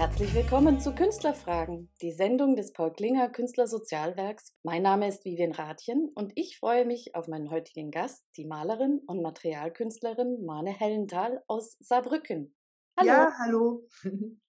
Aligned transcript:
Herzlich 0.00 0.34
willkommen 0.34 0.80
zu 0.80 0.94
Künstlerfragen, 0.94 1.92
die 2.00 2.12
Sendung 2.12 2.56
des 2.56 2.72
Paul 2.72 2.90
Klinger 2.90 3.28
Künstlersozialwerks. 3.28 4.56
Mein 4.62 4.80
Name 4.80 5.06
ist 5.06 5.26
Vivian 5.26 5.52
Rathjen 5.52 6.08
und 6.14 6.32
ich 6.36 6.56
freue 6.58 6.86
mich 6.86 7.14
auf 7.14 7.28
meinen 7.28 7.50
heutigen 7.50 7.90
Gast, 7.90 8.24
die 8.38 8.46
Malerin 8.46 9.02
und 9.06 9.20
Materialkünstlerin 9.20 10.42
Mane 10.46 10.70
Hellenthal 10.70 11.44
aus 11.48 11.76
Saarbrücken. 11.80 12.56
Hallo. 12.96 13.08
Ja, 13.08 13.34
hallo. 13.40 13.88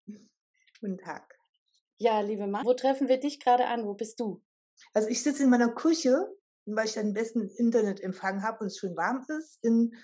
Guten 0.80 0.98
Tag. 0.98 1.38
Ja, 1.98 2.22
liebe 2.22 2.48
Mane, 2.48 2.64
wo 2.64 2.74
treffen 2.74 3.10
wir 3.10 3.20
dich 3.20 3.42
gerade 3.42 3.66
an? 3.66 3.86
Wo 3.86 3.94
bist 3.94 4.22
du? 4.22 4.42
Also 4.94 5.10
ich 5.10 5.22
sitze 5.22 5.44
in 5.44 5.50
meiner 5.50 5.74
Küche, 5.74 6.34
weil 6.66 6.86
ich 6.86 6.94
den 6.94 7.14
besten 7.14 7.50
Internetempfang 7.58 8.42
habe 8.42 8.60
und 8.62 8.68
es 8.68 8.78
schön 8.78 8.96
warm 8.96 9.26
ist, 9.38 9.60
in 9.62 9.96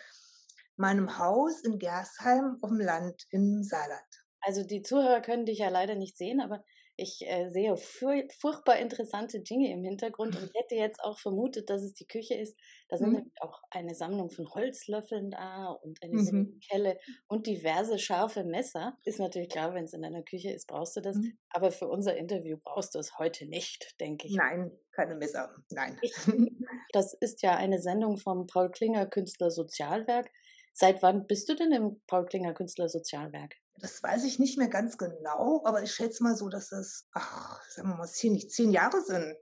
meinem 0.76 1.18
Haus 1.18 1.62
in 1.62 1.80
Gersheim 1.80 2.58
auf 2.62 2.70
dem 2.70 2.82
Land 2.82 3.28
im 3.30 3.64
Saarland. 3.64 4.27
Also 4.42 4.64
die 4.64 4.82
Zuhörer 4.82 5.22
können 5.22 5.46
dich 5.46 5.60
ja 5.60 5.70
leider 5.70 5.96
nicht 5.96 6.18
sehen, 6.18 6.40
aber 6.42 6.64
ich 7.00 7.22
äh, 7.28 7.48
sehe 7.50 7.78
fur 7.78 8.24
furchtbar 8.40 8.78
interessante 8.78 9.40
Dinge 9.40 9.72
im 9.72 9.84
Hintergrund 9.84 10.36
und 10.36 10.52
hätte 10.56 10.76
jetzt 10.76 11.00
auch 11.04 11.20
vermutet, 11.20 11.70
dass 11.70 11.84
es 11.84 11.94
die 11.94 12.08
Küche 12.08 12.34
ist. 12.34 12.60
Da 12.90 12.98
sind 12.98 13.10
mhm. 13.10 13.16
nämlich 13.18 13.34
auch 13.42 13.62
eine 13.70 13.94
Sammlung 13.94 14.32
von 14.32 14.50
Holzlöffeln 14.50 15.30
da 15.30 15.68
und 15.68 16.02
eine 16.02 16.14
mhm. 16.14 16.60
Kelle 16.68 16.98
und 17.28 17.46
diverse 17.46 18.00
scharfe 18.00 18.44
Messer. 18.44 18.98
Ist 19.06 19.20
natürlich 19.20 19.50
klar, 19.50 19.76
wenn 19.76 19.86
es 19.86 19.94
in 19.94 20.02
deiner 20.02 20.24
Küche 20.24 20.52
ist, 20.52 20.68
brauchst 20.68 20.98
du 20.98 21.02
das. 21.02 21.18
Mhm. 21.18 21.38
Aber 21.52 21.72
für 21.72 21.88
unser 21.88 22.18
Interview 22.18 22.58
brauchst 22.62 22.96
du 22.96 23.00
es 23.00 23.20
heute 23.20 23.46
nicht, 23.46 23.96
denke 24.00 24.28
ich. 24.28 24.36
Nein, 24.36 24.72
keine 24.92 25.16
Messer. 25.16 25.56
Nein. 25.70 26.00
Ich, 26.02 26.14
das 26.94 27.14
ist 27.14 27.44
ja 27.44 27.56
eine 27.56 27.80
Sendung 27.80 28.18
vom 28.18 28.48
Paul 28.48 28.72
Klinger 28.72 29.06
Künstler 29.06 29.52
Sozialwerk. 29.52 30.32
Seit 30.74 31.04
wann 31.04 31.28
bist 31.28 31.48
du 31.48 31.56
denn 31.56 31.72
im 31.72 32.02
Paul 32.08 32.26
Klinger 32.26 32.54
Künstler 32.54 32.90
Sozialwerk? 32.90 33.56
Das 33.80 34.02
weiß 34.02 34.24
ich 34.24 34.40
nicht 34.40 34.58
mehr 34.58 34.70
ganz 34.70 34.98
genau, 34.98 35.62
aber 35.66 35.84
ich 35.84 35.94
schätze 35.94 36.24
mal 36.24 36.36
so, 36.36 36.50
dass 36.50 36.70
das, 36.70 37.08
ach, 37.14 37.62
sagen 37.70 37.90
wir 37.90 37.96
mal, 37.96 38.08
zehn, 38.08 38.34
nicht 38.34 38.52
zehn 38.52 38.72
Jahre 38.72 39.02
sind. 39.02 39.36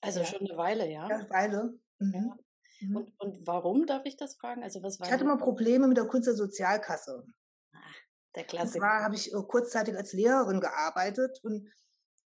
Also 0.00 0.20
ja. 0.20 0.26
schon 0.26 0.40
eine 0.40 0.56
Weile, 0.56 0.88
ja? 0.88 1.06
Eine 1.06 1.30
Weile. 1.30 1.78
Mhm. 1.98 2.14
Ja. 2.14 2.38
Mhm. 2.80 2.96
Und, 2.96 3.20
und 3.20 3.46
warum 3.46 3.86
darf 3.86 4.02
ich 4.04 4.16
das 4.16 4.36
fragen? 4.36 4.62
Also 4.62 4.82
was 4.82 5.00
war 5.00 5.06
ich 5.06 5.12
hatte 5.12 5.24
mal 5.24 5.38
Probleme 5.38 5.88
mit 5.88 5.96
der 5.96 6.06
Künstlersozialkasse. 6.06 7.24
Ach, 7.74 7.96
der 8.34 8.44
Klassiker. 8.44 8.74
Und 8.74 8.80
zwar 8.80 9.02
habe 9.02 9.14
ich 9.14 9.32
äh, 9.32 9.42
kurzzeitig 9.46 9.96
als 9.96 10.12
Lehrerin 10.12 10.60
gearbeitet 10.60 11.40
und 11.42 11.68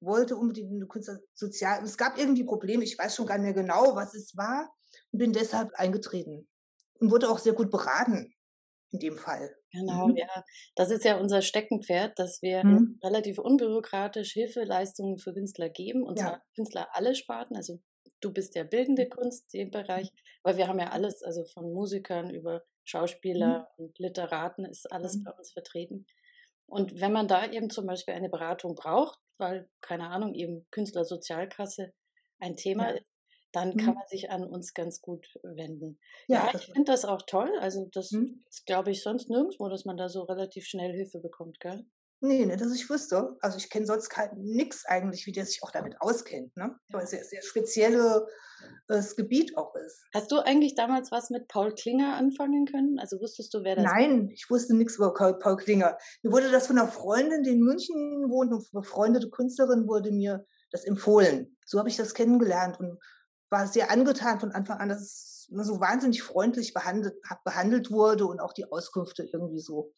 wollte 0.00 0.36
unbedingt 0.36 0.72
eine 0.72 0.86
Künstlersozial. 0.86 1.84
Es 1.84 1.96
gab 1.96 2.18
irgendwie 2.18 2.44
Probleme, 2.44 2.84
ich 2.84 2.98
weiß 2.98 3.14
schon 3.14 3.26
gar 3.26 3.38
nicht 3.38 3.54
mehr 3.54 3.62
genau, 3.62 3.94
was 3.94 4.14
es 4.14 4.36
war, 4.36 4.72
und 5.10 5.18
bin 5.18 5.32
deshalb 5.32 5.72
eingetreten 5.74 6.48
und 6.98 7.10
wurde 7.10 7.30
auch 7.30 7.38
sehr 7.38 7.52
gut 7.52 7.70
beraten 7.70 8.34
in 8.92 8.98
dem 8.98 9.16
Fall. 9.16 9.54
Genau, 9.72 10.08
mhm. 10.08 10.16
ja. 10.16 10.44
Das 10.76 10.90
ist 10.90 11.04
ja 11.04 11.18
unser 11.18 11.42
Steckenpferd, 11.42 12.18
dass 12.18 12.42
wir 12.42 12.64
mhm. 12.64 12.98
relativ 13.02 13.38
unbürokratisch 13.38 14.32
Hilfeleistungen 14.32 15.18
für 15.18 15.32
Künstler 15.32 15.70
geben 15.70 16.04
und 16.04 16.18
ja. 16.18 16.26
zwar 16.26 16.42
Künstler 16.54 16.88
alle 16.92 17.14
Sparten. 17.14 17.56
Also 17.56 17.80
du 18.20 18.32
bist 18.32 18.54
ja 18.54 18.64
bildende 18.64 19.06
mhm. 19.06 19.10
Kunst 19.10 19.54
im 19.54 19.70
Bereich, 19.70 20.10
weil 20.42 20.56
wir 20.56 20.68
haben 20.68 20.78
ja 20.78 20.90
alles, 20.90 21.22
also 21.22 21.44
von 21.44 21.72
Musikern 21.72 22.30
über 22.30 22.62
Schauspieler 22.84 23.70
mhm. 23.76 23.84
und 23.84 23.98
Literaten 23.98 24.64
ist 24.66 24.90
alles 24.92 25.16
mhm. 25.16 25.24
bei 25.24 25.32
uns 25.32 25.52
vertreten. 25.52 26.06
Und 26.66 27.00
wenn 27.00 27.12
man 27.12 27.28
da 27.28 27.50
eben 27.50 27.70
zum 27.70 27.86
Beispiel 27.86 28.14
eine 28.14 28.30
Beratung 28.30 28.74
braucht, 28.74 29.18
weil, 29.38 29.68
keine 29.80 30.08
Ahnung, 30.08 30.34
eben 30.34 30.66
Künstlersozialkasse 30.70 31.92
ein 32.38 32.56
Thema 32.56 32.90
ja. 32.90 32.96
ist, 32.96 33.11
dann 33.52 33.70
mhm. 33.70 33.76
kann 33.76 33.94
man 33.94 34.06
sich 34.08 34.30
an 34.30 34.44
uns 34.44 34.74
ganz 34.74 35.00
gut 35.00 35.26
wenden. 35.42 35.98
Ja, 36.26 36.46
ja 36.46 36.58
ich 36.58 36.66
finde 36.66 36.90
das 36.90 37.04
auch 37.04 37.22
toll. 37.22 37.50
Also 37.60 37.88
das 37.92 38.10
mhm. 38.10 38.44
glaube 38.66 38.90
ich 38.90 39.02
sonst 39.02 39.28
nirgendwo, 39.28 39.68
dass 39.68 39.84
man 39.84 39.96
da 39.96 40.08
so 40.08 40.22
relativ 40.22 40.66
schnell 40.66 40.92
Hilfe 40.92 41.20
bekommt, 41.20 41.60
gell? 41.60 41.84
Nee, 42.24 42.46
nicht, 42.46 42.60
dass 42.60 42.72
ich 42.72 42.88
wüsste. 42.88 43.36
Also 43.40 43.58
ich 43.58 43.68
kenne 43.68 43.84
sonst 43.84 44.08
nichts 44.36 44.86
eigentlich, 44.86 45.26
wie 45.26 45.32
der 45.32 45.44
sich 45.44 45.60
auch 45.64 45.72
damit 45.72 46.00
auskennt, 46.00 46.56
ne? 46.56 46.78
Weil 46.90 47.02
es 47.02 47.10
ja 47.10 47.18
sehr 47.24 47.42
spezielles 47.42 49.16
Gebiet 49.16 49.56
auch 49.56 49.74
ist. 49.74 50.04
Hast 50.14 50.30
du 50.30 50.38
eigentlich 50.38 50.76
damals 50.76 51.10
was 51.10 51.30
mit 51.30 51.48
Paul 51.48 51.74
Klinger 51.74 52.14
anfangen 52.14 52.64
können? 52.66 53.00
Also 53.00 53.20
wusstest 53.20 53.52
du, 53.52 53.64
wer 53.64 53.74
das 53.74 53.86
Nein, 53.86 54.26
war? 54.26 54.30
ich 54.30 54.48
wusste 54.48 54.76
nichts 54.76 54.98
über 54.98 55.12
Paul 55.12 55.56
Klinger. 55.56 55.98
Mir 56.22 56.30
wurde 56.30 56.52
das 56.52 56.68
von 56.68 56.78
einer 56.78 56.86
Freundin, 56.86 57.42
die 57.42 57.50
in 57.50 57.60
München 57.60 57.96
wohnt, 58.30 58.52
eine 58.52 58.62
befreundete 58.70 59.28
Künstlerin, 59.28 59.88
wurde 59.88 60.12
mir 60.12 60.46
das 60.70 60.84
empfohlen. 60.84 61.56
So 61.66 61.80
habe 61.80 61.88
ich 61.88 61.96
das 61.96 62.14
kennengelernt 62.14 62.78
und 62.78 63.00
war 63.52 63.66
sehr 63.68 63.90
angetan 63.90 64.40
von 64.40 64.50
Anfang 64.50 64.78
an, 64.78 64.88
dass 64.88 65.00
es 65.00 65.48
so 65.50 65.80
wahnsinnig 65.80 66.22
freundlich 66.22 66.72
behandelt, 66.72 67.14
behandelt 67.44 67.90
wurde 67.90 68.26
und 68.26 68.40
auch 68.40 68.52
die 68.52 68.70
Auskünfte 68.70 69.22
irgendwie 69.22 69.60
so 69.60 69.92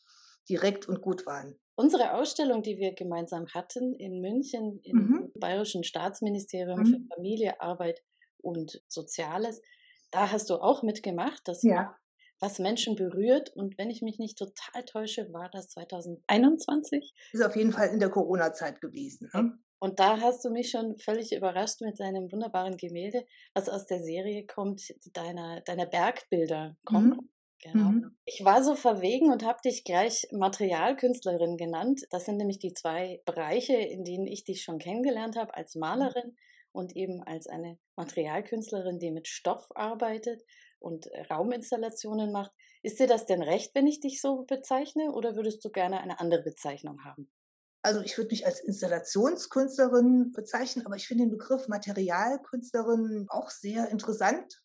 direkt 0.49 0.89
und 0.89 1.01
gut 1.01 1.25
waren. 1.25 1.59
Unsere 1.77 2.15
Ausstellung, 2.15 2.63
die 2.63 2.77
wir 2.77 2.95
gemeinsam 2.95 3.47
hatten 3.55 3.95
in 3.95 4.21
München 4.21 4.81
im 4.83 4.97
mhm. 4.97 5.33
Bayerischen 5.41 5.85
Staatsministerium 5.85 6.81
mhm. 6.81 6.87
für 6.87 7.15
Familie, 7.15 7.61
Arbeit 7.61 8.03
und 8.43 8.83
Soziales, 8.89 9.63
da 10.11 10.31
hast 10.31 10.51
du 10.51 10.55
auch 10.57 10.83
mitgemacht. 10.83 11.41
Das 11.47 11.63
ja. 11.63 11.97
Was 12.41 12.59
Menschen 12.59 12.97
berührt. 12.97 13.51
Und 13.55 13.79
wenn 13.79 13.91
ich 13.91 14.03
mich 14.03 14.19
nicht 14.19 14.39
total 14.39 14.85
täusche, 14.85 15.33
war 15.33 15.51
das 15.51 15.69
2021? 15.71 17.15
Ist 17.33 17.45
auf 17.45 17.57
jeden 17.57 17.73
Fall 17.73 17.89
in 17.89 18.01
der 18.01 18.11
Corona-Zeit 18.11 18.81
gewesen. 18.81 19.31
Ne? 19.33 19.59
Und 19.79 20.01
da 20.01 20.21
hast 20.21 20.45
du 20.45 20.51
mich 20.51 20.71
schon 20.71 20.99
völlig 20.99 21.33
überrascht 21.33 21.83
mit 21.83 22.01
deinem 22.01 22.33
wunderbaren 22.33 22.77
Gemälde, 22.77 23.27
was 23.53 23.69
aus 23.69 23.87
der 23.87 24.01
Serie 24.01 24.47
kommt, 24.47 24.83
deiner, 25.13 25.61
deiner 25.61 25.87
Bergbilder 25.87 26.77
kommt. 26.85 27.17
Mhm. 27.17 27.31
Genau. 27.61 27.91
Mhm. 27.91 28.17
Ich 28.27 28.45
war 28.45 28.63
so 28.63 28.75
verwegen 28.75 29.31
und 29.31 29.45
habe 29.45 29.59
dich 29.65 29.85
gleich 29.85 30.27
Materialkünstlerin 30.33 31.57
genannt. 31.57 32.03
Das 32.11 32.27
sind 32.27 32.37
nämlich 32.37 32.59
die 32.59 32.75
zwei 32.75 33.23
Bereiche, 33.25 33.75
in 33.75 34.05
denen 34.05 34.27
ich 34.27 34.45
dich 34.45 34.63
schon 34.63 34.79
kennengelernt 34.79 35.37
habe, 35.37 35.55
als 35.55 35.75
mhm. 35.75 35.81
Malerin 35.81 36.37
und 36.73 36.95
eben 36.97 37.23
als 37.23 37.47
eine 37.47 37.79
Materialkünstlerin, 37.97 38.99
die 38.99 39.11
mit 39.11 39.29
Stoff 39.29 39.69
arbeitet 39.75 40.43
und 40.85 41.09
Rauminstallationen 41.31 42.31
macht. 42.31 42.53
Ist 42.83 43.01
dir 43.01 43.07
das 43.07 43.27
denn 43.27 43.43
recht, 43.43 43.75
wenn 43.75 43.87
ich 43.87 44.01
dich 44.01 44.21
so 44.21 44.45
bezeichne 44.45 45.13
oder 45.13 45.35
würdest 45.35 45.65
du 45.65 45.71
gerne 45.71 46.01
eine 46.01 46.21
andere 46.21 46.43
Bezeichnung 46.43 47.03
haben? 47.05 47.31
Also 47.83 48.01
ich 48.01 48.17
würde 48.17 48.31
mich 48.31 48.47
als 48.47 48.61
Installationskünstlerin 48.61 50.33
bezeichnen, 50.33 50.87
aber 50.87 50.97
ich 50.97 51.07
finde 51.07 51.25
den 51.25 51.31
Begriff 51.31 51.69
Materialkünstlerin 51.69 53.27
auch 53.29 53.51
sehr 53.51 53.91
interessant. 53.91 54.63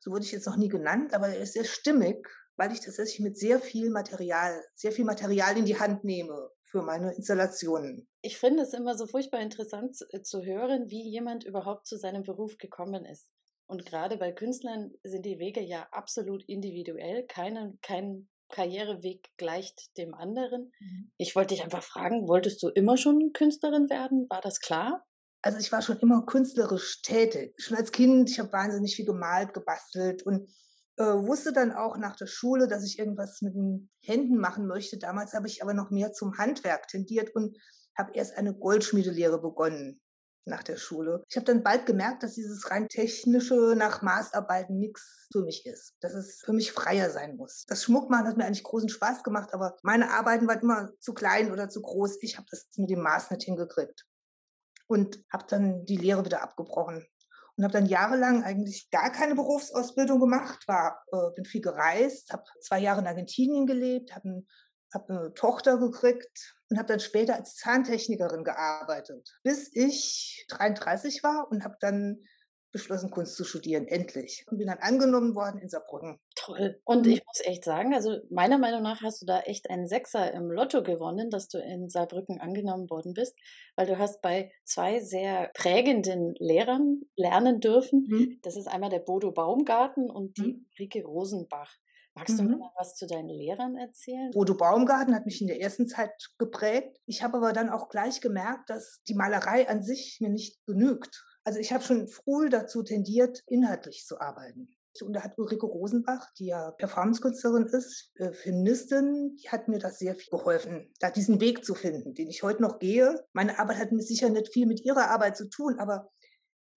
So 0.00 0.10
wurde 0.10 0.24
ich 0.24 0.32
jetzt 0.32 0.46
noch 0.46 0.56
nie 0.56 0.68
genannt, 0.68 1.14
aber 1.14 1.28
er 1.28 1.40
ist 1.40 1.54
sehr 1.54 1.64
stimmig, 1.64 2.26
weil 2.56 2.72
ich 2.72 2.80
tatsächlich 2.80 3.20
mit 3.20 3.38
sehr 3.38 3.60
viel 3.60 3.90
Material, 3.90 4.62
sehr 4.74 4.92
viel 4.92 5.04
Material 5.04 5.56
in 5.56 5.64
die 5.64 5.78
Hand 5.78 6.04
nehme 6.04 6.50
für 6.64 6.82
meine 6.82 7.14
Installationen. 7.14 8.06
Ich 8.22 8.38
finde 8.38 8.62
es 8.62 8.74
immer 8.74 8.96
so 8.96 9.06
furchtbar 9.06 9.40
interessant 9.40 9.98
äh, 10.10 10.22
zu 10.22 10.42
hören, 10.42 10.88
wie 10.88 11.08
jemand 11.08 11.44
überhaupt 11.44 11.86
zu 11.86 11.96
seinem 11.96 12.22
Beruf 12.22 12.58
gekommen 12.58 13.04
ist. 13.04 13.28
Und 13.70 13.86
gerade 13.86 14.16
bei 14.16 14.32
Künstlern 14.32 14.90
sind 15.04 15.24
die 15.24 15.38
Wege 15.38 15.60
ja 15.60 15.86
absolut 15.92 16.42
individuell. 16.48 17.24
Keine, 17.28 17.78
kein 17.82 18.28
Karriereweg 18.48 19.28
gleicht 19.36 19.96
dem 19.96 20.12
anderen. 20.12 20.72
Mhm. 20.80 21.12
Ich 21.18 21.36
wollte 21.36 21.54
dich 21.54 21.62
einfach 21.62 21.84
fragen, 21.84 22.26
wolltest 22.26 22.60
du 22.64 22.68
immer 22.68 22.96
schon 22.96 23.32
Künstlerin 23.32 23.88
werden? 23.88 24.26
War 24.28 24.40
das 24.40 24.58
klar? 24.58 25.06
Also 25.40 25.58
ich 25.58 25.70
war 25.70 25.82
schon 25.82 26.00
immer 26.00 26.26
künstlerisch 26.26 27.00
tätig. 27.02 27.54
Schon 27.58 27.76
als 27.76 27.92
Kind, 27.92 28.28
ich 28.28 28.40
habe 28.40 28.52
wahnsinnig 28.52 28.96
viel 28.96 29.06
gemalt, 29.06 29.54
gebastelt 29.54 30.24
und 30.24 30.50
äh, 30.96 31.04
wusste 31.04 31.52
dann 31.52 31.70
auch 31.70 31.96
nach 31.96 32.16
der 32.16 32.26
Schule, 32.26 32.66
dass 32.66 32.84
ich 32.84 32.98
irgendwas 32.98 33.40
mit 33.40 33.54
den 33.54 33.88
Händen 34.02 34.36
machen 34.36 34.66
möchte. 34.66 34.98
Damals 34.98 35.32
habe 35.32 35.46
ich 35.46 35.62
aber 35.62 35.74
noch 35.74 35.92
mehr 35.92 36.12
zum 36.12 36.36
Handwerk 36.38 36.88
tendiert 36.88 37.36
und 37.36 37.56
habe 37.96 38.10
erst 38.14 38.36
eine 38.36 38.52
Goldschmiedelehre 38.52 39.40
begonnen 39.40 40.00
nach 40.44 40.62
der 40.62 40.76
Schule. 40.76 41.22
Ich 41.28 41.36
habe 41.36 41.46
dann 41.46 41.62
bald 41.62 41.86
gemerkt, 41.86 42.22
dass 42.22 42.34
dieses 42.34 42.70
rein 42.70 42.88
technische 42.88 43.74
nach 43.76 44.02
Maßarbeiten 44.02 44.78
nichts 44.78 45.28
für 45.32 45.42
mich 45.42 45.66
ist. 45.66 45.94
Dass 46.00 46.14
es 46.14 46.42
für 46.44 46.52
mich 46.52 46.72
freier 46.72 47.10
sein 47.10 47.36
muss. 47.36 47.64
Das 47.66 47.84
Schmuckmachen 47.84 48.26
hat 48.26 48.36
mir 48.36 48.44
eigentlich 48.44 48.64
großen 48.64 48.88
Spaß 48.88 49.22
gemacht, 49.22 49.52
aber 49.52 49.76
meine 49.82 50.10
Arbeiten 50.10 50.48
waren 50.48 50.60
immer 50.60 50.90
zu 51.00 51.14
klein 51.14 51.52
oder 51.52 51.68
zu 51.68 51.82
groß. 51.82 52.18
Ich 52.22 52.36
habe 52.36 52.46
das 52.50 52.68
mit 52.76 52.90
dem 52.90 53.00
Maß 53.00 53.30
nicht 53.30 53.44
hingekriegt. 53.44 54.06
Und 54.86 55.22
habe 55.32 55.44
dann 55.48 55.84
die 55.84 55.96
Lehre 55.96 56.24
wieder 56.24 56.42
abgebrochen. 56.42 57.06
Und 57.56 57.64
habe 57.64 57.72
dann 57.72 57.86
jahrelang 57.86 58.42
eigentlich 58.42 58.90
gar 58.90 59.12
keine 59.12 59.34
Berufsausbildung 59.34 60.18
gemacht, 60.18 60.66
war, 60.66 61.04
äh, 61.12 61.30
bin 61.34 61.44
viel 61.44 61.60
gereist, 61.60 62.32
habe 62.32 62.42
zwei 62.60 62.80
Jahre 62.80 63.00
in 63.00 63.06
Argentinien 63.06 63.66
gelebt, 63.66 64.14
habe 64.14 64.28
einen 64.28 64.48
habe 64.92 65.08
eine 65.08 65.34
Tochter 65.34 65.78
gekriegt 65.78 66.56
und 66.68 66.78
habe 66.78 66.88
dann 66.88 67.00
später 67.00 67.34
als 67.34 67.56
Zahntechnikerin 67.56 68.44
gearbeitet, 68.44 69.38
bis 69.42 69.70
ich 69.74 70.46
33 70.48 71.22
war 71.22 71.50
und 71.50 71.64
habe 71.64 71.76
dann 71.80 72.24
beschlossen, 72.72 73.10
Kunst 73.10 73.36
zu 73.36 73.44
studieren, 73.44 73.86
endlich. 73.86 74.44
Und 74.48 74.58
bin 74.58 74.68
dann 74.68 74.78
angenommen 74.78 75.34
worden 75.34 75.60
in 75.60 75.68
Saarbrücken. 75.68 76.20
Toll. 76.36 76.80
Und 76.84 77.06
mhm. 77.06 77.12
ich 77.12 77.22
muss 77.26 77.40
echt 77.44 77.64
sagen, 77.64 77.94
also 77.94 78.18
meiner 78.30 78.58
Meinung 78.58 78.82
nach 78.82 79.02
hast 79.02 79.22
du 79.22 79.26
da 79.26 79.40
echt 79.40 79.68
einen 79.70 79.86
Sechser 79.86 80.32
im 80.32 80.50
Lotto 80.50 80.82
gewonnen, 80.82 81.30
dass 81.30 81.48
du 81.48 81.58
in 81.58 81.88
Saarbrücken 81.88 82.40
angenommen 82.40 82.88
worden 82.90 83.12
bist, 83.12 83.36
weil 83.76 83.86
du 83.86 83.98
hast 83.98 84.22
bei 84.22 84.52
zwei 84.64 85.00
sehr 85.00 85.50
prägenden 85.54 86.34
Lehrern 86.38 87.02
lernen 87.16 87.60
dürfen. 87.60 88.06
Mhm. 88.08 88.38
Das 88.42 88.56
ist 88.56 88.68
einmal 88.68 88.90
der 88.90 89.00
Bodo 89.00 89.32
Baumgarten 89.32 90.10
und 90.10 90.36
die 90.38 90.54
mhm. 90.54 90.66
Rike 90.78 91.04
Rosenbach. 91.04 91.76
Magst 92.20 92.38
du 92.38 92.42
mhm. 92.42 92.58
mal 92.58 92.70
was 92.76 92.96
zu 92.96 93.06
deinen 93.06 93.30
Lehrern 93.30 93.76
erzählen? 93.76 94.30
Bodo 94.32 94.54
Baumgarten 94.54 95.14
hat 95.14 95.24
mich 95.24 95.40
in 95.40 95.46
der 95.46 95.58
ersten 95.58 95.88
Zeit 95.88 96.12
geprägt. 96.36 97.00
Ich 97.06 97.22
habe 97.22 97.38
aber 97.38 97.54
dann 97.54 97.70
auch 97.70 97.88
gleich 97.88 98.20
gemerkt, 98.20 98.68
dass 98.68 99.00
die 99.08 99.14
Malerei 99.14 99.66
an 99.70 99.82
sich 99.82 100.18
mir 100.20 100.28
nicht 100.28 100.62
genügt. 100.66 101.24
Also 101.44 101.58
ich 101.58 101.72
habe 101.72 101.82
schon 101.82 102.08
früh 102.08 102.50
dazu 102.50 102.82
tendiert, 102.82 103.42
inhaltlich 103.46 104.04
zu 104.06 104.20
arbeiten. 104.20 104.76
Und 105.00 105.14
da 105.14 105.22
hat 105.22 105.38
Ulrike 105.38 105.64
Rosenbach, 105.64 106.30
die 106.38 106.46
ja 106.46 106.72
Performancekünstlerin 106.72 107.64
ist, 107.64 108.10
äh, 108.16 108.32
Feministin, 108.32 109.36
die 109.36 109.48
hat 109.48 109.68
mir 109.68 109.78
das 109.78 109.98
sehr 109.98 110.14
viel 110.14 110.28
geholfen, 110.30 110.92
da 110.98 111.10
diesen 111.10 111.40
Weg 111.40 111.64
zu 111.64 111.74
finden, 111.74 112.12
den 112.12 112.28
ich 112.28 112.42
heute 112.42 112.60
noch 112.60 112.78
gehe. 112.80 113.24
Meine 113.32 113.58
Arbeit 113.58 113.78
hat 113.78 113.92
mit 113.92 114.06
sicher 114.06 114.28
nicht 114.28 114.52
viel 114.52 114.66
mit 114.66 114.84
ihrer 114.84 115.08
Arbeit 115.08 115.38
zu 115.38 115.48
tun, 115.48 115.78
aber 115.78 116.10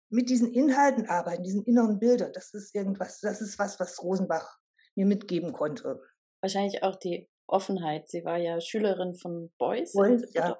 mit 0.10 0.30
diesen 0.30 0.54
Inhalten 0.54 1.10
arbeiten, 1.10 1.44
diesen 1.44 1.64
inneren 1.64 2.00
Bildern, 2.00 2.32
das 2.32 2.54
ist 2.54 2.74
irgendwas, 2.74 3.20
das 3.20 3.42
ist 3.42 3.60
was, 3.60 3.80
was 3.80 4.02
Rosenbach 4.02 4.60
mir 4.96 5.06
mitgeben 5.06 5.54
konnte. 5.54 6.02
Wahrscheinlich 6.42 6.84
auch 6.84 6.96
die 6.96 7.30
Offenheit. 7.48 8.10
Sie 8.10 8.26
war 8.26 8.38
ja 8.38 8.60
Schülerin 8.62 9.16
von 9.16 9.52
Beuys. 9.58 9.94
Beuys 9.94 10.30
ja. 10.34 10.58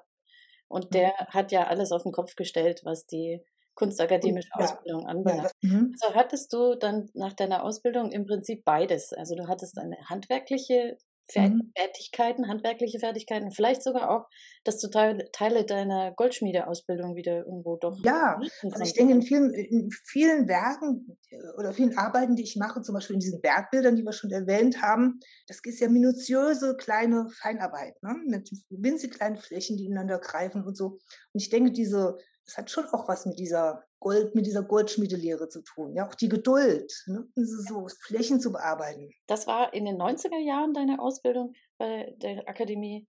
Und 0.68 0.86
mhm. 0.86 0.90
der 0.90 1.08
mhm. 1.08 1.26
hat 1.28 1.52
ja 1.52 1.66
alles 1.66 1.92
auf 1.92 2.02
den 2.02 2.12
Kopf 2.12 2.34
gestellt, 2.36 2.82
was 2.84 3.06
die 3.06 3.44
kunstakademische 3.74 4.50
ja. 4.56 4.64
Ausbildung 4.64 5.06
anbelangt. 5.06 5.52
Ja, 5.62 5.70
mhm. 5.70 5.94
Also 6.00 6.14
hattest 6.14 6.52
du 6.52 6.74
dann 6.74 7.10
nach 7.14 7.32
deiner 7.32 7.64
Ausbildung 7.64 8.12
im 8.12 8.26
Prinzip 8.26 8.64
beides. 8.64 9.12
Also 9.12 9.34
du 9.34 9.48
hattest 9.48 9.78
eine 9.78 9.96
handwerkliche. 10.08 10.96
Fertigkeiten, 11.26 12.48
handwerkliche 12.48 12.98
Fertigkeiten, 12.98 13.50
vielleicht 13.50 13.82
sogar 13.82 14.10
auch, 14.10 14.28
dass 14.64 14.78
du 14.78 14.88
Teile 14.88 15.64
deiner 15.64 16.12
Goldschmiedeausbildung 16.12 17.16
wieder 17.16 17.38
irgendwo 17.38 17.76
doch. 17.76 17.96
Ja, 18.04 18.38
also 18.62 18.82
ich 18.82 18.92
denke, 18.92 19.14
in 19.14 19.22
vielen, 19.22 19.54
in 19.54 19.90
vielen 20.04 20.48
Werken 20.48 21.16
äh, 21.30 21.36
oder 21.58 21.72
vielen 21.72 21.96
Arbeiten, 21.96 22.36
die 22.36 22.42
ich 22.42 22.56
mache, 22.56 22.82
zum 22.82 22.94
Beispiel 22.94 23.14
in 23.14 23.20
diesen 23.20 23.40
Bergbildern, 23.40 23.96
die 23.96 24.04
wir 24.04 24.12
schon 24.12 24.30
erwähnt 24.30 24.82
haben, 24.82 25.20
das 25.46 25.60
ist 25.64 25.80
ja 25.80 25.88
minutiöse 25.88 26.76
kleine 26.76 27.28
Feinarbeit, 27.40 28.02
ne? 28.02 28.14
mit 28.26 28.50
winzig 28.68 29.14
kleinen 29.14 29.36
Flächen, 29.36 29.76
die 29.76 29.86
ineinander 29.86 30.18
greifen 30.18 30.62
und 30.64 30.76
so. 30.76 30.98
Und 31.32 31.40
ich 31.40 31.48
denke, 31.48 31.72
diese 31.72 32.18
das 32.46 32.58
hat 32.58 32.70
schon 32.70 32.84
auch 32.86 33.08
was 33.08 33.26
mit 33.26 33.38
dieser 33.38 33.84
Gold, 34.04 34.34
mit 34.34 34.44
dieser 34.44 34.62
Goldschmiedelehre 34.62 35.48
zu 35.48 35.62
tun. 35.62 35.94
Ja, 35.94 36.06
auch 36.06 36.14
die 36.14 36.28
Geduld, 36.28 36.92
ne? 37.06 37.26
so 37.34 37.88
Flächen 38.02 38.38
zu 38.38 38.52
bearbeiten. 38.52 39.08
Das 39.26 39.46
war 39.46 39.72
in 39.72 39.86
den 39.86 39.96
90er 39.96 40.38
Jahren 40.38 40.74
deine 40.74 41.00
Ausbildung 41.00 41.54
bei 41.78 42.14
der 42.18 42.46
Akademie. 42.46 43.08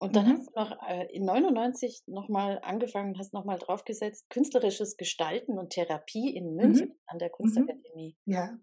Und 0.00 0.16
dann 0.16 0.26
mhm. 0.26 0.32
hast 0.32 0.48
du 0.48 0.52
noch 0.56 0.88
äh, 0.88 1.06
in 1.14 1.24
99 1.24 2.02
nochmal 2.06 2.58
angefangen, 2.64 3.16
hast 3.16 3.32
nochmal 3.32 3.60
draufgesetzt, 3.60 4.28
künstlerisches 4.28 4.96
Gestalten 4.96 5.56
und 5.56 5.70
Therapie 5.70 6.34
in 6.34 6.56
München 6.56 6.88
mhm. 6.88 7.00
an 7.06 7.18
der 7.20 7.28
mhm. 7.28 7.32
Kunstakademie. 7.32 8.16
Ja, 8.24 8.48
und 8.50 8.60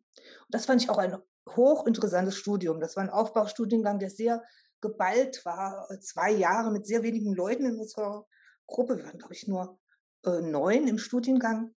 das 0.49 0.65
fand 0.65 0.83
ich 0.83 0.89
auch 0.89 0.97
ein 0.97 1.15
hochinteressantes 1.55 2.35
Studium. 2.35 2.81
Das 2.81 2.97
war 2.97 3.03
ein 3.03 3.09
Aufbaustudiengang, 3.09 3.97
der 3.97 4.09
sehr 4.09 4.43
geballt 4.81 5.45
war. 5.45 5.87
Zwei 6.01 6.31
Jahre 6.31 6.69
mit 6.69 6.85
sehr 6.85 7.01
wenigen 7.01 7.33
Leuten 7.33 7.65
in 7.65 7.79
unserer 7.79 8.27
Gruppe. 8.67 8.97
Wir 8.97 9.05
waren, 9.05 9.19
glaube 9.19 9.33
ich, 9.33 9.47
nur 9.47 9.79
äh, 10.25 10.41
neun 10.41 10.87
im 10.87 10.97
Studiengang. 10.97 11.73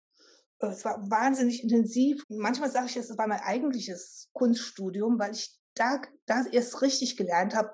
Äh, 0.61 0.69
es 0.69 0.85
war 0.85 1.11
wahnsinnig 1.11 1.63
intensiv. 1.63 2.25
Manchmal 2.29 2.71
sage 2.71 2.87
ich, 2.87 2.97
es 2.97 3.17
war 3.17 3.27
mein 3.27 3.41
eigentliches 3.41 4.29
Kunststudium, 4.33 5.19
weil 5.19 5.33
ich 5.33 5.59
da, 5.75 6.01
da 6.27 6.45
erst 6.51 6.83
richtig 6.83 7.17
gelernt 7.17 7.55
habe, 7.55 7.73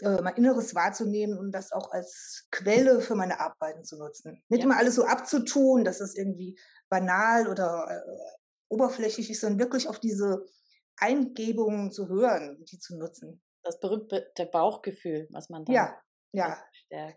äh, 0.00 0.20
mein 0.22 0.36
Inneres 0.36 0.74
wahrzunehmen 0.74 1.38
und 1.38 1.52
das 1.52 1.72
auch 1.72 1.90
als 1.90 2.46
Quelle 2.50 3.00
für 3.00 3.14
meine 3.14 3.40
Arbeiten 3.40 3.84
zu 3.84 3.96
nutzen. 3.96 4.42
Nicht 4.48 4.60
ja. 4.60 4.64
immer 4.64 4.76
alles 4.76 4.94
so 4.94 5.04
abzutun, 5.04 5.84
dass 5.84 6.00
es 6.00 6.16
irgendwie 6.16 6.58
banal 6.88 7.48
oder 7.48 8.04
oberflächlich 8.68 9.30
ist, 9.30 9.40
sondern 9.40 9.60
wirklich 9.60 9.88
auf 9.88 10.00
diese 10.00 10.44
Eingebungen 10.96 11.90
zu 11.90 12.08
hören, 12.08 12.64
die 12.70 12.78
zu 12.78 12.96
nutzen. 12.96 13.42
Das 13.62 13.80
berühmte 13.80 14.26
Bauchgefühl, 14.52 15.28
was 15.30 15.48
man 15.48 15.64
dann 15.64 15.74
ja. 15.74 16.00
Ja, 16.34 16.58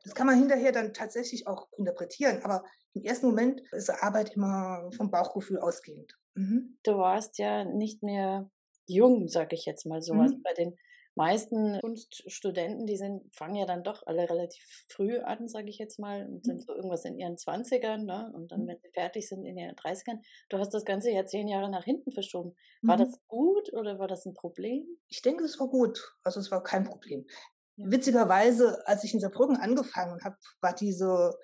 das 0.03 0.15
kann 0.15 0.27
man 0.27 0.37
hinterher 0.37 0.71
dann 0.71 0.93
tatsächlich 0.93 1.47
auch 1.47 1.67
interpretieren, 1.77 2.41
aber 2.43 2.63
im 2.93 3.03
ersten 3.03 3.27
Moment 3.27 3.61
ist 3.71 3.89
Arbeit 3.89 4.35
immer 4.35 4.89
vom 4.95 5.11
Bauchgefühl 5.11 5.59
ausgehend. 5.59 6.17
Mhm. 6.35 6.77
Du 6.83 6.97
warst 6.97 7.37
ja 7.37 7.65
nicht 7.65 8.03
mehr 8.03 8.49
jung, 8.85 9.27
sag 9.27 9.53
ich 9.53 9.65
jetzt 9.65 9.85
mal 9.85 10.01
so. 10.01 10.13
Mhm. 10.13 10.19
Also 10.21 10.35
bei 10.43 10.53
den 10.53 10.77
meisten 11.15 11.79
Kunststudenten, 11.81 12.85
die 12.85 12.95
sind, 12.95 13.23
fangen 13.33 13.55
ja 13.55 13.65
dann 13.65 13.83
doch 13.83 14.05
alle 14.05 14.29
relativ 14.29 14.63
früh 14.87 15.17
an, 15.17 15.47
sage 15.47 15.69
ich 15.69 15.79
jetzt 15.79 15.97
mal, 15.99 16.27
und 16.27 16.45
sind 16.45 16.57
mhm. 16.57 16.63
so 16.63 16.75
irgendwas 16.75 17.05
in 17.05 17.17
ihren 17.17 17.35
20ern, 17.35 18.05
ne? 18.05 18.31
Und 18.33 18.51
dann, 18.51 18.63
mhm. 18.63 18.67
wenn 18.67 18.79
sie 18.79 18.89
fertig 18.93 19.27
sind, 19.27 19.43
in 19.43 19.57
ihren 19.57 19.75
30ern. 19.75 20.19
Du 20.49 20.59
hast 20.59 20.73
das 20.73 20.85
Ganze 20.85 21.11
ja 21.11 21.25
zehn 21.25 21.47
Jahre 21.47 21.69
nach 21.71 21.83
hinten 21.83 22.11
verschoben. 22.11 22.55
War 22.83 22.97
mhm. 22.97 23.01
das 23.01 23.19
gut 23.27 23.73
oder 23.73 23.97
war 23.97 24.07
das 24.07 24.25
ein 24.25 24.35
Problem? 24.35 24.85
Ich 25.07 25.23
denke, 25.23 25.43
es 25.43 25.59
war 25.59 25.67
gut. 25.67 26.15
Also 26.23 26.39
es 26.39 26.51
war 26.51 26.61
kein 26.61 26.83
Problem. 26.83 27.25
Witzigerweise, 27.77 28.85
als 28.87 29.03
ich 29.03 29.13
in 29.13 29.19
Saarbrücken 29.19 29.57
angefangen 29.57 30.23
habe, 30.23 30.35
war 30.61 30.73
diese, 30.73 31.37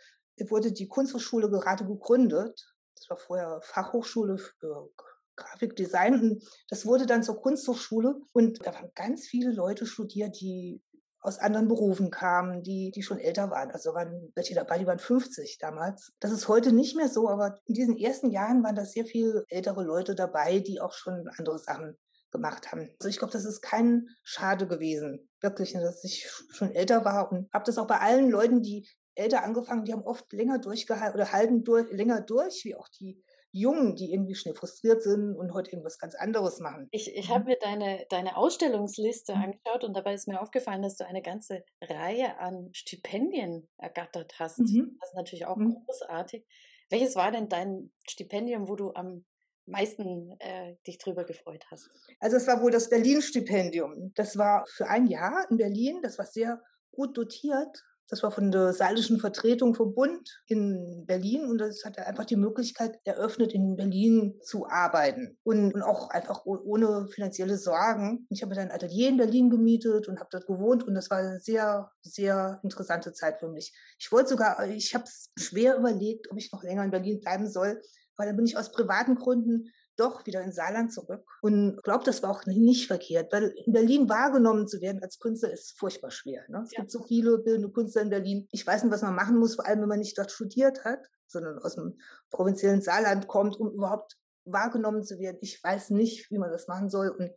wurde 0.49 0.71
die 0.71 0.87
Kunsthochschule 0.87 1.49
gerade 1.49 1.85
gegründet. 1.85 2.75
Das 2.95 3.09
war 3.09 3.17
vorher 3.17 3.59
Fachhochschule 3.61 4.37
für 4.37 4.89
Grafikdesign 5.35 6.13
und 6.13 6.43
das 6.69 6.85
wurde 6.85 7.05
dann 7.05 7.23
zur 7.23 7.41
Kunsthochschule 7.41 8.21
und 8.33 8.65
da 8.65 8.73
waren 8.73 8.91
ganz 8.95 9.27
viele 9.27 9.51
Leute 9.51 9.85
studiert, 9.85 10.39
die 10.39 10.81
aus 11.23 11.39
anderen 11.39 11.69
Berufen 11.69 12.11
kamen, 12.11 12.63
die, 12.63 12.91
die 12.91 13.01
schon 13.01 13.17
älter 13.17 13.49
waren. 13.49 13.71
Also 13.71 13.93
waren 13.93 14.31
welche 14.35 14.55
dabei, 14.55 14.77
die 14.77 14.85
waren 14.85 14.99
50 14.99 15.57
damals. 15.57 16.11
Das 16.19 16.31
ist 16.31 16.49
heute 16.49 16.73
nicht 16.73 16.97
mehr 16.97 17.07
so, 17.07 17.29
aber 17.29 17.61
in 17.65 17.75
diesen 17.75 17.97
ersten 17.97 18.29
Jahren 18.29 18.61
waren 18.63 18.75
da 18.75 18.85
sehr 18.85 19.05
viele 19.05 19.45
ältere 19.47 19.83
Leute 19.83 20.15
dabei, 20.15 20.59
die 20.59 20.81
auch 20.81 20.91
schon 20.91 21.29
andere 21.37 21.59
Sachen 21.59 21.97
gemacht 22.31 22.71
haben. 22.71 22.89
Also 22.99 23.07
ich 23.07 23.19
glaube, 23.19 23.31
das 23.31 23.45
ist 23.45 23.61
kein 23.61 24.09
Schade 24.23 24.67
gewesen, 24.67 25.29
wirklich, 25.43 25.73
dass 25.73 26.03
ich 26.03 26.27
schon 26.49 26.73
älter 26.73 27.05
war 27.05 27.31
und 27.31 27.51
habe 27.53 27.65
das 27.65 27.77
auch 27.77 27.87
bei 27.87 27.99
allen 27.99 28.29
Leuten, 28.29 28.61
die 28.61 28.87
älter 29.15 29.43
angefangen, 29.43 29.85
die 29.85 29.93
haben 29.93 30.03
oft 30.03 30.31
länger 30.33 30.59
durchgehalten 30.59 31.19
oder 31.19 31.31
halten 31.31 31.63
durch, 31.63 31.91
länger 31.91 32.21
durch, 32.21 32.63
wie 32.65 32.75
auch 32.75 32.87
die 32.87 33.23
Jungen, 33.51 33.95
die 33.95 34.11
irgendwie 34.11 34.33
schnell 34.33 34.55
frustriert 34.55 35.03
sind 35.03 35.35
und 35.35 35.53
heute 35.53 35.71
irgendwas 35.71 35.99
ganz 35.99 36.15
anderes 36.15 36.59
machen. 36.59 36.87
Ich, 36.89 37.15
ich 37.15 37.29
habe 37.29 37.41
mhm. 37.41 37.45
mir 37.45 37.57
deine, 37.61 38.05
deine 38.09 38.35
Ausstellungsliste 38.35 39.35
mhm. 39.35 39.43
angeschaut 39.43 39.83
und 39.83 39.95
dabei 39.95 40.15
ist 40.15 40.27
mir 40.27 40.41
aufgefallen, 40.41 40.81
dass 40.81 40.97
du 40.97 41.05
eine 41.05 41.21
ganze 41.21 41.63
Reihe 41.79 42.39
an 42.39 42.69
Stipendien 42.73 43.69
ergattert 43.77 44.39
hast. 44.39 44.57
Mhm. 44.57 44.97
Das 44.99 45.09
ist 45.09 45.15
natürlich 45.15 45.45
auch 45.45 45.57
mhm. 45.57 45.75
großartig. 45.85 46.43
Welches 46.89 47.15
war 47.15 47.31
denn 47.31 47.47
dein 47.47 47.91
Stipendium, 48.09 48.67
wo 48.67 48.75
du 48.75 48.91
am 48.93 49.23
meisten 49.65 50.35
äh, 50.39 50.75
dich 50.85 50.97
drüber 50.97 51.23
gefreut 51.23 51.65
hast? 51.71 51.89
Also 52.19 52.37
es 52.37 52.47
war 52.47 52.61
wohl 52.61 52.71
das 52.71 52.89
Berlin-Stipendium. 52.89 54.13
Das 54.15 54.37
war 54.37 54.65
für 54.67 54.87
ein 54.87 55.07
Jahr 55.07 55.45
in 55.49 55.57
Berlin. 55.57 55.99
Das 56.01 56.17
war 56.17 56.25
sehr 56.25 56.61
gut 56.91 57.17
dotiert. 57.17 57.83
Das 58.09 58.21
war 58.21 58.31
von 58.31 58.51
der 58.51 58.73
saarischen 58.73 59.19
Vertretung 59.19 59.73
vom 59.75 59.95
Bund 59.95 60.43
in 60.47 61.05
Berlin 61.07 61.45
und 61.45 61.57
das 61.57 61.85
hat 61.85 61.97
einfach 61.97 62.25
die 62.25 62.35
Möglichkeit 62.35 62.99
eröffnet, 63.05 63.53
in 63.53 63.75
Berlin 63.75 64.37
zu 64.43 64.67
arbeiten 64.67 65.37
und, 65.43 65.73
und 65.73 65.81
auch 65.81 66.09
einfach 66.09 66.45
ohne 66.45 67.07
finanzielle 67.07 67.57
Sorgen. 67.57 68.27
Ich 68.29 68.43
habe 68.43 68.55
dann 68.55 68.65
ein 68.69 68.75
Atelier 68.75 69.09
in 69.09 69.17
Berlin 69.17 69.49
gemietet 69.49 70.09
und 70.09 70.19
habe 70.19 70.29
dort 70.31 70.45
gewohnt 70.47 70.83
und 70.83 70.95
das 70.95 71.09
war 71.09 71.19
eine 71.19 71.39
sehr, 71.39 71.89
sehr 72.01 72.59
interessante 72.61 73.13
Zeit 73.13 73.39
für 73.39 73.49
mich. 73.49 73.73
Ich 73.97 74.11
wollte 74.11 74.29
sogar, 74.29 74.67
ich 74.67 74.93
habe 74.93 75.05
es 75.05 75.31
schwer 75.39 75.77
überlegt, 75.77 76.29
ob 76.29 76.37
ich 76.37 76.51
noch 76.51 76.61
länger 76.61 76.83
in 76.83 76.91
Berlin 76.91 77.21
bleiben 77.21 77.49
soll, 77.49 77.81
weil 78.17 78.27
dann 78.27 78.35
bin 78.35 78.45
ich 78.45 78.57
aus 78.57 78.71
privaten 78.71 79.15
Gründen 79.15 79.71
doch 79.95 80.25
wieder 80.25 80.41
in 80.41 80.51
Saarland 80.51 80.91
zurück 80.91 81.23
und 81.41 81.81
glaube, 81.83 82.03
das 82.03 82.23
war 82.23 82.31
auch 82.31 82.45
nicht 82.45 82.87
verkehrt, 82.87 83.31
weil 83.31 83.53
in 83.65 83.73
Berlin 83.73 84.09
wahrgenommen 84.09 84.67
zu 84.67 84.81
werden 84.81 85.03
als 85.03 85.19
Künstler 85.19 85.51
ist 85.51 85.77
furchtbar 85.77 86.09
schwer. 86.09 86.43
Ne? 86.49 86.61
Es 86.65 86.71
ja. 86.71 86.79
gibt 86.79 86.91
so 86.91 87.03
viele 87.03 87.37
bildende 87.39 87.71
Künstler 87.71 88.01
in 88.01 88.09
Berlin. 88.09 88.47
Ich 88.51 88.65
weiß 88.65 88.83
nicht, 88.83 88.91
was 88.91 89.03
man 89.03 89.15
machen 89.15 89.37
muss, 89.37 89.55
vor 89.55 89.67
allem 89.67 89.81
wenn 89.81 89.89
man 89.89 89.99
nicht 89.99 90.17
dort 90.17 90.31
studiert 90.31 90.83
hat, 90.83 91.07
sondern 91.27 91.59
aus 91.59 91.75
dem 91.75 91.99
provinziellen 92.31 92.81
Saarland 92.81 93.27
kommt, 93.27 93.59
um 93.59 93.71
überhaupt 93.71 94.17
wahrgenommen 94.45 95.03
zu 95.03 95.19
werden. 95.19 95.37
Ich 95.41 95.63
weiß 95.63 95.91
nicht, 95.91 96.29
wie 96.31 96.37
man 96.37 96.51
das 96.51 96.67
machen 96.67 96.89
soll 96.89 97.09
und 97.09 97.31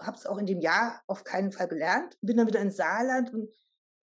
habe 0.00 0.16
es 0.16 0.26
auch 0.26 0.38
in 0.38 0.46
dem 0.46 0.60
Jahr 0.60 1.02
auf 1.06 1.24
keinen 1.24 1.52
Fall 1.52 1.68
gelernt. 1.68 2.16
Bin 2.20 2.36
dann 2.36 2.46
wieder 2.46 2.60
in 2.60 2.70
Saarland 2.70 3.32
und 3.34 3.50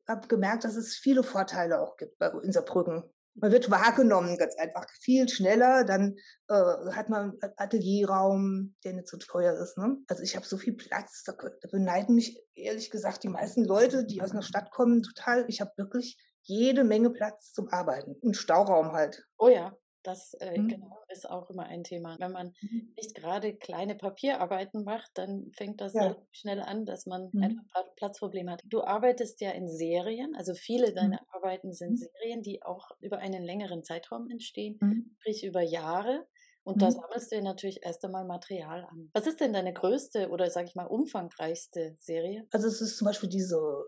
habe 0.08 0.28
gemerkt, 0.28 0.64
dass 0.64 0.76
es 0.76 0.96
viele 0.96 1.24
Vorteile 1.24 1.82
auch 1.82 1.98
gibt 1.98 2.18
bei 2.18 2.32
in 2.44 2.52
Saarbrücken 2.52 3.04
man 3.36 3.52
wird 3.52 3.70
wahrgenommen, 3.70 4.38
ganz 4.38 4.56
einfach 4.56 4.86
viel 5.02 5.28
schneller. 5.30 5.84
Dann 5.84 6.16
äh, 6.48 6.92
hat 6.92 7.10
man 7.10 7.34
Atelierraum, 7.58 8.76
der 8.84 8.94
nicht 8.94 9.08
so 9.08 9.18
teuer 9.18 9.54
ist. 9.54 9.78
Ne? 9.78 9.98
Also 10.08 10.24
ich 10.24 10.36
habe 10.36 10.46
so 10.46 10.58
viel 10.58 10.74
Platz, 10.74 11.24
da, 11.24 11.34
da 11.34 11.68
beneiden 11.70 12.16
mich 12.16 12.42
ehrlich 12.56 12.90
gesagt 12.90 13.24
die 13.24 13.30
meisten 13.30 13.66
Leute, 13.66 14.06
die 14.06 14.22
aus 14.22 14.32
einer 14.32 14.42
Stadt 14.42 14.72
kommen, 14.72 15.04
total. 15.04 15.46
Ich 15.48 15.62
habe 15.62 15.72
wirklich 15.78 16.18
jede 16.44 16.84
Menge 16.84 17.10
Platz 17.10 17.54
zum 17.54 17.68
Arbeiten. 17.70 18.16
Ein 18.24 18.34
Stauraum 18.34 18.94
halt. 18.94 19.26
Oh 19.38 19.50
ja, 19.50 19.76
das 20.06 20.34
äh, 20.36 20.58
mhm. 20.60 20.68
genau 20.68 20.98
ist 21.10 21.30
auch 21.30 21.50
immer 21.50 21.64
ein 21.64 21.84
Thema. 21.84 22.16
Wenn 22.20 22.32
man 22.32 22.54
mhm. 22.62 22.94
nicht 22.96 23.16
gerade 23.16 23.56
kleine 23.56 23.96
Papierarbeiten 23.96 24.84
macht, 24.84 25.12
dann 25.16 25.52
fängt 25.56 25.82
das 25.82 25.94
ja. 25.94 26.16
schnell 26.32 26.62
an, 26.62 26.86
dass 26.86 27.06
man 27.06 27.30
mhm. 27.32 27.44
einfach 27.44 27.96
Platzprobleme 27.96 28.52
hat. 28.52 28.62
Du 28.66 28.84
arbeitest 28.84 29.42
ja 29.42 29.52
in 29.52 29.68
Serien, 29.68 30.36
also 30.36 30.54
viele 30.54 30.92
mhm. 30.92 30.96
deiner 30.96 31.20
Arbeiten 31.34 31.74
sind 31.74 31.92
mhm. 31.92 31.98
Serien, 31.98 32.42
die 32.42 32.64
auch 32.64 32.92
über 33.02 33.20
einen 33.20 33.44
längeren 33.44 33.84
Zeitraum 33.84 34.30
entstehen, 34.30 34.78
mhm. 34.82 35.16
sprich 35.20 35.44
über 35.44 35.62
Jahre. 35.62 36.26
Und 36.64 36.82
da 36.82 36.90
sammelst 36.90 37.32
du 37.32 37.40
natürlich 37.44 37.84
erst 37.84 38.04
einmal 38.04 38.26
Material 38.26 38.86
an. 38.86 39.12
Was 39.14 39.28
ist 39.28 39.40
denn 39.40 39.54
deine 39.54 39.72
größte 39.72 40.30
oder 40.30 40.50
sage 40.50 40.68
ich 40.68 40.74
mal 40.74 40.88
umfangreichste 40.88 41.96
Serie? 42.00 42.48
Also 42.50 42.68
es 42.68 42.82
ist 42.82 42.98
zum 42.98 43.06
Beispiel 43.06 43.30
diese 43.30 43.86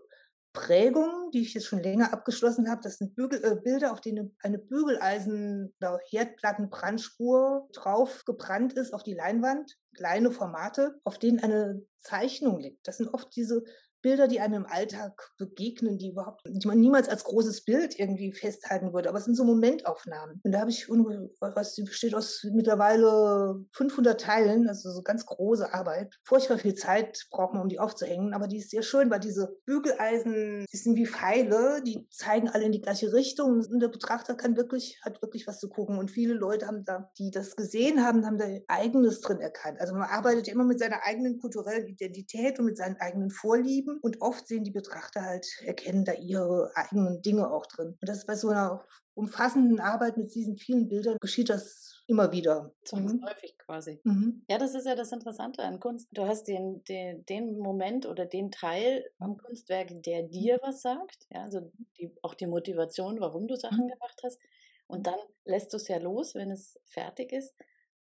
Prägung, 0.58 1.30
die 1.32 1.42
ich 1.42 1.54
jetzt 1.54 1.66
schon 1.66 1.84
länger 1.84 2.12
abgeschlossen 2.12 2.68
habe. 2.68 2.80
Das 2.82 2.98
sind 2.98 3.14
Bügel, 3.14 3.40
äh, 3.44 3.54
Bilder, 3.62 3.92
auf 3.92 4.00
denen 4.00 4.36
eine 4.42 4.58
Bügeleisen- 4.58 5.72
oder 5.80 6.00
Herdplattenbrandspur 6.10 7.68
drauf 7.72 8.24
gebrannt 8.24 8.72
ist 8.72 8.92
auf 8.92 9.04
die 9.04 9.14
Leinwand. 9.14 9.76
Kleine 9.94 10.32
Formate, 10.32 10.98
auf 11.04 11.20
denen 11.20 11.38
eine 11.38 11.82
Zeichnung 11.98 12.58
liegt. 12.58 12.88
Das 12.88 12.96
sind 12.96 13.14
oft 13.14 13.34
diese 13.36 13.62
Bilder, 14.08 14.26
die 14.26 14.40
einem 14.40 14.64
im 14.64 14.66
Alltag 14.66 15.32
begegnen, 15.36 15.98
die 15.98 16.12
überhaupt, 16.12 16.40
die 16.46 16.66
man 16.66 16.80
niemals 16.80 17.10
als 17.10 17.24
großes 17.24 17.64
Bild 17.64 17.98
irgendwie 17.98 18.32
festhalten 18.32 18.94
würde. 18.94 19.10
Aber 19.10 19.18
es 19.18 19.26
sind 19.26 19.34
so 19.34 19.44
Momentaufnahmen. 19.44 20.40
Und 20.42 20.52
da 20.52 20.60
habe 20.60 20.70
ich, 20.70 20.88
was 20.88 21.74
die 21.74 21.82
besteht 21.82 22.14
aus 22.14 22.42
mittlerweile 22.54 23.62
500 23.72 24.18
Teilen, 24.18 24.66
also 24.66 24.90
so 24.90 25.02
ganz 25.02 25.26
große 25.26 25.74
Arbeit. 25.74 26.18
Furchtbar 26.24 26.56
viel 26.56 26.74
Zeit 26.74 27.26
braucht 27.30 27.52
man, 27.52 27.64
um 27.64 27.68
die 27.68 27.78
aufzuhängen. 27.78 28.32
Aber 28.32 28.48
die 28.48 28.56
ist 28.56 28.70
sehr 28.70 28.80
schön, 28.80 29.10
weil 29.10 29.20
diese 29.20 29.58
Bügeleisen, 29.66 30.64
die 30.72 30.76
sind 30.78 30.96
wie 30.96 31.06
Pfeile, 31.06 31.82
die 31.82 32.08
zeigen 32.10 32.48
alle 32.48 32.64
in 32.64 32.72
die 32.72 32.80
gleiche 32.80 33.12
Richtung. 33.12 33.58
Und 33.58 33.80
der 33.80 33.88
Betrachter 33.88 34.36
kann 34.36 34.56
wirklich, 34.56 34.98
hat 35.04 35.20
wirklich 35.20 35.46
was 35.46 35.58
zu 35.58 35.68
gucken. 35.68 35.98
Und 35.98 36.10
viele 36.10 36.32
Leute 36.32 36.66
haben 36.66 36.86
da, 36.86 37.10
die 37.18 37.30
das 37.30 37.56
gesehen 37.56 38.02
haben, 38.02 38.24
haben 38.24 38.38
da 38.38 38.46
eigenes 38.68 39.20
drin 39.20 39.40
erkannt. 39.40 39.82
Also 39.82 39.92
man 39.92 40.08
arbeitet 40.08 40.48
immer 40.48 40.64
mit 40.64 40.78
seiner 40.78 41.04
eigenen 41.04 41.38
kulturellen 41.38 41.86
Identität 41.88 42.58
und 42.58 42.64
mit 42.64 42.78
seinen 42.78 42.96
eigenen 42.96 43.28
Vorlieben 43.30 43.97
und 44.00 44.20
oft 44.20 44.46
sehen 44.46 44.64
die 44.64 44.70
Betrachter 44.70 45.22
halt, 45.22 45.46
erkennen 45.64 46.04
da 46.04 46.12
ihre 46.12 46.70
eigenen 46.74 47.22
Dinge 47.22 47.50
auch 47.50 47.66
drin. 47.66 47.96
Und 48.00 48.08
das 48.08 48.18
ist 48.18 48.26
bei 48.26 48.36
so 48.36 48.48
einer 48.48 48.84
umfassenden 49.14 49.80
Arbeit 49.80 50.16
mit 50.16 50.32
diesen 50.34 50.56
vielen 50.56 50.88
Bildern 50.88 51.16
geschieht 51.20 51.50
das 51.50 52.04
immer 52.06 52.30
wieder. 52.30 52.72
Zwangsläufig 52.84 53.56
mhm. 53.58 53.62
quasi. 53.64 54.00
Mhm. 54.04 54.44
Ja, 54.48 54.58
das 54.58 54.74
ist 54.74 54.86
ja 54.86 54.94
das 54.94 55.10
Interessante 55.10 55.62
an 55.64 55.80
Kunst. 55.80 56.08
Du 56.12 56.22
hast 56.22 56.44
den, 56.44 56.84
den, 56.84 57.26
den 57.26 57.58
Moment 57.58 58.06
oder 58.06 58.26
den 58.26 58.50
Teil 58.52 59.04
am 59.18 59.36
Kunstwerk, 59.36 59.88
der 60.04 60.22
dir 60.22 60.56
mhm. 60.56 60.60
was 60.62 60.82
sagt, 60.82 61.26
ja, 61.30 61.42
also 61.42 61.72
die, 61.98 62.14
auch 62.22 62.34
die 62.34 62.46
Motivation, 62.46 63.20
warum 63.20 63.48
du 63.48 63.56
Sachen 63.56 63.86
mhm. 63.86 63.88
gemacht 63.88 64.20
hast. 64.22 64.38
Und 64.86 65.06
dann 65.06 65.18
lässt 65.44 65.72
du 65.72 65.76
es 65.76 65.88
ja 65.88 65.98
los, 65.98 66.34
wenn 66.34 66.50
es 66.50 66.78
fertig 66.86 67.32
ist. 67.32 67.54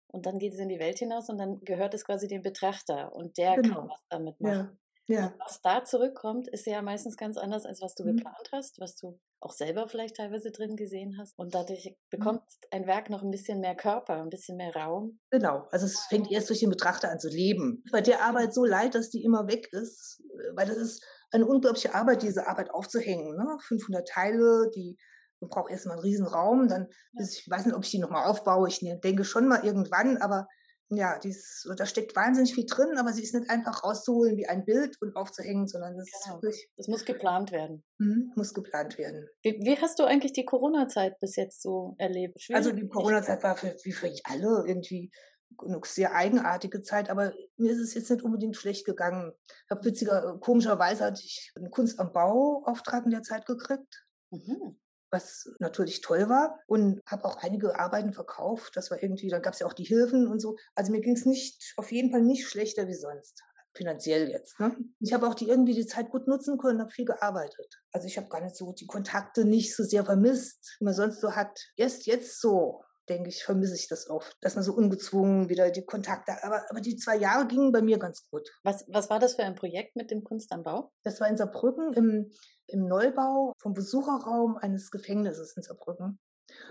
Und 0.07 0.25
dann 0.25 0.39
geht 0.39 0.53
es 0.53 0.59
in 0.59 0.69
die 0.69 0.79
Welt 0.79 0.99
hinaus 0.99 1.29
und 1.29 1.37
dann 1.37 1.59
gehört 1.61 1.93
es 1.93 2.05
quasi 2.05 2.27
dem 2.27 2.41
Betrachter 2.41 3.13
und 3.13 3.37
der 3.37 3.55
genau. 3.55 3.75
kann 3.75 3.89
was 3.89 4.05
damit 4.07 4.39
machen. 4.39 4.69
Ja. 4.71 4.77
Was 5.07 5.61
da 5.61 5.83
zurückkommt, 5.83 6.47
ist 6.49 6.65
ja 6.65 6.81
meistens 6.81 7.17
ganz 7.17 7.37
anders, 7.37 7.65
als 7.65 7.81
was 7.81 7.95
du 7.95 8.03
mhm. 8.03 8.17
geplant 8.17 8.49
hast, 8.51 8.79
was 8.79 8.95
du 8.95 9.19
auch 9.39 9.53
selber 9.53 9.87
vielleicht 9.87 10.17
teilweise 10.17 10.51
drin 10.51 10.75
gesehen 10.75 11.17
hast. 11.19 11.37
Und 11.37 11.55
dadurch 11.55 11.85
mhm. 11.85 11.95
bekommt 12.09 12.41
ein 12.71 12.87
Werk 12.87 13.09
noch 13.09 13.23
ein 13.23 13.31
bisschen 13.31 13.59
mehr 13.59 13.75
Körper, 13.75 14.21
ein 14.21 14.29
bisschen 14.29 14.57
mehr 14.57 14.75
Raum. 14.75 15.19
Genau, 15.29 15.67
also 15.71 15.85
es 15.85 15.99
fängt 16.09 16.31
erst 16.31 16.49
durch 16.49 16.59
den 16.59 16.69
Betrachter 16.69 17.09
an 17.09 17.19
zu 17.19 17.29
leben. 17.29 17.83
Bei 17.91 18.01
der 18.01 18.23
Arbeit 18.23 18.53
so 18.53 18.65
leid, 18.65 18.95
dass 18.95 19.09
die 19.09 19.23
immer 19.23 19.47
weg 19.47 19.71
ist, 19.71 20.21
weil 20.55 20.67
das 20.67 20.77
ist 20.77 21.05
eine 21.31 21.45
unglaubliche 21.45 21.93
Arbeit, 21.93 22.23
diese 22.23 22.47
Arbeit 22.47 22.71
aufzuhängen. 22.71 23.35
Ne? 23.35 23.57
500 23.61 24.07
Teile, 24.07 24.69
die 24.75 24.97
man 25.39 25.49
braucht 25.49 25.71
erstmal 25.71 25.97
einen 25.97 26.03
riesen 26.03 26.25
Raum, 26.25 26.67
dann, 26.67 26.87
ich 27.19 27.45
weiß 27.47 27.65
nicht, 27.65 27.75
ob 27.75 27.83
ich 27.83 27.91
die 27.91 27.99
nochmal 27.99 28.25
aufbaue, 28.25 28.67
ich 28.67 28.81
ne, 28.81 28.99
denke 29.03 29.23
schon 29.23 29.47
mal 29.47 29.63
irgendwann, 29.63 30.17
aber 30.17 30.47
ja, 30.89 31.19
dies, 31.19 31.67
da 31.75 31.85
steckt 31.85 32.15
wahnsinnig 32.15 32.55
viel 32.55 32.65
drin, 32.65 32.97
aber 32.97 33.11
sie 33.11 33.21
ist 33.21 33.33
nicht 33.33 33.49
einfach 33.49 33.83
rauszuholen 33.83 34.37
wie 34.37 34.47
ein 34.47 34.63
Bild 34.63 34.95
und 35.01 35.15
aufzuhängen, 35.15 35.67
sondern 35.67 35.97
das 35.97 36.05
genau. 36.05 36.37
ist 36.37 36.43
wirklich. 36.43 36.69
Das 36.77 36.87
muss 36.87 37.05
geplant 37.05 37.51
werden. 37.51 37.83
Mhm, 37.97 38.31
muss 38.35 38.53
geplant 38.53 38.97
werden. 38.97 39.27
Wie, 39.41 39.59
wie, 39.61 39.77
hast 39.77 39.99
du 39.99 40.05
eigentlich 40.05 40.31
die 40.31 40.45
Corona-Zeit 40.45 41.19
bis 41.19 41.35
jetzt 41.35 41.61
so 41.61 41.95
erlebt? 41.97 42.41
Schwierig 42.41 42.57
also 42.57 42.71
die 42.71 42.87
Corona-Zeit 42.87 43.43
war 43.43 43.57
für, 43.57 43.75
wie 43.83 43.91
für 43.91 44.11
alle 44.23 44.63
irgendwie 44.65 45.11
eine 45.59 45.79
sehr 45.83 46.13
eigenartige 46.13 46.81
Zeit, 46.81 47.09
aber 47.09 47.33
mir 47.57 47.71
ist 47.71 47.79
es 47.79 47.93
jetzt 47.93 48.09
nicht 48.09 48.23
unbedingt 48.23 48.55
schlecht 48.55 48.85
gegangen. 48.85 49.33
Ich 49.47 49.71
habe 49.71 49.83
witziger, 49.83 50.37
komischerweise 50.39 51.03
hatte 51.05 51.21
ich 51.23 51.51
einen 51.55 51.71
Kunst 51.71 51.99
am 51.99 52.13
Bau 52.13 52.63
Auftrag 52.65 53.05
in 53.05 53.11
der 53.11 53.23
Zeit 53.23 53.45
gekriegt. 53.45 54.05
Mhm 54.29 54.77
was 55.09 55.49
natürlich 55.59 56.01
toll 56.01 56.29
war 56.29 56.59
und 56.67 57.01
habe 57.05 57.25
auch 57.25 57.37
einige 57.37 57.79
Arbeiten 57.79 58.13
verkauft. 58.13 58.75
Das 58.75 58.91
war 58.91 59.01
irgendwie, 59.01 59.29
dann 59.29 59.41
gab 59.41 59.53
es 59.53 59.59
ja 59.59 59.67
auch 59.67 59.73
die 59.73 59.83
Hilfen 59.83 60.27
und 60.27 60.39
so. 60.39 60.57
Also 60.75 60.91
mir 60.91 61.01
ging 61.01 61.15
es 61.15 61.25
nicht, 61.25 61.73
auf 61.77 61.91
jeden 61.91 62.11
Fall 62.11 62.21
nicht 62.21 62.47
schlechter 62.47 62.87
wie 62.87 62.95
sonst 62.95 63.43
finanziell 63.77 64.29
jetzt. 64.29 64.59
Ne? 64.59 64.75
Ich 64.99 65.13
habe 65.13 65.27
auch 65.27 65.35
die 65.35 65.47
irgendwie 65.47 65.75
die 65.75 65.85
Zeit 65.85 66.09
gut 66.09 66.27
nutzen 66.27 66.57
können, 66.57 66.81
habe 66.81 66.91
viel 66.91 67.05
gearbeitet. 67.05 67.79
Also 67.91 68.07
ich 68.07 68.17
habe 68.17 68.27
gar 68.27 68.41
nicht 68.41 68.55
so 68.55 68.73
die 68.73 68.87
Kontakte 68.87 69.45
nicht 69.45 69.75
so 69.75 69.83
sehr 69.83 70.03
vermisst, 70.03 70.75
wie 70.79 70.85
man 70.85 70.93
sonst 70.93 71.21
so 71.21 71.35
hat. 71.35 71.59
Erst 71.77 72.07
jetzt 72.07 72.41
so, 72.41 72.83
denke 73.09 73.29
ich, 73.29 73.43
vermisse 73.43 73.75
ich 73.75 73.87
das 73.87 74.09
oft, 74.09 74.35
dass 74.41 74.55
man 74.55 74.63
so 74.63 74.73
ungezwungen 74.73 75.49
wieder 75.49 75.71
die 75.71 75.85
Kontakte. 75.85 76.33
Aber, 76.43 76.63
aber 76.69 76.81
die 76.81 76.97
zwei 76.97 77.15
Jahre 77.15 77.47
gingen 77.47 77.71
bei 77.71 77.81
mir 77.81 77.97
ganz 77.97 78.27
gut. 78.29 78.49
Was, 78.63 78.85
was 78.89 79.09
war 79.09 79.19
das 79.19 79.35
für 79.35 79.43
ein 79.43 79.55
Projekt 79.55 79.95
mit 79.95 80.11
dem 80.11 80.23
Kunst 80.23 80.51
am 80.51 80.63
Bau? 80.63 80.91
Das 81.03 81.19
war 81.19 81.27
in 81.27 81.37
Saarbrücken 81.37 81.93
im 81.93 82.31
im 82.67 82.85
Neubau 82.85 83.53
vom 83.59 83.73
Besucherraum 83.73 84.57
eines 84.57 84.91
Gefängnisses 84.91 85.55
in 85.55 85.63
Saarbrücken. 85.63 86.19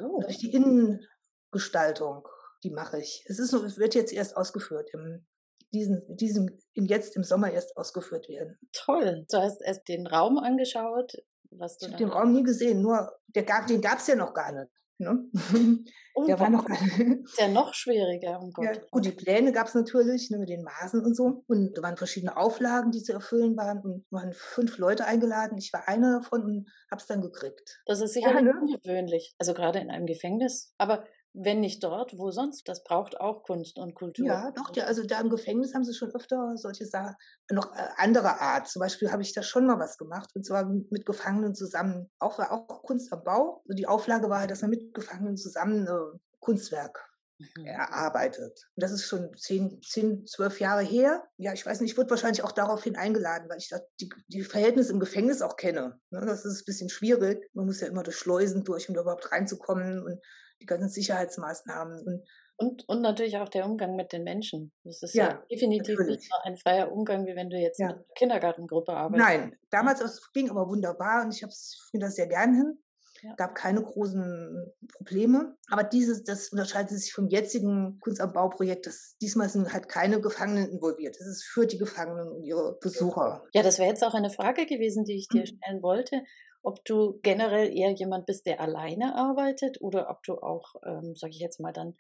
Oh. 0.01 0.21
Durch 0.21 0.39
die 0.39 0.53
Innengestaltung, 0.53 2.27
die 2.63 2.71
mache 2.71 3.01
ich. 3.01 3.25
Es 3.27 3.39
ist, 3.39 3.53
es 3.53 3.79
wird 3.79 3.95
jetzt 3.95 4.13
erst 4.13 4.37
ausgeführt 4.37 4.91
im 4.93 5.27
diesen, 5.75 6.17
diesem, 6.17 6.49
jetzt 6.75 7.17
im 7.17 7.25
Sommer 7.25 7.51
erst 7.51 7.77
ausgeführt 7.77 8.29
werden. 8.29 8.57
Toll. 8.73 9.27
Du 9.29 9.39
hast 9.39 9.61
erst 9.61 9.89
den 9.89 10.07
Raum 10.07 10.39
angeschaut. 10.39 11.13
Was 11.51 11.77
du 11.79 11.87
ich 11.87 11.93
habe 11.93 12.05
den 12.05 12.13
Raum 12.13 12.33
nie 12.33 12.45
gesehen, 12.45 12.83
nur 12.83 13.13
der 13.29 13.43
gab, 13.43 13.67
den 13.67 13.81
gab 13.81 13.99
es 13.99 14.07
ja 14.07 14.15
noch 14.15 14.33
gar 14.33 14.53
nicht. 14.53 14.71
Ne? 14.99 15.25
der 16.27 16.41
war 16.41 16.49
noch 16.49 16.67
ja 17.39 17.49
noch 17.49 17.75
schwieriger, 17.75 18.41
um 18.41 18.51
Gott. 18.51 18.65
Ja, 18.65 18.73
gut, 18.91 19.05
die 19.05 19.13
Pläne 19.13 19.53
gab 19.53 19.67
es 19.67 19.75
natürlich 19.75 20.31
ne, 20.31 20.39
mit 20.39 20.49
den 20.49 20.63
Maßen 20.63 21.05
und 21.05 21.15
so. 21.15 21.45
Und 21.47 21.77
da 21.77 21.83
waren 21.83 21.97
verschiedene 21.97 22.37
Auflagen, 22.37 22.91
die 22.91 23.03
zu 23.03 23.13
erfüllen 23.13 23.57
waren. 23.57 23.81
Und 23.81 24.07
waren 24.11 24.33
fünf 24.33 24.79
Leute 24.79 25.05
eingeladen. 25.05 25.59
Ich 25.59 25.73
war 25.73 25.87
einer 25.87 26.21
davon 26.21 26.43
und 26.43 26.69
habe 26.91 27.01
es 27.01 27.07
dann 27.07 27.21
gekriegt. 27.21 27.83
Das 27.85 28.01
ist 28.01 28.15
sicher 28.15 28.33
ja, 28.33 28.41
ne? 28.41 28.55
ungewöhnlich. 28.59 29.35
Also 29.39 29.53
gerade 29.53 29.81
in 29.81 29.91
einem 29.91 30.07
Gefängnis. 30.07 30.73
Aber 30.79 31.05
wenn 31.39 31.61
nicht 31.61 31.85
dort, 31.85 32.17
wo 32.17 32.31
sonst? 32.31 32.67
Das 32.67 32.83
braucht 32.83 33.21
auch 33.21 33.43
Kunst 33.43 33.79
und 33.79 33.95
Kultur. 33.95 34.27
Ja, 34.27 34.51
doch, 34.53 34.75
ja, 34.75 34.85
also 34.85 35.05
da 35.05 35.21
im 35.21 35.29
Gefängnis 35.29 35.75
haben 35.75 35.85
sie 35.85 35.95
schon 35.95 36.15
öfter 36.15 36.57
solche 36.57 36.87
Sachen, 36.87 37.15
noch 37.51 37.75
äh, 37.75 37.89
andere 37.97 38.41
Art. 38.41 38.69
Zum 38.69 38.81
Beispiel 38.81 39.13
habe 39.13 39.23
ich 39.23 39.35
da 39.35 39.43
schon 39.43 39.67
mal 39.67 39.79
was 39.79 39.99
gemacht, 39.99 40.31
und 40.35 40.45
zwar 40.45 40.65
mit 40.65 41.05
Gefangenen 41.05 41.55
zusammen. 41.55 42.11
Auch 42.19 42.39
war 42.39 42.53
auch 42.53 42.83
Kunst 42.83 43.13
am 43.13 43.23
Bau. 43.23 43.63
Die 43.67 43.87
Auflage 43.87 44.31
war 44.31 44.47
dass 44.47 44.63
man 44.63 44.71
mit 44.71 44.95
Gefangenen 44.95 45.37
zusammen 45.37 45.87
äh, 45.87 46.19
Kunstwerk 46.41 47.07
mhm. 47.39 47.67
erarbeitet. 47.67 48.67
Und 48.75 48.83
das 48.83 48.93
ist 48.93 49.05
schon 49.05 49.37
zehn, 49.37 49.81
zehn, 49.83 50.27
zwölf 50.27 50.61
Jahre 50.61 50.83
her. 50.83 51.25
Ja, 51.37 51.53
ich 51.53 51.67
weiß 51.67 51.81
nicht, 51.81 51.93
ich 51.93 51.99
wurde 51.99 52.11
wahrscheinlich 52.11 52.45
auch 52.45 52.53
daraufhin 52.53 52.97
eingeladen, 52.97 53.49
weil 53.49 53.59
ich 53.59 53.69
da 53.69 53.79
die, 54.01 54.09
die 54.29 54.43
Verhältnisse 54.43 54.93
im 54.93 55.01
Gefängnis 55.01 55.43
auch 55.43 55.57
kenne. 55.57 55.99
Ne, 56.11 56.25
das 56.25 56.45
ist 56.45 56.63
ein 56.63 56.67
bisschen 56.67 56.89
schwierig. 56.89 57.49
Man 57.53 57.67
muss 57.67 57.81
ja 57.81 57.89
immer 57.89 58.03
durch 58.03 58.17
Schleusen 58.17 58.65
durch, 58.65 58.89
um 58.89 58.95
da 58.95 59.03
überhaupt 59.03 59.31
reinzukommen. 59.33 60.03
Und 60.03 60.21
die 60.61 60.67
ganzen 60.67 60.89
Sicherheitsmaßnahmen. 60.89 62.07
Und, 62.07 62.25
und, 62.57 62.89
und 62.89 63.03
natürlich 63.03 63.37
auch 63.39 63.49
der 63.49 63.67
Umgang 63.67 63.97
mit 63.97 64.13
den 64.13 64.25
Menschen. 64.25 64.73
Das 64.85 65.03
ist 65.03 65.15
ja, 65.15 65.29
ja 65.29 65.43
definitiv 65.51 65.99
natürlich. 65.99 66.21
nicht 66.21 66.33
ein 66.45 66.57
freier 66.57 66.91
Umgang, 66.93 67.27
wie 67.27 67.37
wenn 67.37 67.51
du 67.51 67.57
jetzt 67.57 67.79
ja. 67.79 67.89
mit 67.89 67.97
einer 67.97 68.05
Kindergartengruppe 68.15 68.93
arbeitest. 68.93 69.29
Nein, 69.29 69.59
damals 69.71 70.01
das 70.01 70.33
ging 70.33 70.51
aber 70.51 70.69
wunderbar 70.69 71.25
und 71.25 71.35
ich 71.35 71.41
finde 71.91 72.07
das 72.07 72.17
sehr 72.17 72.29
gern 72.29 72.55
hin. 72.55 72.79
Ja. 73.23 73.35
gab 73.35 73.55
keine 73.55 73.83
großen 73.83 74.73
Probleme. 74.93 75.57
Aber 75.71 75.85
dieses, 75.85 76.23
das 76.25 76.51
unterscheidet 76.51 76.91
sich 76.91 77.13
vom 77.13 77.29
jetzigen 77.29 77.99
Kunst 78.01 78.21
am 78.21 78.33
Bauprojekt. 78.33 78.87
Das, 78.87 79.17
diesmal 79.23 79.49
sind 79.49 79.73
halt 79.73 79.89
keine 79.89 80.21
Gefangenen 80.21 80.69
involviert. 80.69 81.17
Das 81.19 81.27
ist 81.27 81.45
für 81.45 81.67
die 81.67 81.79
Gefangenen 81.79 82.29
und 82.29 82.45
ihre 82.45 82.79
Besucher. 82.79 83.43
Ja, 83.55 83.63
das 83.63 83.79
wäre 83.79 83.89
jetzt 83.89 84.05
auch 84.05 84.13
eine 84.13 84.31
Frage 84.31 84.67
gewesen, 84.67 85.05
die 85.05 85.17
ich 85.17 85.29
dir 85.29 85.41
mhm. 85.41 85.47
stellen 85.47 85.83
wollte 85.83 86.23
ob 86.63 86.85
du 86.85 87.19
generell 87.23 87.77
eher 87.77 87.91
jemand 87.93 88.27
bist, 88.27 88.47
der 88.47 88.61
alleine 88.61 89.15
arbeitet 89.15 89.81
oder 89.81 90.11
ob 90.11 90.23
du 90.23 90.35
auch, 90.35 90.75
ähm, 90.85 91.15
sage 91.15 91.33
ich 91.33 91.41
jetzt 91.41 91.61
mal, 91.61 91.73
dann 91.73 91.95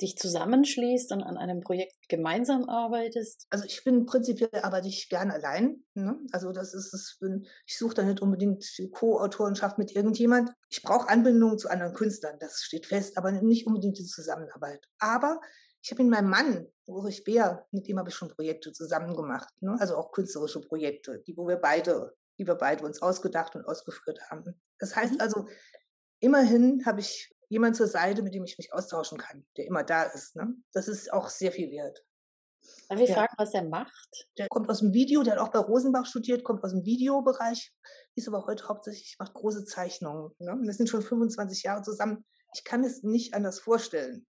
dich 0.00 0.16
zusammenschließt 0.18 1.12
und 1.12 1.22
an 1.22 1.36
einem 1.36 1.60
Projekt 1.60 2.08
gemeinsam 2.08 2.68
arbeitest? 2.68 3.46
Also 3.50 3.64
ich 3.64 3.82
bin 3.82 4.04
prinzipiell 4.04 4.50
arbeite 4.62 4.88
ich 4.88 5.08
gern 5.08 5.30
allein. 5.30 5.82
Ne? 5.94 6.18
Also 6.32 6.52
das 6.52 6.74
ist 6.74 6.92
es, 6.92 7.18
ich 7.66 7.78
suche 7.78 7.94
da 7.94 8.02
nicht 8.02 8.20
unbedingt 8.20 8.64
Co-Autorenschaft 8.92 9.78
mit 9.78 9.94
irgendjemand. 9.94 10.50
Ich 10.68 10.82
brauche 10.82 11.08
Anbindung 11.08 11.58
zu 11.58 11.68
anderen 11.68 11.94
Künstlern, 11.94 12.36
das 12.40 12.62
steht 12.62 12.86
fest, 12.86 13.16
aber 13.16 13.32
nicht 13.32 13.66
unbedingt 13.66 13.98
die 13.98 14.04
Zusammenarbeit. 14.04 14.86
Aber 14.98 15.40
ich 15.82 15.90
habe 15.92 16.02
mit 16.02 16.12
meinem 16.12 16.30
Mann, 16.30 16.66
Ulrich 16.86 17.24
Beer, 17.24 17.66
mit 17.70 17.86
dem 17.88 17.98
habe 17.98 18.08
ich 18.08 18.14
schon 18.14 18.28
Projekte 18.28 18.72
zusammen 18.72 19.16
gemacht. 19.16 19.48
Ne? 19.60 19.76
Also 19.78 19.96
auch 19.96 20.12
künstlerische 20.12 20.60
Projekte, 20.60 21.22
die 21.26 21.36
wo 21.36 21.46
wir 21.46 21.56
beide, 21.56 22.14
die 22.38 22.46
wir 22.46 22.54
beide 22.54 22.84
uns 22.84 23.02
ausgedacht 23.02 23.54
und 23.56 23.64
ausgeführt 23.66 24.20
haben. 24.30 24.60
Das 24.78 24.94
heißt 24.96 25.14
mhm. 25.14 25.20
also, 25.20 25.48
immerhin 26.20 26.84
habe 26.86 27.00
ich 27.00 27.34
jemand 27.48 27.76
zur 27.76 27.86
Seite, 27.86 28.22
mit 28.22 28.34
dem 28.34 28.44
ich 28.44 28.58
mich 28.58 28.72
austauschen 28.72 29.18
kann, 29.18 29.46
der 29.56 29.66
immer 29.66 29.84
da 29.84 30.04
ist. 30.04 30.36
Ne? 30.36 30.54
Das 30.72 30.88
ist 30.88 31.12
auch 31.12 31.28
sehr 31.28 31.52
viel 31.52 31.70
wert. 31.70 32.04
Darf 32.88 33.00
ich 33.00 33.08
ja. 33.08 33.14
fragen, 33.14 33.34
was 33.38 33.54
er 33.54 33.64
macht? 33.64 34.28
Der 34.38 34.48
kommt 34.48 34.68
aus 34.68 34.80
dem 34.80 34.92
Video, 34.92 35.22
der 35.22 35.34
hat 35.34 35.40
auch 35.40 35.52
bei 35.52 35.58
Rosenbach 35.58 36.06
studiert, 36.06 36.44
kommt 36.44 36.64
aus 36.64 36.72
dem 36.72 36.84
Videobereich, 36.84 37.72
ist 38.16 38.28
aber 38.28 38.46
heute 38.46 38.68
hauptsächlich, 38.68 39.16
macht 39.18 39.34
große 39.34 39.64
Zeichnungen. 39.64 40.32
Ne? 40.38 40.58
Wir 40.60 40.72
sind 40.72 40.88
schon 40.88 41.02
25 41.02 41.62
Jahre 41.62 41.82
zusammen. 41.82 42.24
Ich 42.54 42.64
kann 42.64 42.84
es 42.84 43.02
nicht 43.02 43.34
anders 43.34 43.60
vorstellen. 43.60 44.26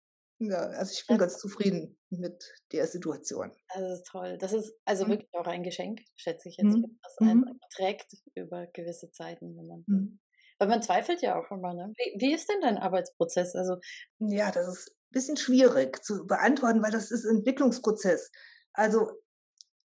Ja, 0.44 0.58
also 0.58 0.92
ich 0.92 1.06
bin 1.06 1.18
ganz 1.18 1.38
zufrieden 1.38 1.96
mit 2.11 2.52
der 2.72 2.87
Situation. 2.88 3.52
Das 3.75 3.99
ist 3.99 4.06
toll. 4.06 4.38
Das 4.38 4.52
ist 4.52 4.75
also 4.84 5.04
mhm. 5.04 5.11
wirklich 5.11 5.34
auch 5.34 5.46
ein 5.46 5.62
Geschenk, 5.62 6.00
schätze 6.16 6.49
ich 6.49 6.56
jetzt, 6.56 6.76
mhm. 6.76 6.99
was 7.02 7.18
einen 7.18 7.40
mhm. 7.40 7.61
trägt 7.75 8.12
über 8.34 8.66
gewisse 8.66 9.11
Zeiten, 9.12 9.56
wenn 9.56 9.66
man 9.66 9.84
mhm. 9.87 10.20
weil 10.58 10.68
man 10.68 10.82
zweifelt 10.82 11.22
ja 11.22 11.38
auch 11.38 11.50
immer, 11.52 11.75
ne? 11.75 11.92
Wie, 11.96 12.20
wie 12.20 12.34
ist 12.34 12.49
denn 12.49 12.61
dein 12.61 12.78
Arbeitsprozess? 12.78 13.54
Also 13.54 13.76
ja, 14.18 14.50
das 14.50 14.66
ist 14.66 14.88
ein 14.90 15.12
bisschen 15.12 15.37
schwierig 15.37 16.02
zu 16.02 16.26
beantworten, 16.26 16.82
weil 16.82 16.90
das 16.90 17.12
ist 17.12 17.25
ein 17.25 17.38
Entwicklungsprozess. 17.38 18.32
Also 18.72 19.11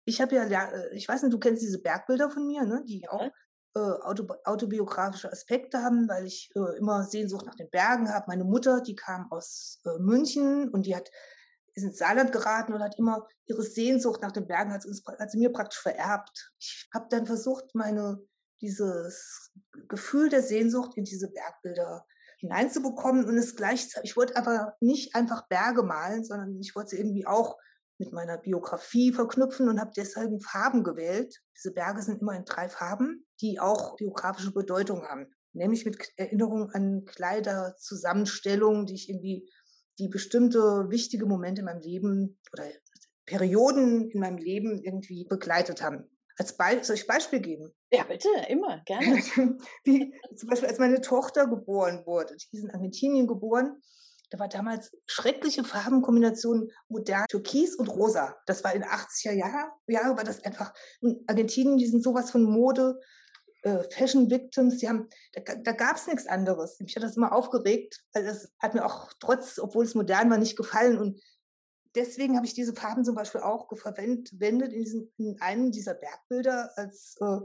ich 0.04 0.20
habe 0.20 0.36
ja, 0.36 0.70
äh, 0.70 0.94
ich 0.94 1.08
weiß 1.08 1.22
nicht, 1.22 1.32
du 1.32 1.40
kennst 1.40 1.62
diese 1.62 1.82
Bergbilder 1.82 2.30
von 2.30 2.46
mir, 2.46 2.64
ne? 2.64 2.84
die 2.86 3.08
auch 3.08 3.20
äh, 3.20 3.30
autobiografische 4.44 5.30
Aspekte 5.30 5.82
haben, 5.82 6.08
weil 6.08 6.26
ich 6.26 6.50
äh, 6.54 6.78
immer 6.78 7.04
Sehnsucht 7.04 7.46
nach 7.46 7.54
den 7.54 7.70
Bergen 7.70 8.12
habe. 8.12 8.26
Meine 8.28 8.44
Mutter, 8.44 8.80
die 8.80 8.94
kam 8.94 9.30
aus 9.30 9.80
äh, 9.84 9.98
München 9.98 10.68
und 10.70 10.86
die 10.86 10.96
hat 10.96 11.10
ist 11.76 11.84
ins 11.84 11.98
Saarland 11.98 12.32
geraten 12.32 12.72
und 12.72 12.82
hat 12.82 12.98
immer 12.98 13.28
ihre 13.44 13.62
Sehnsucht 13.62 14.22
nach 14.22 14.32
den 14.32 14.46
Bergen, 14.46 14.72
hat, 14.72 14.86
uns, 14.86 15.04
hat 15.18 15.30
sie 15.30 15.38
mir 15.38 15.52
praktisch 15.52 15.80
vererbt. 15.80 16.52
Ich 16.58 16.88
habe 16.92 17.06
dann 17.10 17.26
versucht, 17.26 17.74
meine 17.74 18.18
dieses 18.62 19.52
Gefühl 19.88 20.30
der 20.30 20.42
Sehnsucht 20.42 20.96
in 20.96 21.04
diese 21.04 21.30
Bergbilder 21.30 22.06
hineinzubekommen 22.38 23.26
und 23.26 23.36
es 23.36 23.56
gleichzeitig, 23.56 24.10
ich 24.10 24.16
wollte 24.16 24.36
aber 24.36 24.74
nicht 24.80 25.14
einfach 25.14 25.46
Berge 25.48 25.82
malen, 25.82 26.24
sondern 26.24 26.58
ich 26.60 26.74
wollte 26.74 26.90
sie 26.90 26.98
irgendwie 26.98 27.26
auch 27.26 27.58
mit 27.98 28.12
meiner 28.12 28.38
Biografie 28.38 29.12
verknüpfen 29.12 29.68
und 29.68 29.80
habe 29.80 29.90
deshalb 29.94 30.42
Farben 30.42 30.82
gewählt. 30.82 31.42
Diese 31.56 31.72
Berge 31.72 32.02
sind 32.02 32.20
immer 32.20 32.34
in 32.34 32.44
drei 32.44 32.68
Farben, 32.68 33.25
die 33.40 33.60
auch 33.60 33.96
biografische 33.96 34.52
Bedeutung 34.52 35.02
haben. 35.02 35.26
Nämlich 35.52 35.84
mit 35.84 35.98
Erinnerung 36.16 36.70
an 36.70 37.04
Kleiderzusammenstellungen, 37.04 38.86
die 38.86 38.94
ich 38.94 39.08
irgendwie, 39.08 39.50
die 39.98 40.08
bestimmte 40.08 40.90
wichtige 40.90 41.26
Momente 41.26 41.60
in 41.60 41.66
meinem 41.66 41.80
Leben 41.80 42.38
oder 42.52 42.64
Perioden 43.24 44.10
in 44.10 44.20
meinem 44.20 44.38
Leben 44.38 44.82
irgendwie 44.82 45.24
begleitet 45.24 45.82
haben. 45.82 46.04
Als 46.38 46.56
Be 46.56 46.78
soll 46.82 46.96
ich 46.96 47.06
Beispiel 47.06 47.40
geben? 47.40 47.72
Ja, 47.90 48.04
bitte, 48.04 48.28
immer, 48.48 48.82
gerne. 48.84 49.16
Wie, 49.84 50.14
zum 50.36 50.48
Beispiel, 50.48 50.68
als 50.68 50.78
meine 50.78 51.00
Tochter 51.00 51.46
geboren 51.46 52.04
wurde, 52.04 52.36
die 52.36 52.56
ist 52.56 52.64
in 52.64 52.70
Argentinien 52.70 53.26
geboren, 53.26 53.80
da 54.30 54.38
war 54.38 54.48
damals 54.48 54.90
schreckliche 55.06 55.64
Farbenkombination 55.64 56.70
modern, 56.88 57.26
Türkis 57.28 57.76
und 57.76 57.88
Rosa. 57.88 58.36
Das 58.46 58.64
war 58.64 58.74
in 58.74 58.82
den 58.82 58.90
80er 58.90 59.32
Jahren, 59.32 59.70
Jahre 59.86 60.16
war 60.16 60.24
das 60.24 60.44
einfach, 60.44 60.74
in 61.00 61.22
Argentinien, 61.26 61.78
die 61.78 61.86
sind 61.86 62.02
sowas 62.02 62.30
von 62.30 62.42
Mode, 62.42 62.98
äh, 63.66 63.82
Fashion 63.90 64.30
Victims, 64.30 64.78
die 64.78 64.88
haben, 64.88 65.08
da, 65.32 65.54
da 65.56 65.72
gab 65.72 65.96
es 65.96 66.06
nichts 66.06 66.28
anderes. 66.28 66.78
Mich 66.78 66.94
hat 66.94 67.02
das 67.02 67.16
immer 67.16 67.32
aufgeregt, 67.32 68.04
weil 68.12 68.24
das 68.24 68.52
hat 68.60 68.74
mir 68.74 68.86
auch 68.86 69.12
trotz, 69.18 69.58
obwohl 69.58 69.84
es 69.84 69.96
modern 69.96 70.30
war, 70.30 70.38
nicht 70.38 70.56
gefallen. 70.56 70.98
Und 70.98 71.20
deswegen 71.96 72.36
habe 72.36 72.46
ich 72.46 72.54
diese 72.54 72.74
Farben 72.74 73.04
zum 73.04 73.16
Beispiel 73.16 73.40
auch 73.40 73.66
verwendet 73.76 74.72
in, 74.72 74.84
diesen, 74.84 75.12
in 75.18 75.40
einem 75.40 75.72
dieser 75.72 75.94
Bergbilder 75.94 76.70
als 76.76 77.16
äh, 77.20 77.40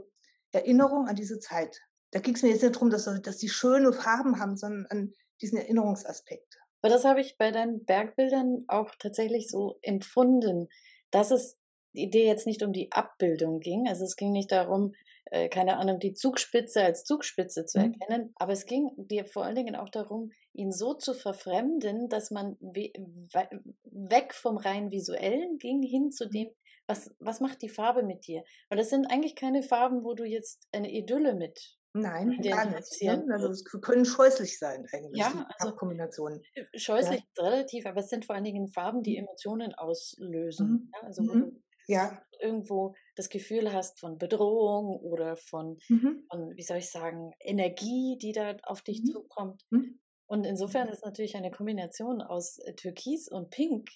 Erinnerung 0.52 1.08
an 1.08 1.16
diese 1.16 1.40
Zeit. 1.40 1.80
Da 2.12 2.20
ging 2.20 2.36
es 2.36 2.42
mir 2.42 2.50
jetzt 2.50 2.62
nicht 2.62 2.76
darum, 2.76 2.90
dass, 2.90 3.04
dass 3.22 3.38
die 3.38 3.48
schöne 3.48 3.92
Farben 3.92 4.38
haben, 4.38 4.56
sondern 4.56 4.86
an 4.90 5.14
diesen 5.40 5.58
Erinnerungsaspekt. 5.58 6.58
Aber 6.82 6.92
das 6.92 7.04
habe 7.04 7.20
ich 7.20 7.36
bei 7.36 7.50
deinen 7.50 7.84
Bergbildern 7.84 8.64
auch 8.68 8.92
tatsächlich 8.96 9.48
so 9.48 9.78
empfunden, 9.82 10.68
dass 11.10 11.32
es 11.32 11.56
die 11.94 12.04
Idee 12.04 12.26
jetzt 12.26 12.46
nicht 12.46 12.62
um 12.62 12.72
die 12.72 12.92
Abbildung 12.92 13.58
ging. 13.58 13.88
Also 13.88 14.04
es 14.04 14.14
ging 14.14 14.30
nicht 14.30 14.52
darum, 14.52 14.94
äh, 15.26 15.48
keine 15.48 15.76
Ahnung, 15.78 15.98
die 15.98 16.14
Zugspitze 16.14 16.82
als 16.82 17.04
Zugspitze 17.04 17.64
zu 17.64 17.78
mhm. 17.78 17.94
erkennen, 17.94 18.32
aber 18.36 18.52
es 18.52 18.66
ging 18.66 18.90
dir 18.96 19.24
vor 19.24 19.44
allen 19.44 19.54
Dingen 19.54 19.76
auch 19.76 19.88
darum, 19.88 20.30
ihn 20.52 20.72
so 20.72 20.94
zu 20.94 21.14
verfremden, 21.14 22.08
dass 22.08 22.30
man 22.30 22.56
we 22.60 22.92
weg 23.84 24.34
vom 24.34 24.56
rein 24.56 24.90
visuellen 24.90 25.58
ging 25.58 25.82
hin 25.82 26.10
zu 26.10 26.26
mhm. 26.26 26.30
dem, 26.30 26.48
was, 26.86 27.14
was 27.20 27.40
macht 27.40 27.62
die 27.62 27.68
Farbe 27.68 28.02
mit 28.02 28.26
dir? 28.26 28.42
Und 28.70 28.78
das 28.78 28.90
sind 28.90 29.06
eigentlich 29.06 29.36
keine 29.36 29.62
Farben, 29.62 30.04
wo 30.04 30.14
du 30.14 30.24
jetzt 30.24 30.68
eine 30.72 30.90
Idylle 30.90 31.34
mit 31.34 31.78
Nein, 31.94 32.40
gar 32.42 32.70
nicht. 32.70 33.02
Ne? 33.02 33.24
Also 33.30 33.48
es 33.48 33.64
können 33.64 34.04
scheußlich 34.04 34.58
sein 34.58 34.86
eigentlich, 34.92 35.20
ja, 35.20 35.46
also 35.58 35.74
Kombinationen. 35.74 36.42
Äh, 36.54 36.64
scheußlich 36.74 37.20
ja. 37.20 37.26
ist 37.26 37.40
relativ, 37.40 37.86
aber 37.86 38.00
es 38.00 38.08
sind 38.08 38.24
vor 38.24 38.34
allen 38.34 38.44
Dingen 38.44 38.68
Farben, 38.68 39.02
die 39.02 39.12
mhm. 39.12 39.26
Emotionen 39.26 39.74
auslösen. 39.74 40.68
Mhm. 40.68 40.90
Ja, 40.94 41.06
also 41.06 41.22
mhm. 41.22 41.62
Ja. 41.92 42.22
irgendwo 42.40 42.94
das 43.16 43.28
Gefühl 43.28 43.72
hast 43.72 44.00
von 44.00 44.18
Bedrohung 44.18 44.98
oder 45.00 45.36
von, 45.36 45.78
mhm. 45.88 46.26
von, 46.30 46.56
wie 46.56 46.62
soll 46.62 46.78
ich 46.78 46.90
sagen, 46.90 47.32
Energie, 47.40 48.18
die 48.20 48.32
da 48.32 48.56
auf 48.64 48.82
dich 48.82 49.02
mhm. 49.02 49.06
zukommt. 49.06 49.62
Mhm. 49.70 50.00
Und 50.26 50.44
insofern 50.44 50.88
ist 50.88 51.04
natürlich 51.04 51.36
eine 51.36 51.50
Kombination 51.50 52.22
aus 52.22 52.58
äh, 52.58 52.74
Türkis 52.74 53.28
und 53.28 53.50
Pink 53.50 53.88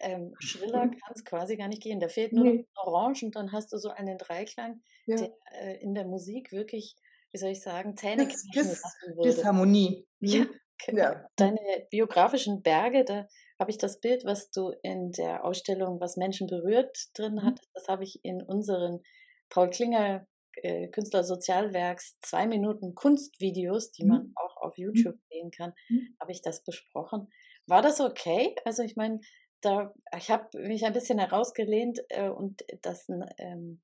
ähm, 0.00 0.34
schriller 0.40 0.88
kann 0.88 1.12
es 1.14 1.24
quasi 1.24 1.56
gar 1.56 1.68
nicht 1.68 1.82
gehen. 1.82 2.00
Da 2.00 2.08
fehlt 2.08 2.32
nur 2.32 2.44
nee. 2.44 2.66
Orange 2.76 3.24
und 3.24 3.36
dann 3.36 3.52
hast 3.52 3.72
du 3.72 3.76
so 3.76 3.90
einen 3.90 4.16
Dreiklang, 4.16 4.82
ja. 5.06 5.16
der 5.16 5.30
äh, 5.60 5.82
in 5.82 5.94
der 5.94 6.06
Musik 6.06 6.50
wirklich 6.50 6.96
wie 7.32 7.38
soll 7.38 7.50
ich 7.50 7.62
sagen, 7.62 7.96
Zähne 7.96 8.26
Dis, 8.26 8.46
Dis, 8.54 8.82
Disharmonie. 9.24 10.06
Ja, 10.20 10.40
mhm. 10.40 10.50
genau. 10.84 11.02
Ja. 11.02 11.26
Deine 11.36 11.86
biografischen 11.90 12.62
Berge, 12.62 13.04
da 13.04 13.26
habe 13.62 13.70
ich 13.70 13.78
das 13.78 14.00
Bild, 14.00 14.24
was 14.24 14.50
du 14.50 14.72
in 14.82 15.12
der 15.12 15.44
Ausstellung 15.44 16.00
Was 16.00 16.16
Menschen 16.16 16.48
berührt 16.48 16.98
drin 17.14 17.34
mhm. 17.34 17.42
hattest, 17.44 17.70
das 17.74 17.86
habe 17.86 18.02
ich 18.02 18.18
in 18.24 18.42
unseren 18.42 19.04
Paul 19.50 19.70
Klinger 19.70 20.26
äh, 20.56 20.88
Künstlersozialwerks 20.88 22.18
zwei 22.22 22.48
Minuten 22.48 22.96
Kunstvideos, 22.96 23.92
die 23.92 24.02
mhm. 24.02 24.08
man 24.08 24.32
auch 24.34 24.56
auf 24.56 24.76
mhm. 24.76 24.86
YouTube 24.86 25.14
sehen 25.30 25.52
kann, 25.52 25.74
habe 26.20 26.32
ich 26.32 26.42
das 26.42 26.64
besprochen. 26.64 27.28
War 27.68 27.82
das 27.82 28.00
okay? 28.00 28.56
Also 28.64 28.82
ich 28.82 28.96
meine, 28.96 29.20
da 29.60 29.94
ich 30.18 30.28
habe 30.32 30.48
mich 30.58 30.84
ein 30.84 30.92
bisschen 30.92 31.20
herausgelehnt 31.20 32.00
äh, 32.08 32.30
und 32.30 32.64
das 32.82 33.06
ähm, 33.38 33.80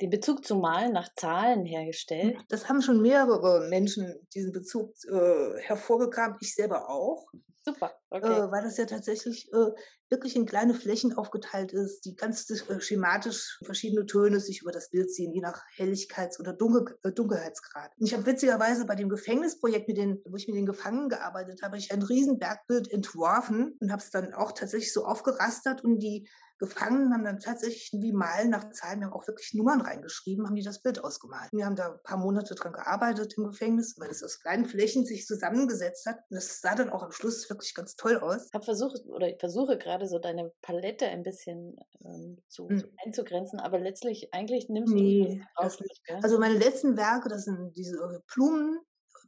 den 0.00 0.10
Bezug 0.10 0.44
zu 0.44 0.56
Malen 0.56 0.92
nach 0.92 1.14
Zahlen 1.14 1.64
hergestellt? 1.64 2.36
Das 2.48 2.68
haben 2.68 2.82
schon 2.82 3.00
mehrere 3.00 3.68
Menschen 3.68 4.26
diesen 4.34 4.50
Bezug 4.50 4.92
äh, 5.08 5.60
hervorgekramt, 5.60 6.38
ich 6.40 6.52
selber 6.56 6.90
auch. 6.90 7.28
Super, 7.74 7.92
okay. 8.10 8.26
Äh, 8.26 8.50
weil 8.50 8.62
das 8.62 8.76
ja 8.76 8.84
tatsächlich 8.84 9.52
äh, 9.52 9.70
wirklich 10.08 10.34
in 10.36 10.46
kleine 10.46 10.74
Flächen 10.74 11.16
aufgeteilt 11.16 11.72
ist, 11.72 12.04
die 12.04 12.16
ganz 12.16 12.48
äh, 12.50 12.80
schematisch 12.80 13.60
verschiedene 13.64 14.06
Töne 14.06 14.40
sich 14.40 14.62
über 14.62 14.72
das 14.72 14.90
Bild 14.90 15.12
ziehen, 15.12 15.32
je 15.32 15.40
nach 15.40 15.62
Helligkeits- 15.76 16.40
oder 16.40 16.52
Dunkel 16.52 16.98
äh, 17.02 17.12
Dunkelheitsgrad. 17.12 17.92
Und 17.98 18.06
ich 18.06 18.14
habe 18.14 18.26
witzigerweise 18.26 18.86
bei 18.86 18.96
dem 18.96 19.08
Gefängnisprojekt, 19.08 19.88
mit 19.88 19.96
den, 19.96 20.20
wo 20.24 20.36
ich 20.36 20.48
mit 20.48 20.56
den 20.56 20.66
Gefangenen 20.66 21.08
gearbeitet 21.08 21.62
habe, 21.62 21.78
ich 21.78 21.92
ein 21.92 22.02
riesen 22.02 22.38
Bergbild 22.38 22.90
entworfen 22.90 23.76
und 23.80 23.92
habe 23.92 24.02
es 24.02 24.10
dann 24.10 24.34
auch 24.34 24.52
tatsächlich 24.52 24.92
so 24.92 25.04
aufgerastert 25.04 25.84
und 25.84 26.00
die 26.00 26.28
Gefangenen 26.60 27.14
haben 27.14 27.24
dann 27.24 27.40
tatsächlich 27.40 27.90
wie 27.92 28.12
Malen 28.12 28.50
nach 28.50 28.70
Zahlen, 28.70 29.00
wir 29.00 29.06
haben 29.06 29.14
auch 29.14 29.26
wirklich 29.26 29.54
Nummern 29.54 29.80
reingeschrieben, 29.80 30.46
haben 30.46 30.54
die 30.54 30.62
das 30.62 30.82
Bild 30.82 31.02
ausgemalt. 31.02 31.50
Wir 31.52 31.64
haben 31.64 31.74
da 31.74 31.92
ein 31.92 32.02
paar 32.04 32.18
Monate 32.18 32.54
dran 32.54 32.74
gearbeitet 32.74 33.32
im 33.38 33.44
Gefängnis, 33.46 33.98
weil 33.98 34.10
es 34.10 34.22
aus 34.22 34.40
kleinen 34.40 34.66
Flächen 34.66 35.06
sich 35.06 35.26
zusammengesetzt 35.26 36.04
hat. 36.04 36.18
Und 36.28 36.36
das 36.36 36.60
sah 36.60 36.74
dann 36.74 36.90
auch 36.90 37.02
am 37.02 37.12
Schluss 37.12 37.48
wirklich 37.48 37.74
ganz 37.74 37.96
toll 37.96 38.18
aus. 38.18 38.48
Ich 38.48 38.52
habe 38.52 38.64
versucht, 38.64 39.00
oder 39.06 39.28
ich 39.28 39.40
versuche 39.40 39.78
gerade 39.78 40.06
so 40.06 40.18
deine 40.18 40.52
Palette 40.60 41.06
ein 41.06 41.22
bisschen 41.22 41.76
ähm, 42.04 42.42
zu, 42.48 42.68
mhm. 42.68 42.84
einzugrenzen, 43.06 43.58
aber 43.58 43.78
letztlich 43.78 44.34
eigentlich 44.34 44.68
nimmst 44.68 44.92
nee, 44.92 45.40
du 45.56 45.62
das 45.62 45.80
nicht. 45.80 46.04
Gell? 46.04 46.20
Also 46.22 46.38
meine 46.38 46.58
letzten 46.58 46.98
Werke, 46.98 47.30
das 47.30 47.44
sind 47.44 47.74
diese 47.74 47.96
äh, 47.96 48.18
Blumen, 48.34 48.80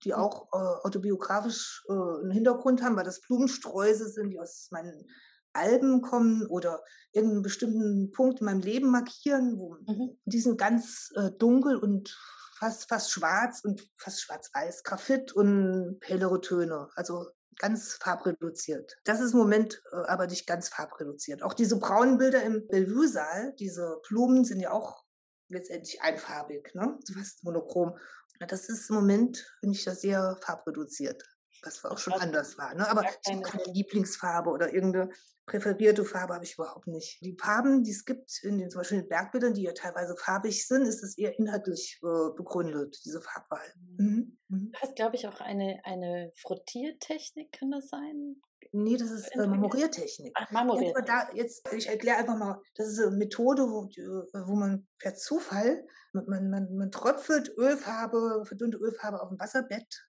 die 0.05 0.13
hm. 0.13 0.21
auch 0.21 0.49
äh, 0.53 0.87
autobiografisch 0.87 1.83
äh, 1.89 1.93
einen 1.93 2.31
Hintergrund 2.31 2.83
haben, 2.83 2.97
weil 2.97 3.05
das 3.05 3.23
Blumensträuße 3.23 4.09
sind, 4.11 4.31
die 4.31 4.39
aus 4.39 4.69
meinen 4.71 5.07
Alben 5.53 6.03
kommen 6.03 6.47
oder 6.47 6.83
irgendeinen 7.13 7.43
bestimmten 7.43 8.11
Punkt 8.13 8.41
in 8.41 8.47
meinem 8.47 8.61
Leben 8.61 8.91
markieren, 8.91 9.59
wo 9.59 9.77
mhm. 9.87 10.19
die 10.25 10.41
sind 10.41 10.59
ganz 10.59 11.13
äh, 11.17 11.31
dunkel 11.39 11.77
und 11.77 12.17
fast, 12.57 12.89
fast 12.89 13.11
schwarz 13.11 13.61
und 13.65 13.89
fast 13.97 14.23
schwarz-weiß, 14.23 14.83
Graphit 14.85 15.33
und 15.33 15.99
hellere 16.03 16.41
Töne. 16.41 16.89
Also 16.95 17.27
ganz 17.59 17.95
farbreduziert. 17.95 18.97
Das 19.05 19.21
ist 19.21 19.33
im 19.33 19.39
Moment 19.39 19.83
äh, 19.93 19.97
aber 20.07 20.27
nicht 20.27 20.47
ganz 20.47 20.69
farbreduziert. 20.69 21.43
Auch 21.43 21.55
diese 21.55 21.79
braunen 21.79 22.19
Bilder 22.19 22.43
im 22.43 22.67
Bellevue-Saal, 22.69 23.55
diese 23.59 24.01
Blumen 24.09 24.45
sind 24.45 24.61
ja 24.61 24.71
auch 24.71 25.05
letztendlich 25.49 26.01
einfarbig, 26.01 26.75
ne? 26.75 26.99
fast 27.15 27.45
monochrom. 27.45 27.99
Das 28.49 28.69
ist 28.69 28.91
im 28.91 28.97
Moment, 28.97 29.55
finde 29.61 29.77
ich, 29.77 29.85
das 29.85 30.01
sehr 30.01 30.37
farbreduziert 30.41 31.23
was 31.63 31.85
auch 31.85 31.99
schon 31.99 32.15
anders 32.15 32.59
war. 32.59 32.75
Ne? 32.75 32.89
Aber 32.89 33.03
ich 33.03 33.33
habe 33.33 33.43
keine 33.43 33.65
Lieblingsfarbe 33.73 34.51
oder 34.51 34.73
irgendeine 34.73 35.11
präferierte 35.47 36.05
Farbe 36.05 36.35
habe 36.35 36.45
ich 36.45 36.55
überhaupt 36.55 36.87
nicht. 36.87 37.21
Die 37.21 37.37
Farben, 37.37 37.83
die 37.83 37.91
es 37.91 38.05
gibt 38.05 38.43
in 38.43 38.59
den 38.59 38.71
zum 38.71 38.81
Beispiel 38.81 39.01
in 39.01 39.09
Bergbildern, 39.09 39.55
die 39.55 39.63
ja 39.63 39.73
teilweise 39.73 40.17
farbig 40.17 40.67
sind, 40.67 40.83
ist 40.83 41.03
es 41.03 41.19
eher 41.19 41.39
inhaltlich 41.39 42.01
äh, 42.03 42.31
begründet, 42.37 43.01
diese 43.05 43.21
Farbwahl. 43.21 43.73
Mhm. 43.77 44.07
mhm. 44.07 44.39
Mhm. 44.49 44.73
Du 44.73 44.79
hast, 44.81 44.97
glaube 44.97 45.17
ich, 45.17 45.27
auch 45.27 45.41
eine, 45.41 45.81
eine 45.85 46.31
Frottiertechnik, 46.37 47.53
kann 47.53 47.71
das 47.71 47.89
sein? 47.89 48.37
Nee, 48.71 48.97
das 48.97 49.11
ist 49.11 49.35
äh, 49.35 49.47
Marmoriertechnik. 49.47 50.33
Ach, 50.35 50.51
Marmoriertechnik. 50.51 51.35
Jetzt, 51.35 51.63
jetzt, 51.67 51.75
ich 51.75 51.89
erkläre 51.89 52.19
einfach 52.19 52.37
mal, 52.37 52.61
das 52.75 52.89
ist 52.89 53.01
eine 53.01 53.17
Methode, 53.17 53.65
wo, 53.65 53.85
äh, 53.85 54.47
wo 54.47 54.55
man 54.55 54.87
per 54.99 55.15
Zufall, 55.15 55.85
man, 56.13 56.49
man, 56.49 56.75
man 56.75 56.91
tröpfelt 56.91 57.53
Ölfarbe, 57.59 58.45
verdünnte 58.47 58.79
Ölfarbe 58.79 59.21
auf 59.21 59.31
ein 59.31 59.39
Wasserbett 59.39 60.07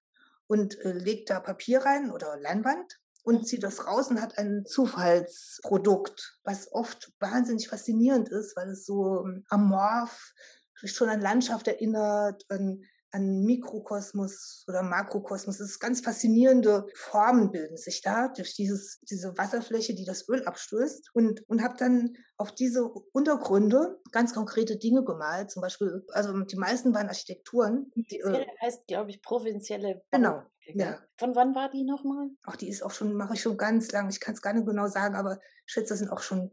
und 0.53 0.79
äh, 0.85 0.91
legt 0.91 1.31
da 1.31 1.39
Papier 1.39 1.79
rein 1.79 2.11
oder 2.11 2.37
Leinwand 2.39 2.99
und 3.23 3.47
zieht 3.47 3.63
das 3.63 3.87
raus 3.87 4.09
und 4.09 4.21
hat 4.21 4.37
ein 4.37 4.65
Zufallsprodukt, 4.67 6.37
was 6.43 6.71
oft 6.71 7.11
wahnsinnig 7.19 7.69
faszinierend 7.69 8.29
ist, 8.29 8.55
weil 8.55 8.69
es 8.69 8.85
so 8.85 9.25
ähm, 9.25 9.43
amorph 9.49 10.33
schon 10.75 11.09
an 11.09 11.21
Landschaft 11.21 11.67
erinnert, 11.67 12.45
an 12.49 12.83
an 13.13 13.43
Mikrokosmos 13.43 14.65
oder 14.67 14.81
Makrokosmos. 14.81 15.59
Es 15.59 15.71
ist 15.71 15.79
ganz 15.79 16.01
faszinierende 16.01 16.87
Formen 16.95 17.51
bilden 17.51 17.77
sich 17.77 18.01
da 18.01 18.27
durch 18.29 18.55
dieses, 18.55 18.99
diese 19.01 19.37
Wasserfläche, 19.37 19.93
die 19.93 20.03
das 20.03 20.27
Öl 20.27 20.43
abstößt. 20.43 21.11
Und, 21.13 21.47
und 21.47 21.61
habe 21.61 21.75
dann 21.77 22.17
auf 22.37 22.51
diese 22.53 22.83
Untergründe 22.83 24.01
ganz 24.11 24.33
konkrete 24.33 24.77
Dinge 24.77 25.03
gemalt. 25.03 25.51
Zum 25.51 25.61
Beispiel, 25.61 26.03
also 26.09 26.39
die 26.41 26.55
meisten 26.55 26.95
waren 26.95 27.07
Architekturen. 27.07 27.91
Die 27.95 28.19
Serie 28.19 28.45
äh, 28.45 28.65
heißt, 28.65 28.87
glaube 28.87 29.11
ich, 29.11 29.21
provinzielle 29.21 30.01
Genau. 30.09 30.41
Ja. 30.65 30.97
Von 31.17 31.35
wann 31.35 31.53
war 31.53 31.69
die 31.69 31.83
nochmal? 31.83 32.29
Ach, 32.43 32.55
die 32.55 32.69
ist 32.69 32.81
auch 32.81 32.91
schon, 32.91 33.13
mache 33.13 33.35
ich 33.35 33.41
schon 33.41 33.57
ganz 33.57 33.91
lang. 33.91 34.09
Ich 34.09 34.21
kann 34.21 34.33
es 34.33 34.41
gar 34.41 34.53
nicht 34.53 34.65
genau 34.65 34.87
sagen, 34.87 35.13
aber 35.13 35.39
ich 35.67 35.73
schätze, 35.73 35.89
das 35.89 35.99
sind 35.99 36.09
auch 36.09 36.21
schon 36.21 36.49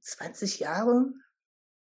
20 0.00 0.58
Jahre, 0.58 1.12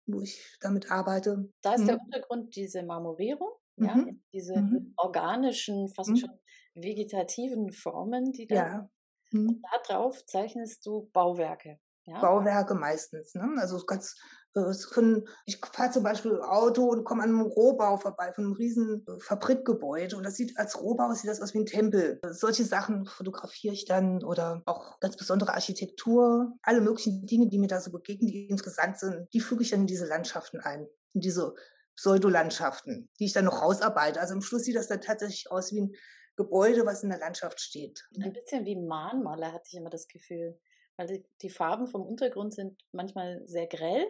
wo 0.07 0.23
ich 0.23 0.57
damit 0.61 0.91
arbeite. 0.91 1.53
Da 1.61 1.75
ist 1.75 1.81
hm. 1.81 1.87
der 1.89 2.01
Untergrund 2.01 2.57
diese 2.57 2.83
Marmorierung 2.83 3.51
ja, 3.77 3.95
mhm. 3.95 4.23
diese 4.33 4.57
mhm. 4.57 4.95
organischen, 4.97 5.89
fast 5.89 6.11
mhm. 6.11 6.17
schon 6.17 6.31
vegetativen 6.75 7.73
Formen, 7.73 8.33
die 8.33 8.47
da 8.47 8.55
ja. 8.55 8.91
Mhm. 9.33 9.62
darauf 9.89 10.25
zeichnest 10.27 10.85
du 10.87 11.09
Bauwerke. 11.12 11.79
Ja? 12.07 12.21
Bauwerke 12.21 12.75
meistens. 12.75 13.35
Ne? 13.35 13.57
Also 13.59 13.85
ganz, 13.85 14.17
äh, 14.55 14.61
es 14.61 14.91
können, 14.91 15.27
ich 15.45 15.61
fahre 15.73 15.91
zum 15.91 16.03
Beispiel 16.03 16.41
Auto 16.41 16.85
und 16.85 17.05
komme 17.05 17.25
an 17.25 17.31
einem 17.31 17.41
Rohbau 17.41 17.97
vorbei, 17.97 18.33
von 18.33 18.45
einem 18.45 18.53
riesen 18.53 19.05
äh, 19.07 19.21
Fabrikgebäude 19.21 20.17
und 20.17 20.25
das 20.25 20.37
sieht 20.37 20.57
als 20.57 20.81
Rohbau 20.81 21.12
sieht 21.15 21.29
das 21.29 21.43
aus 21.43 21.53
wie 21.55 21.59
ein 21.59 21.67
Tempel. 21.67 22.21
Solche 22.31 22.65
Sachen 22.65 23.07
fotografiere 23.07 23.75
ich 23.75 23.85
dann 23.87 24.23
oder 24.23 24.62
auch 24.67 25.01
ganz 25.01 25.17
besondere 25.17 25.55
Architektur, 25.55 26.53
alle 26.62 26.81
möglichen 26.81 27.27
Dinge, 27.27 27.49
die 27.49 27.59
mir 27.59 27.69
da 27.69 27.81
so 27.81 27.91
begegnen, 27.91 28.31
die 28.31 28.47
interessant 28.47 28.99
sind, 28.99 29.29
die 29.33 29.41
füge 29.41 29.62
ich 29.62 29.71
dann 29.71 29.81
in 29.81 29.87
diese 29.87 30.07
Landschaften 30.07 30.61
ein, 30.61 30.87
in 31.12 31.21
diese 31.21 31.55
Pseudolandschaften, 31.97 33.09
die 33.19 33.25
ich 33.25 33.33
dann 33.33 33.47
noch 33.47 33.63
rausarbeite. 33.63 34.21
Also 34.21 34.35
am 34.35 34.43
Schluss 34.43 34.65
sieht 34.65 34.77
das 34.77 34.89
dann 34.89 35.01
tatsächlich 35.01 35.51
aus 35.51 35.73
wie 35.73 35.81
ein 35.81 35.93
Gebäude, 36.37 36.85
was 36.85 37.03
in 37.03 37.09
der 37.09 37.19
Landschaft 37.19 37.61
steht. 37.61 38.07
Ein 38.23 38.33
bisschen 38.33 38.67
wie 38.67 38.77
Mahnmaler 38.77 39.53
hatte 39.53 39.65
ich 39.69 39.77
immer 39.77 39.91
das 39.91 40.07
Gefühl. 40.07 40.59
Weil 40.99 41.07
die, 41.09 41.27
die 41.43 41.51
Farben 41.51 41.87
vom 41.87 42.03
Untergrund 42.03 42.55
sind 42.55 42.83
manchmal 42.93 43.43
sehr 43.47 43.67
grell. 43.67 44.07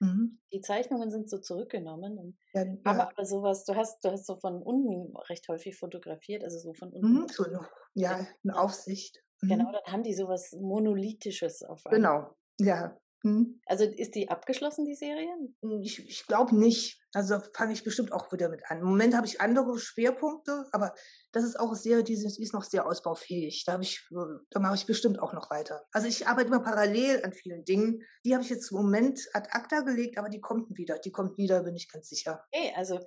Mhm. 0.00 0.38
Die 0.52 0.60
Zeichnungen 0.60 1.10
sind 1.10 1.28
so 1.28 1.38
zurückgenommen. 1.38 2.38
Ja, 2.54 2.64
ja. 2.64 2.74
Aber, 2.84 3.10
aber 3.10 3.24
sowas, 3.24 3.64
du 3.64 3.74
hast, 3.74 4.02
du 4.04 4.10
hast 4.10 4.26
so 4.26 4.34
von 4.34 4.62
unten 4.62 5.14
recht 5.28 5.46
häufig 5.48 5.76
fotografiert, 5.76 6.42
also 6.42 6.58
so 6.58 6.72
von 6.72 6.92
unten. 6.92 7.12
Mhm, 7.12 7.28
so 7.28 7.44
eine, 7.44 7.60
ja, 7.94 8.26
eine 8.42 8.58
Aufsicht. 8.58 9.22
Genau, 9.42 9.68
mhm. 9.68 9.72
dann 9.72 9.92
haben 9.92 10.02
die 10.02 10.14
sowas 10.14 10.52
Monolithisches 10.58 11.62
auf 11.62 11.84
einmal. 11.86 12.00
Genau, 12.00 12.36
ja. 12.58 12.98
Mhm. 13.22 13.60
Also 13.66 13.84
ist 13.84 14.14
die 14.14 14.28
abgeschlossen, 14.28 14.84
die 14.84 14.94
Serie? 14.94 15.28
Hm, 15.62 15.82
ich, 15.82 15.98
ich 16.08 16.26
glaube 16.26 16.56
nicht. 16.56 17.00
Also 17.12 17.40
fange 17.54 17.72
ich 17.72 17.82
bestimmt 17.82 18.12
auch 18.12 18.32
wieder 18.32 18.48
mit 18.48 18.62
an. 18.70 18.78
Im 18.78 18.86
Moment 18.86 19.16
habe 19.16 19.26
ich 19.26 19.40
andere 19.40 19.78
Schwerpunkte, 19.78 20.66
aber 20.72 20.94
das 21.32 21.44
ist 21.44 21.58
auch 21.58 21.68
eine 21.68 21.76
Serie, 21.76 22.04
die 22.04 22.14
ist 22.14 22.54
noch 22.54 22.62
sehr 22.62 22.86
ausbaufähig. 22.86 23.64
Da, 23.66 23.78
ich, 23.80 24.08
da 24.50 24.60
mache 24.60 24.76
ich 24.76 24.86
bestimmt 24.86 25.20
auch 25.20 25.32
noch 25.32 25.50
weiter. 25.50 25.84
Also 25.92 26.06
ich 26.06 26.28
arbeite 26.28 26.48
immer 26.48 26.60
parallel 26.60 27.24
an 27.24 27.32
vielen 27.32 27.64
Dingen. 27.64 28.02
Die 28.24 28.32
habe 28.32 28.44
ich 28.44 28.50
jetzt 28.50 28.70
im 28.70 28.78
Moment 28.78 29.20
ad 29.32 29.48
acta 29.50 29.80
gelegt, 29.80 30.18
aber 30.18 30.28
die 30.28 30.40
kommt 30.40 30.76
wieder. 30.76 30.98
Die 30.98 31.10
kommt 31.10 31.36
wieder, 31.36 31.64
bin 31.64 31.74
ich 31.74 31.90
ganz 31.90 32.08
sicher. 32.08 32.44
Okay, 32.52 32.72
also 32.76 33.00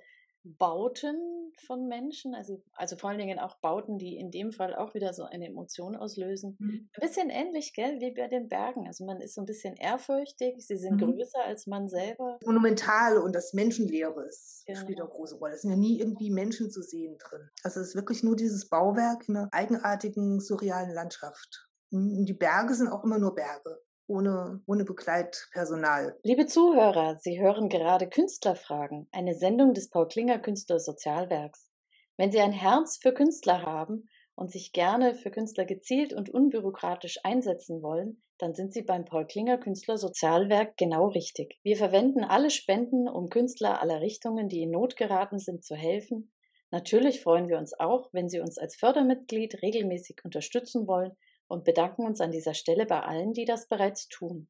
Bauten 0.44 1.52
von 1.66 1.88
Menschen, 1.88 2.34
also, 2.34 2.62
also 2.74 2.96
vor 2.96 3.10
allen 3.10 3.18
Dingen 3.18 3.38
auch 3.38 3.56
Bauten, 3.60 3.98
die 3.98 4.16
in 4.16 4.30
dem 4.30 4.52
Fall 4.52 4.74
auch 4.74 4.94
wieder 4.94 5.14
so 5.14 5.24
eine 5.24 5.46
Emotion 5.46 5.96
auslösen. 5.96 6.56
Mhm. 6.58 6.88
Ein 6.92 7.00
bisschen 7.00 7.30
ähnlich, 7.30 7.72
gell, 7.72 8.00
wie 8.00 8.12
bei 8.12 8.28
den 8.28 8.48
Bergen. 8.48 8.86
Also 8.86 9.04
man 9.04 9.20
ist 9.20 9.34
so 9.34 9.42
ein 9.42 9.46
bisschen 9.46 9.74
ehrfürchtig, 9.76 10.56
sie 10.58 10.76
sind 10.76 11.00
mhm. 11.00 11.12
größer 11.12 11.42
als 11.44 11.66
man 11.66 11.88
selber. 11.88 12.38
Monumental 12.44 13.18
und 13.18 13.34
das 13.34 13.54
Menschenleere 13.54 14.28
genau. 14.66 14.80
spielt 14.80 15.00
eine 15.00 15.08
große 15.08 15.36
Rolle. 15.36 15.54
Es 15.54 15.62
sind 15.62 15.70
ja 15.70 15.76
nie 15.76 15.98
irgendwie 15.98 16.30
Menschen 16.30 16.70
zu 16.70 16.82
sehen 16.82 17.16
drin. 17.18 17.48
Also 17.62 17.80
es 17.80 17.88
ist 17.88 17.94
wirklich 17.94 18.22
nur 18.22 18.36
dieses 18.36 18.68
Bauwerk 18.68 19.28
in 19.28 19.36
einer 19.36 19.48
eigenartigen, 19.52 20.40
surrealen 20.40 20.92
Landschaft. 20.92 21.68
Und 21.90 22.26
die 22.26 22.34
Berge 22.34 22.74
sind 22.74 22.88
auch 22.88 23.04
immer 23.04 23.18
nur 23.18 23.34
Berge 23.34 23.80
ohne, 24.06 24.62
ohne 24.66 24.84
Begleitpersonal. 24.84 26.18
Liebe 26.22 26.46
Zuhörer, 26.46 27.16
Sie 27.16 27.40
hören 27.40 27.68
gerade 27.68 28.08
Künstlerfragen, 28.08 29.08
eine 29.12 29.34
Sendung 29.34 29.74
des 29.74 29.90
Paul 29.90 30.08
Klinger 30.08 30.38
Künstler 30.38 30.78
Sozialwerks. 30.78 31.70
Wenn 32.16 32.30
Sie 32.30 32.40
ein 32.40 32.52
Herz 32.52 32.98
für 33.00 33.12
Künstler 33.12 33.62
haben 33.62 34.08
und 34.34 34.50
sich 34.52 34.72
gerne 34.72 35.14
für 35.14 35.30
Künstler 35.30 35.64
gezielt 35.64 36.12
und 36.12 36.30
unbürokratisch 36.30 37.18
einsetzen 37.24 37.82
wollen, 37.82 38.22
dann 38.38 38.54
sind 38.54 38.72
Sie 38.72 38.82
beim 38.82 39.04
Paul 39.04 39.26
Klinger 39.26 39.58
Künstler 39.58 39.96
Sozialwerk 39.96 40.76
genau 40.76 41.08
richtig. 41.08 41.58
Wir 41.62 41.76
verwenden 41.76 42.24
alle 42.24 42.50
Spenden, 42.50 43.08
um 43.08 43.28
Künstler 43.28 43.80
aller 43.80 44.00
Richtungen, 44.00 44.48
die 44.48 44.62
in 44.62 44.70
Not 44.70 44.96
geraten 44.96 45.38
sind, 45.38 45.64
zu 45.64 45.74
helfen. 45.74 46.32
Natürlich 46.70 47.20
freuen 47.20 47.48
wir 47.48 47.58
uns 47.58 47.78
auch, 47.78 48.08
wenn 48.12 48.28
Sie 48.28 48.40
uns 48.40 48.58
als 48.58 48.74
Fördermitglied 48.74 49.62
regelmäßig 49.62 50.24
unterstützen 50.24 50.88
wollen 50.88 51.12
und 51.54 51.64
bedanken 51.64 52.04
uns 52.04 52.20
an 52.20 52.32
dieser 52.32 52.52
Stelle 52.52 52.84
bei 52.84 53.00
allen, 53.00 53.32
die 53.32 53.44
das 53.44 53.68
bereits 53.68 54.08
tun. 54.08 54.48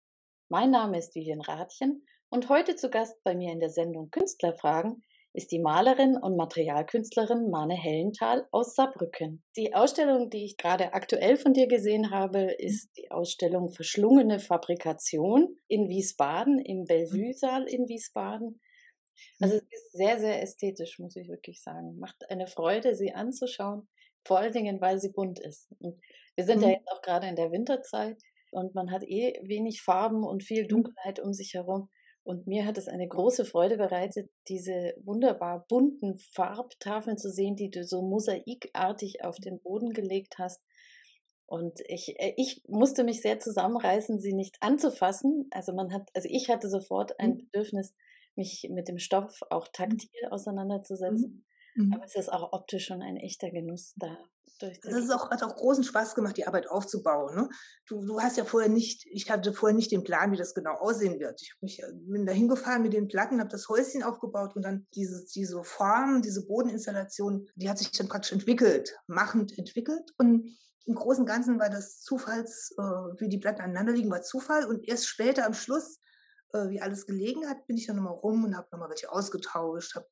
Mein 0.48 0.70
Name 0.70 0.98
ist 0.98 1.14
Vivian 1.14 1.42
Rathjen 1.42 2.04
und 2.30 2.48
heute 2.48 2.76
zu 2.76 2.88
Gast 2.88 3.22
bei 3.22 3.34
mir 3.34 3.52
in 3.52 3.60
der 3.60 3.70
Sendung 3.70 4.10
Künstlerfragen 4.10 5.04
ist 5.34 5.50
die 5.50 5.58
Malerin 5.58 6.16
und 6.16 6.36
Materialkünstlerin 6.36 7.50
Mane 7.50 7.74
Hellenthal 7.74 8.46
aus 8.52 8.74
Saarbrücken. 8.74 9.42
Die 9.56 9.74
Ausstellung, 9.74 10.30
die 10.30 10.44
ich 10.44 10.56
gerade 10.56 10.94
aktuell 10.94 11.36
von 11.36 11.52
dir 11.52 11.66
gesehen 11.66 12.10
habe, 12.10 12.52
ist 12.52 12.96
die 12.96 13.10
Ausstellung 13.10 13.70
Verschlungene 13.70 14.38
Fabrikation 14.38 15.58
in 15.66 15.88
Wiesbaden, 15.88 16.58
im 16.58 16.84
Bellevue-Saal 16.84 17.64
in 17.64 17.88
Wiesbaden. 17.88 18.60
Also 19.40 19.56
es 19.56 19.62
ist 19.62 19.92
sehr, 19.92 20.18
sehr 20.20 20.40
ästhetisch, 20.40 20.98
muss 21.00 21.16
ich 21.16 21.28
wirklich 21.28 21.62
sagen. 21.62 21.98
Macht 21.98 22.30
eine 22.30 22.46
Freude, 22.46 22.94
sie 22.94 23.12
anzuschauen, 23.12 23.88
vor 24.24 24.38
allen 24.38 24.52
Dingen, 24.52 24.80
weil 24.80 24.98
sie 24.98 25.12
bunt 25.12 25.38
ist. 25.38 25.70
Und 25.78 26.00
wir 26.36 26.44
sind 26.44 26.58
mhm. 26.58 26.64
ja 26.64 26.68
jetzt 26.70 26.88
auch 26.90 27.02
gerade 27.02 27.26
in 27.28 27.36
der 27.36 27.52
Winterzeit 27.52 28.20
und 28.50 28.74
man 28.74 28.90
hat 28.90 29.02
eh 29.04 29.38
wenig 29.42 29.82
Farben 29.82 30.24
und 30.24 30.42
viel 30.42 30.64
mhm. 30.64 30.68
Dunkelheit 30.68 31.20
um 31.20 31.32
sich 31.32 31.54
herum. 31.54 31.88
Und 32.22 32.46
mir 32.46 32.64
hat 32.64 32.78
es 32.78 32.88
eine 32.88 33.06
große 33.06 33.44
Freude 33.44 33.76
bereitet, 33.76 34.30
diese 34.48 34.94
wunderbar 35.04 35.66
bunten 35.68 36.16
Farbtafeln 36.16 37.18
zu 37.18 37.30
sehen, 37.30 37.54
die 37.54 37.68
du 37.68 37.84
so 37.84 38.00
mosaikartig 38.00 39.22
auf 39.22 39.36
den 39.36 39.60
Boden 39.60 39.90
gelegt 39.90 40.38
hast. 40.38 40.62
Und 41.46 41.80
ich, 41.86 42.18
äh, 42.18 42.32
ich 42.38 42.62
musste 42.66 43.04
mich 43.04 43.20
sehr 43.20 43.38
zusammenreißen, 43.38 44.18
sie 44.18 44.32
nicht 44.32 44.56
anzufassen. 44.60 45.48
Also 45.50 45.74
man 45.74 45.92
hat, 45.92 46.08
also 46.14 46.28
ich 46.30 46.48
hatte 46.48 46.70
sofort 46.70 47.20
ein 47.20 47.32
mhm. 47.32 47.38
Bedürfnis, 47.38 47.94
mich 48.36 48.68
mit 48.70 48.88
dem 48.88 48.98
Stoff 48.98 49.40
auch 49.50 49.68
taktil 49.68 50.28
auseinanderzusetzen. 50.30 51.30
Mhm. 51.30 51.44
Aber 51.92 52.04
es 52.04 52.14
ist 52.14 52.32
auch 52.32 52.52
optisch 52.52 52.86
schon 52.86 53.02
ein 53.02 53.16
echter 53.16 53.50
Genuss 53.50 53.94
da. 53.96 54.16
Das 54.60 54.94
ist 54.94 55.10
auch, 55.10 55.30
hat 55.30 55.42
auch 55.42 55.56
großen 55.56 55.82
Spaß 55.84 56.14
gemacht, 56.14 56.36
die 56.36 56.46
Arbeit 56.46 56.68
aufzubauen. 56.68 57.34
Ne? 57.34 57.48
Du, 57.86 58.04
du 58.04 58.20
hast 58.20 58.36
ja 58.36 58.44
vorher 58.44 58.70
nicht, 58.70 59.04
ich 59.10 59.30
hatte 59.30 59.52
vorher 59.52 59.74
nicht 59.74 59.90
den 59.90 60.04
Plan, 60.04 60.30
wie 60.32 60.36
das 60.36 60.54
genau 60.54 60.74
aussehen 60.74 61.18
wird. 61.18 61.42
Ich 61.42 61.54
mich, 61.60 61.82
äh, 61.82 61.92
bin 61.92 62.24
da 62.24 62.32
hingefahren 62.32 62.82
mit 62.82 62.92
den 62.92 63.08
Platten, 63.08 63.40
habe 63.40 63.50
das 63.50 63.68
Häuschen 63.68 64.02
aufgebaut 64.02 64.54
und 64.54 64.62
dann 64.62 64.86
diese, 64.94 65.24
diese 65.34 65.62
Form, 65.64 66.22
diese 66.22 66.46
Bodeninstallation, 66.46 67.48
die 67.56 67.68
hat 67.68 67.78
sich 67.78 67.90
dann 67.92 68.08
praktisch 68.08 68.32
entwickelt, 68.32 68.96
machend 69.06 69.58
entwickelt. 69.58 70.12
Und 70.18 70.56
im 70.86 70.94
Großen 70.94 71.22
und 71.22 71.26
Ganzen 71.26 71.58
war 71.58 71.70
das 71.70 72.00
Zufalls, 72.00 72.74
äh, 72.78 72.82
wie 72.82 73.28
die 73.28 73.38
Platten 73.38 73.60
aneinander 73.60 73.92
liegen, 73.92 74.10
war 74.10 74.22
Zufall. 74.22 74.66
Und 74.66 74.86
erst 74.86 75.08
später 75.08 75.46
am 75.46 75.54
Schluss, 75.54 75.98
äh, 76.52 76.68
wie 76.68 76.80
alles 76.80 77.06
gelegen 77.06 77.48
hat, 77.48 77.66
bin 77.66 77.76
ich 77.76 77.86
dann 77.86 77.96
nochmal 77.96 78.14
rum 78.14 78.44
und 78.44 78.56
habe 78.56 78.68
nochmal 78.70 78.90
welche 78.90 79.10
ausgetauscht, 79.10 79.96
habe 79.96 80.06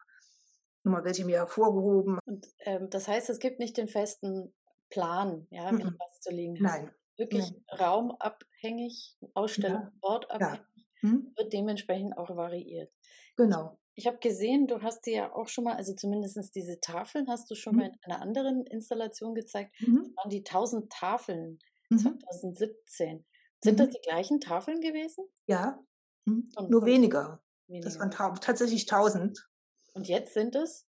nochmal 0.84 1.04
welche 1.04 1.24
mir 1.24 1.36
hervorgehoben. 1.38 2.18
Und 2.26 2.46
ähm, 2.60 2.88
das 2.90 3.08
heißt, 3.08 3.30
es 3.30 3.38
gibt 3.38 3.58
nicht 3.58 3.76
den 3.76 3.88
festen 3.88 4.54
Plan, 4.90 5.46
ja, 5.50 5.66
wenn 5.66 5.86
Mhm. 5.86 5.96
was 5.98 6.20
zu 6.20 6.30
liegen. 6.30 6.54
Nein. 6.60 6.92
Wirklich 7.18 7.50
Nein. 7.52 7.64
raumabhängig, 7.78 9.16
Ausstellung 9.34 9.82
Ja. 9.82 9.92
ortabhängig, 10.00 10.60
Ja. 11.02 11.08
Mhm. 11.10 11.32
wird 11.36 11.52
dementsprechend 11.52 12.16
auch 12.18 12.30
variiert. 12.36 12.92
Genau. 13.36 13.78
Ich 13.94 14.06
habe 14.06 14.18
gesehen, 14.18 14.66
du 14.66 14.80
hast 14.82 15.02
dir 15.06 15.12
ja 15.14 15.34
auch 15.34 15.48
schon 15.48 15.64
mal, 15.64 15.74
also 15.76 15.94
zumindest 15.94 16.54
diese 16.54 16.80
Tafeln 16.80 17.28
hast 17.28 17.50
du 17.50 17.54
schon 17.54 17.76
mal 17.76 17.88
Mhm. 17.88 17.94
in 18.06 18.12
einer 18.12 18.22
anderen 18.22 18.66
Installation 18.66 19.34
gezeigt. 19.34 19.74
Das 19.80 19.88
Mhm. 19.88 20.12
waren 20.16 20.30
die 20.30 20.42
1000 20.44 20.90
Tafeln 20.90 21.58
Mhm. 21.90 21.98
2017. 21.98 23.26
Sind 23.62 23.78
das 23.80 23.88
Mhm. 23.88 23.92
die 23.92 24.00
gleichen 24.00 24.40
Tafeln 24.40 24.80
gewesen? 24.80 25.26
Ja. 25.46 25.78
Mhm. 26.24 26.48
Nur 26.68 26.80
und- 26.80 26.86
weniger. 26.86 27.42
Das 27.82 27.98
Weniger. 27.98 28.00
waren 28.18 28.36
tatsächlich 28.40 28.86
1000. 28.86 29.46
Und 29.94 30.08
jetzt 30.08 30.34
sind 30.34 30.54
es? 30.54 30.86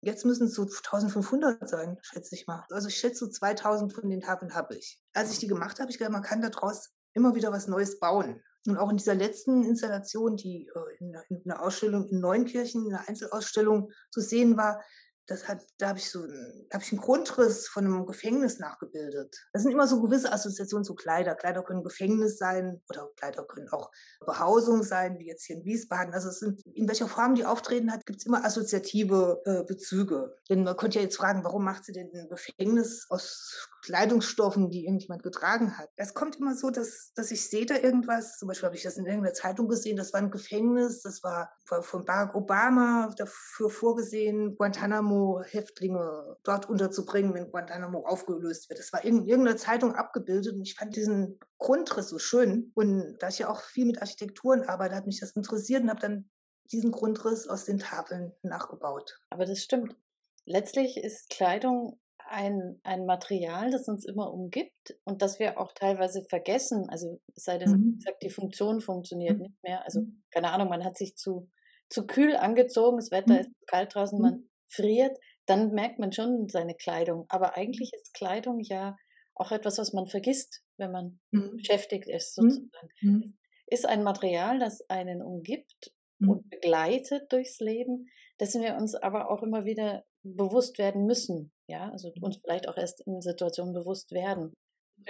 Jetzt 0.00 0.24
müssen 0.24 0.48
es 0.48 0.54
so 0.54 0.62
1500 0.62 1.68
sein, 1.68 1.96
schätze 2.02 2.34
ich 2.34 2.46
mal. 2.48 2.64
Also 2.70 2.88
ich 2.88 2.96
schätze, 2.96 3.26
so 3.26 3.30
2000 3.30 3.92
von 3.92 4.10
den 4.10 4.20
Tafeln 4.20 4.54
habe 4.54 4.76
ich. 4.76 5.00
Als 5.12 5.30
ich 5.32 5.38
die 5.38 5.46
gemacht 5.46 5.78
habe, 5.78 5.90
ich 5.90 5.98
gedacht, 5.98 6.12
man 6.12 6.22
kann 6.22 6.42
daraus 6.42 6.90
immer 7.14 7.34
wieder 7.36 7.52
was 7.52 7.68
Neues 7.68 8.00
bauen. 8.00 8.42
Und 8.66 8.78
auch 8.78 8.90
in 8.90 8.96
dieser 8.96 9.14
letzten 9.14 9.64
Installation, 9.64 10.36
die 10.36 10.68
äh, 10.74 11.04
in 11.28 11.42
einer 11.44 11.62
Ausstellung 11.62 12.08
in 12.08 12.20
Neunkirchen, 12.20 12.86
in 12.86 12.94
einer 12.94 13.08
Einzelausstellung 13.08 13.90
zu 14.10 14.20
sehen 14.20 14.56
war, 14.56 14.82
das 15.26 15.46
hat, 15.48 15.64
da 15.78 15.88
habe 15.88 15.98
ich 15.98 16.10
so 16.10 16.26
da 16.26 16.74
habe 16.74 16.84
ich 16.84 16.92
einen 16.92 17.00
Grundriss 17.00 17.68
von 17.68 17.84
einem 17.84 18.06
Gefängnis 18.06 18.58
nachgebildet. 18.58 19.36
Das 19.52 19.62
sind 19.62 19.72
immer 19.72 19.86
so 19.86 20.00
gewisse 20.00 20.32
Assoziationen 20.32 20.84
zu 20.84 20.94
Kleider. 20.94 21.34
Kleider 21.34 21.62
können 21.62 21.84
Gefängnis 21.84 22.38
sein 22.38 22.82
oder 22.88 23.08
Kleider 23.16 23.44
können 23.44 23.68
auch 23.70 23.90
Behausung 24.26 24.82
sein, 24.82 25.18
wie 25.18 25.28
jetzt 25.28 25.44
hier 25.44 25.56
in 25.56 25.64
Wiesbaden. 25.64 26.12
Also 26.12 26.28
es 26.28 26.40
sind, 26.40 26.60
in 26.66 26.88
welcher 26.88 27.08
Form 27.08 27.34
die 27.34 27.44
auftreten 27.44 27.92
hat, 27.92 28.04
gibt 28.04 28.18
es 28.18 28.26
immer 28.26 28.44
assoziative 28.44 29.40
äh, 29.44 29.62
Bezüge. 29.64 30.36
Denn 30.48 30.64
man 30.64 30.76
könnte 30.76 30.98
ja 30.98 31.04
jetzt 31.04 31.16
fragen, 31.16 31.44
warum 31.44 31.64
macht 31.64 31.84
sie 31.84 31.92
denn 31.92 32.10
ein 32.14 32.28
Gefängnis 32.28 33.06
aus 33.08 33.68
Kleidungsstoffen, 33.82 34.70
die 34.70 34.84
irgendjemand 34.84 35.22
getragen 35.22 35.76
hat? 35.76 35.90
Es 35.96 36.14
kommt 36.14 36.36
immer 36.36 36.54
so, 36.54 36.70
dass, 36.70 37.12
dass 37.14 37.30
ich 37.30 37.48
sehe 37.48 37.66
da 37.66 37.76
irgendwas, 37.76 38.38
zum 38.38 38.48
Beispiel 38.48 38.66
habe 38.66 38.76
ich 38.76 38.82
das 38.82 38.96
in 38.96 39.06
irgendeiner 39.06 39.34
Zeitung 39.34 39.68
gesehen, 39.68 39.96
das 39.96 40.12
war 40.12 40.20
ein 40.20 40.30
Gefängnis, 40.30 41.02
das 41.02 41.22
war 41.22 41.52
von 41.64 42.04
Barack 42.04 42.34
Obama 42.34 43.12
dafür 43.16 43.68
vorgesehen, 43.68 44.56
Guantanamo-Häftlinge 44.56 46.36
dort 46.44 46.68
unterzubringen, 46.68 47.34
wenn 47.34 47.50
Guantanamo 47.50 48.06
aufgelöst 48.06 48.70
wird. 48.70 48.78
Das 48.78 48.92
war 48.92 49.04
in 49.04 49.26
irgendeiner 49.26 49.56
Zeitung 49.56 49.94
abgebildet 49.94 50.54
und 50.54 50.62
ich 50.62 50.74
fand 50.74 50.96
diesen 50.96 51.38
Grundriss 51.58 52.08
so 52.08 52.18
schön. 52.18 52.72
Und 52.74 53.16
da 53.18 53.28
ich 53.28 53.40
ja 53.40 53.50
auch 53.50 53.60
viel 53.60 53.86
mit 53.86 54.00
Architekturen 54.00 54.62
arbeite, 54.62 54.94
hat 54.94 55.06
mich 55.06 55.20
das 55.20 55.32
interessiert 55.32 55.82
und 55.82 55.90
habe 55.90 56.00
dann 56.00 56.30
diesen 56.70 56.90
Grundriss 56.90 57.48
aus 57.48 57.64
den 57.64 57.78
Tafeln 57.78 58.32
nachgebaut. 58.42 59.20
Aber 59.30 59.44
das 59.44 59.62
stimmt. 59.62 59.96
Letztlich 60.44 60.96
ist 60.96 61.30
Kleidung 61.30 62.00
ein, 62.32 62.80
ein 62.84 63.06
Material, 63.06 63.70
das 63.70 63.88
uns 63.88 64.04
immer 64.06 64.32
umgibt 64.32 64.96
und 65.04 65.22
das 65.22 65.38
wir 65.38 65.60
auch 65.60 65.72
teilweise 65.72 66.22
vergessen. 66.28 66.88
Also 66.90 67.20
es 67.36 67.44
sei 67.44 67.58
denn, 67.58 67.70
Mhm. 67.70 67.98
gesagt, 67.98 68.22
die 68.22 68.30
Funktion 68.30 68.80
funktioniert 68.80 69.38
Mhm. 69.38 69.42
nicht 69.42 69.62
mehr. 69.62 69.84
Also 69.84 70.02
keine 70.30 70.50
Ahnung, 70.52 70.68
man 70.68 70.84
hat 70.84 70.96
sich 70.98 71.16
zu, 71.16 71.50
zu 71.90 72.06
kühl 72.06 72.36
angezogen, 72.36 72.96
das 72.98 73.10
Wetter 73.10 73.34
Mhm. 73.34 73.40
ist 73.40 73.50
kalt 73.66 73.94
draußen, 73.94 74.18
Mhm. 74.18 74.22
man 74.22 74.48
friert, 74.68 75.18
dann 75.46 75.72
merkt 75.72 75.98
man 75.98 76.12
schon 76.12 76.48
seine 76.48 76.74
Kleidung. 76.74 77.26
Aber 77.28 77.56
eigentlich 77.56 77.92
ist 77.94 78.14
Kleidung 78.14 78.60
ja 78.60 78.96
auch 79.34 79.52
etwas, 79.52 79.78
was 79.78 79.92
man 79.92 80.06
vergisst, 80.06 80.62
wenn 80.78 80.92
man 80.92 81.20
Mhm. 81.32 81.56
beschäftigt 81.56 82.08
ist, 82.08 82.36
Mhm. 82.38 82.70
sozusagen. 83.00 83.38
Ist 83.66 83.86
ein 83.86 84.02
Material, 84.04 84.58
das 84.58 84.82
einen 84.88 85.22
umgibt 85.22 85.92
und 86.26 86.48
begleitet 86.50 87.32
durchs 87.32 87.58
Leben, 87.60 88.08
dessen 88.40 88.62
wir 88.62 88.76
uns 88.76 88.94
aber 88.94 89.30
auch 89.30 89.42
immer 89.42 89.64
wieder 89.64 90.04
bewusst 90.22 90.78
werden 90.78 91.04
müssen. 91.06 91.52
Ja, 91.72 91.90
also 91.90 92.12
uns 92.20 92.38
vielleicht 92.44 92.68
auch 92.68 92.76
erst 92.76 93.00
in 93.06 93.20
Situationen 93.22 93.72
bewusst 93.72 94.12
werden. 94.12 94.52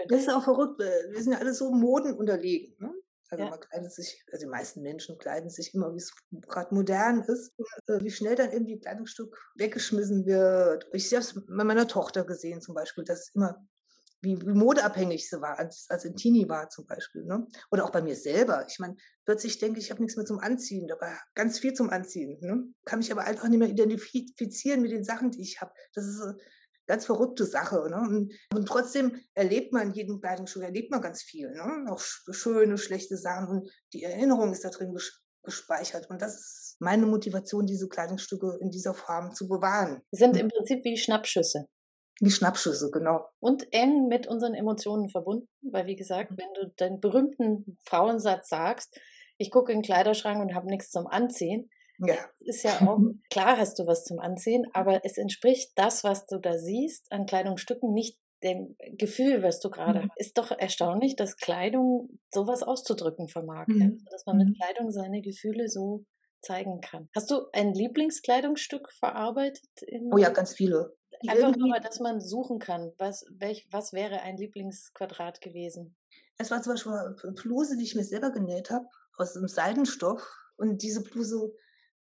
Das 0.08 0.20
ist 0.20 0.30
auch 0.30 0.44
verrückt. 0.44 0.78
Wir 0.78 1.22
sind 1.22 1.32
ja 1.32 1.38
alle 1.40 1.52
so 1.52 1.72
Moden 1.72 2.14
unterlegen. 2.14 2.76
Ne? 2.78 2.94
Also 3.30 3.44
Ja. 3.44 3.50
man 3.50 3.60
kleidet 3.60 3.92
sich, 3.92 4.24
also 4.30 4.46
die 4.46 4.50
meisten 4.50 4.80
Menschen 4.82 5.18
kleiden 5.18 5.50
sich 5.50 5.74
immer, 5.74 5.92
wie 5.92 5.98
es 5.98 6.14
gerade 6.30 6.72
modern 6.74 7.22
ist. 7.22 7.52
Äh, 7.88 7.98
wie 8.00 8.10
schnell 8.10 8.36
dann 8.36 8.52
irgendwie 8.52 8.74
ein 8.74 8.80
Kleidungsstück 8.80 9.36
weggeschmissen 9.56 10.24
wird. 10.24 10.86
Ich 10.92 11.12
habe 11.12 11.22
es 11.22 11.34
bei 11.34 11.64
meiner 11.64 11.88
Tochter 11.88 12.24
gesehen 12.24 12.60
zum 12.60 12.74
Beispiel, 12.74 13.04
dass 13.04 13.30
immer 13.34 13.66
wie, 14.22 14.40
wie 14.40 14.54
modeabhängig 14.54 15.28
sie 15.28 15.40
war, 15.42 15.58
als, 15.58 15.86
als 15.90 16.04
in 16.04 16.14
Teenie 16.16 16.48
war 16.48 16.68
zum 16.68 16.86
Beispiel. 16.86 17.24
Ne? 17.24 17.46
Oder 17.70 17.84
auch 17.84 17.90
bei 17.90 18.02
mir 18.02 18.16
selber. 18.16 18.64
Ich 18.68 18.78
meine, 18.78 18.94
plötzlich 19.24 19.58
denke 19.58 19.78
ich, 19.80 19.86
ich 19.86 19.90
habe 19.90 20.00
nichts 20.00 20.16
mehr 20.16 20.24
zum 20.26 20.38
Anziehen, 20.38 20.86
dabei 20.88 21.16
ganz 21.34 21.58
viel 21.58 21.72
zum 21.74 21.90
Anziehen. 21.90 22.38
Ne? 22.40 22.64
Kann 22.84 23.00
mich 23.00 23.10
aber 23.12 23.24
einfach 23.24 23.48
nicht 23.48 23.58
mehr 23.58 23.68
identifizieren 23.68 24.80
mit 24.82 24.92
den 24.92 25.04
Sachen, 25.04 25.30
die 25.30 25.42
ich 25.42 25.60
habe. 25.60 25.72
Das 25.94 26.06
ist 26.06 26.20
eine 26.22 26.36
ganz 26.86 27.06
verrückte 27.06 27.44
Sache. 27.46 27.88
Ne? 27.90 27.96
Und, 27.96 28.32
und 28.54 28.66
trotzdem 28.66 29.20
erlebt 29.34 29.72
man 29.72 29.92
jeden 29.92 30.20
Kleidungsstück, 30.20 30.62
erlebt 30.62 30.90
man 30.90 31.00
ganz 31.02 31.22
viel. 31.22 31.50
Ne? 31.50 31.86
Auch 31.90 32.00
sch- 32.00 32.32
schöne, 32.32 32.78
schlechte 32.78 33.16
Sachen 33.16 33.48
und 33.48 33.70
die 33.92 34.04
Erinnerung 34.04 34.52
ist 34.52 34.64
da 34.64 34.70
drin 34.70 34.92
ges 34.92 35.18
gespeichert. 35.44 36.08
Und 36.08 36.22
das 36.22 36.34
ist 36.36 36.76
meine 36.78 37.04
Motivation, 37.04 37.66
diese 37.66 37.88
Kleidungsstücke 37.88 38.58
in 38.60 38.70
dieser 38.70 38.94
Form 38.94 39.34
zu 39.34 39.48
bewahren. 39.48 40.00
Sie 40.12 40.18
sind 40.20 40.34
Mhm. 40.34 40.40
im 40.42 40.48
Prinzip 40.48 40.84
wie 40.84 40.96
Schnappschüsse 40.96 41.66
Wie 42.22 42.30
Schnappschüsse, 42.30 42.90
genau. 42.92 43.26
und 43.40 43.72
eng 43.72 44.06
mit 44.06 44.28
unseren 44.28 44.54
Emotionen 44.54 45.08
verbunden, 45.08 45.48
weil 45.60 45.86
wie 45.86 45.96
gesagt, 45.96 46.30
Mhm. 46.30 46.36
wenn 46.38 46.54
du 46.54 46.72
deinen 46.76 47.00
berühmten 47.00 47.76
Frauensatz 47.84 48.48
sagst, 48.48 48.98
ich 49.38 49.50
gucke 49.50 49.72
in 49.72 49.78
den 49.78 49.84
Kleiderschrank 49.84 50.40
und 50.40 50.54
habe 50.54 50.68
nichts 50.68 50.90
zum 50.90 51.06
Anziehen, 51.08 51.68
Ja. 51.98 52.14
ist 52.40 52.62
ja 52.62 52.70
auch, 52.88 53.00
klar 53.30 53.56
hast 53.58 53.78
du 53.80 53.86
was 53.88 54.04
zum 54.04 54.20
Anziehen, 54.20 54.66
aber 54.72 55.04
es 55.04 55.18
entspricht 55.18 55.72
das, 55.74 56.04
was 56.04 56.26
du 56.26 56.38
da 56.38 56.58
siehst 56.58 57.10
an 57.10 57.26
Kleidungsstücken, 57.26 57.92
nicht 57.92 58.18
dem 58.44 58.76
Gefühl, 58.98 59.42
was 59.42 59.58
du 59.60 59.70
gerade 59.70 60.00
Mhm. 60.00 60.08
hast. 60.10 60.18
Ist 60.20 60.38
doch 60.38 60.50
erstaunlich, 60.52 61.16
dass 61.16 61.36
Kleidung 61.36 62.18
sowas 62.32 62.62
auszudrücken 62.62 63.28
vermag. 63.28 63.66
Ja? 63.68 63.86
Mhm. 63.86 63.92
Also, 63.94 64.04
Dass 64.12 64.26
man 64.26 64.36
mit 64.38 64.48
Mhm. 64.48 64.54
Kleidung 64.54 64.90
seine 64.92 65.22
Gefühle 65.22 65.68
so 65.68 66.04
zeigen 66.40 66.80
kann. 66.80 67.08
Hast 67.16 67.30
du 67.30 67.46
ein 67.52 67.72
Lieblingskleidungsstück 67.72 68.90
verarbeitet? 68.92 69.64
Oh 70.12 70.18
ja, 70.18 70.30
ganz 70.30 70.54
viele. 70.54 70.96
Einfach 71.28 71.56
nur 71.56 71.78
dass 71.80 72.00
man 72.00 72.20
suchen 72.20 72.58
kann. 72.58 72.92
Was, 72.98 73.24
welch, 73.30 73.66
was 73.70 73.92
wäre 73.92 74.20
ein 74.20 74.36
Lieblingsquadrat 74.36 75.40
gewesen? 75.40 75.96
Es 76.38 76.50
war 76.50 76.62
zum 76.62 76.72
Beispiel 76.72 76.92
eine 76.92 77.32
Bluse, 77.32 77.76
die 77.76 77.84
ich 77.84 77.94
mir 77.94 78.04
selber 78.04 78.30
genäht 78.30 78.70
habe, 78.70 78.86
aus 79.16 79.36
einem 79.36 79.48
Seidenstoff. 79.48 80.26
Und 80.56 80.82
diese 80.82 81.02
Bluse 81.02 81.52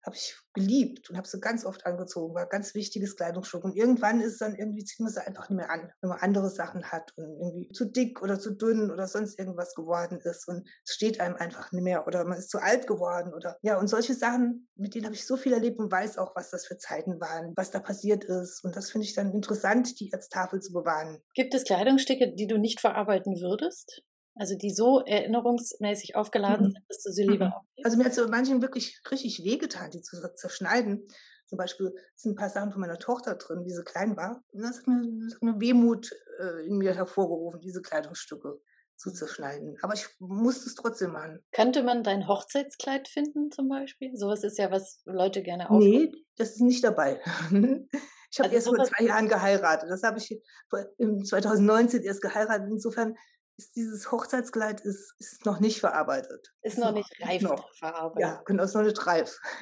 habe 0.04 0.16
ich 0.16 0.36
geliebt 0.54 1.10
und 1.10 1.18
habe 1.18 1.28
sie 1.28 1.40
ganz 1.40 1.66
oft 1.66 1.86
angezogen. 1.86 2.34
War 2.34 2.48
ganz 2.48 2.74
wichtiges 2.76 3.16
Kleidungsstück. 3.16 3.64
Und 3.64 3.76
irgendwann 3.76 4.22
ist 4.22 4.42
dann 4.42 4.56
irgendwie, 4.56 4.84
zieht 4.84 5.00
man 5.00 5.12
sie 5.12 5.26
einfach 5.26 5.50
nicht 5.50 5.58
mehr 5.58 5.70
an, 5.70 5.92
wenn 6.02 6.10
man 6.10 6.20
andere 6.20 6.50
Sachen 6.50 6.92
hat 6.92 7.14
und 7.16 7.26
irgendwie 7.26 7.70
zu 7.72 7.86
dick 7.86 8.22
oder 8.22 8.40
zu 8.40 8.52
dünn 8.52 8.92
oder 8.92 9.08
sonst 9.08 9.40
irgendwas 9.40 9.76
geworden 9.76 10.20
ist. 10.24 10.48
Und 10.48 10.68
es 10.86 10.96
steht 10.96 11.20
einem 11.20 11.36
einfach 11.36 11.72
nicht 11.72 11.84
mehr 11.84 12.08
oder 12.08 12.26
man 12.26 12.38
ist 12.38 12.50
zu 12.50 12.60
alt 12.60 12.88
geworden 12.88 13.34
oder 13.34 13.58
ja, 13.62 13.80
und 13.80 13.88
solche 13.88 14.14
Sachen, 14.14 14.68
mit 14.76 14.96
denen 14.96 15.06
habe 15.06 15.16
ich 15.16 15.26
so 15.26 15.38
viel 15.38 15.54
erlebt 15.54 15.80
und 15.80 15.92
weiß 15.92 16.18
auch, 16.18 16.36
was 16.36 16.50
das 16.50 16.66
für 16.66 16.78
Zeiten 16.78 17.20
waren, 17.20 17.54
was 17.56 17.72
da 17.72 17.80
passiert 17.80 18.24
ist. 18.24 18.64
Und 18.64 18.76
das 18.76 18.92
finde 18.92 19.06
ich 19.06 19.14
dann 19.14 19.32
interessant, 19.32 20.00
die 20.00 20.12
als 20.14 20.30
Tafel 20.30 20.62
zu 20.62 20.74
bewahren. 20.74 21.20
Gibt 21.34 21.54
es 21.54 21.64
Kleidungsstücke, 21.64 22.34
die 22.34 22.48
du 22.48 22.58
nicht 22.58 22.82
verarbeiten 22.82 23.36
würdest? 23.40 24.04
Also 24.42 24.56
die 24.56 24.72
so 24.72 25.02
erinnerungsmäßig 25.06 26.16
aufgeladen 26.16 26.66
Mhm. 26.68 26.72
sind, 26.72 26.86
dass 26.90 27.04
du 27.04 27.12
sie 27.12 27.24
lieber 27.24 27.46
Mhm. 27.48 27.54
aufhebst? 27.54 27.86
Also 27.86 27.98
mir 27.98 28.06
hat 28.06 28.12
es 28.14 28.18
bei 28.18 28.28
manchen 28.28 28.62
wirklich 28.64 29.00
richtig 29.12 29.44
wehgetan, 29.44 29.92
die 29.92 30.02
zu 30.02 30.18
zerschneiden. 30.34 31.08
Zum 31.46 31.58
Beispiel 31.60 31.94
sind 32.16 32.32
ein 32.32 32.36
paar 32.36 32.50
Sachen 32.50 32.72
von 32.72 32.82
meiner 32.82 32.98
Tochter 32.98 33.36
drin, 33.36 33.64
wie 33.66 33.70
sie 33.72 33.84
klein 33.84 34.18
war. 34.18 34.44
Und 34.52 34.64
das 34.64 34.80
hat 34.80 34.88
eine, 34.88 35.02
das 35.26 35.36
hat 35.36 35.42
eine 35.44 35.60
Wehmut 35.62 36.12
äh, 36.40 36.66
in 36.66 36.78
mir 36.80 36.96
hervorgerufen, 36.96 37.60
diese 37.62 37.84
Kleidungsstücke 37.84 38.60
zu 38.96 39.12
zerschneiden. 39.12 39.78
Aber 39.84 39.94
ich 39.94 40.08
musste 40.20 40.68
es 40.70 40.76
trotzdem 40.76 41.12
machen. 41.12 41.44
Könnte 41.52 41.84
man 41.84 42.04
dein 42.04 42.28
Hochzeitskleid 42.28 43.08
finden 43.10 43.52
zum 43.52 43.70
Beispiel? 43.70 44.10
Sowas 44.16 44.44
ist 44.44 44.58
ja, 44.58 44.72
was 44.72 45.02
Leute 45.06 45.44
gerne 45.44 45.70
aufheben. 45.70 46.12
Nee, 46.14 46.26
das 46.38 46.52
ist 46.54 46.62
nicht 46.62 46.84
dabei. 46.84 47.22
Ich 48.34 48.40
habe 48.40 48.48
Also 48.56 48.56
erst 48.72 48.78
vor 48.78 48.86
zwei 48.86 49.04
Jahren 49.04 49.28
geheiratet. 49.28 49.90
Das 49.90 50.04
habe 50.04 50.18
ich 50.18 50.42
vor- 50.70 50.86
im 50.98 51.22
2019 51.26 52.02
erst 52.04 52.22
geheiratet. 52.22 52.70
Insofern 52.72 53.18
ist 53.62 53.76
dieses 53.76 54.12
Hochzeitskleid 54.12 54.82
ist, 54.82 55.14
ist 55.20 55.46
noch 55.46 55.60
nicht 55.60 55.80
verarbeitet. 55.80 56.52
Ist 56.64 56.80
noch 56.80 56.92
nicht 56.94 57.10
reif 57.22 57.42
noch. 57.44 57.72
verarbeitet. 57.76 58.22
Ja, 58.22 58.42
genau, 58.46 58.64
ist 58.64 58.74
noch 58.74 58.82
nicht 58.82 59.06
reif. 59.06 59.40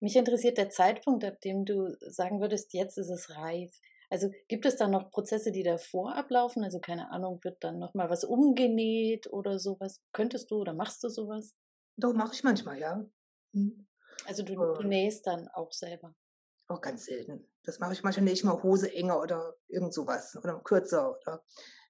Mich 0.00 0.16
interessiert 0.16 0.58
der 0.58 0.70
Zeitpunkt, 0.70 1.24
ab 1.24 1.40
dem 1.40 1.64
du 1.64 1.96
sagen 2.00 2.40
würdest, 2.40 2.72
jetzt 2.74 2.96
ist 2.98 3.10
es 3.10 3.30
reif. 3.36 3.76
Also 4.10 4.30
gibt 4.48 4.66
es 4.66 4.76
da 4.76 4.86
noch 4.86 5.10
Prozesse, 5.10 5.50
die 5.50 5.62
davor 5.64 6.14
ablaufen? 6.14 6.62
Also 6.62 6.78
keine 6.78 7.10
Ahnung, 7.10 7.40
wird 7.42 7.64
dann 7.64 7.78
nochmal 7.78 8.08
was 8.10 8.22
umgenäht 8.22 9.26
oder 9.32 9.58
sowas? 9.58 10.00
Könntest 10.12 10.50
du 10.50 10.56
oder 10.60 10.74
machst 10.74 11.02
du 11.02 11.08
sowas? 11.08 11.56
Doch, 11.96 12.12
mache 12.12 12.34
ich 12.34 12.44
manchmal, 12.44 12.78
ja. 12.78 13.04
Hm. 13.54 13.88
Also 14.26 14.44
du, 14.44 14.54
du 14.54 14.82
Äh. 14.82 14.86
nähst 14.86 15.26
dann 15.26 15.48
auch 15.48 15.72
selber. 15.72 16.14
Auch 16.68 16.80
ganz 16.80 17.06
selten. 17.06 17.48
Das 17.64 17.78
mache 17.78 17.92
ich 17.94 18.02
manchmal 18.02 18.24
nicht 18.24 18.44
mal 18.44 18.62
Hose 18.62 18.92
enger 18.92 19.20
oder 19.20 19.56
irgend 19.68 19.94
sowas 19.94 20.36
oder 20.36 20.60
kürzer. 20.60 21.16
Oder 21.22 21.42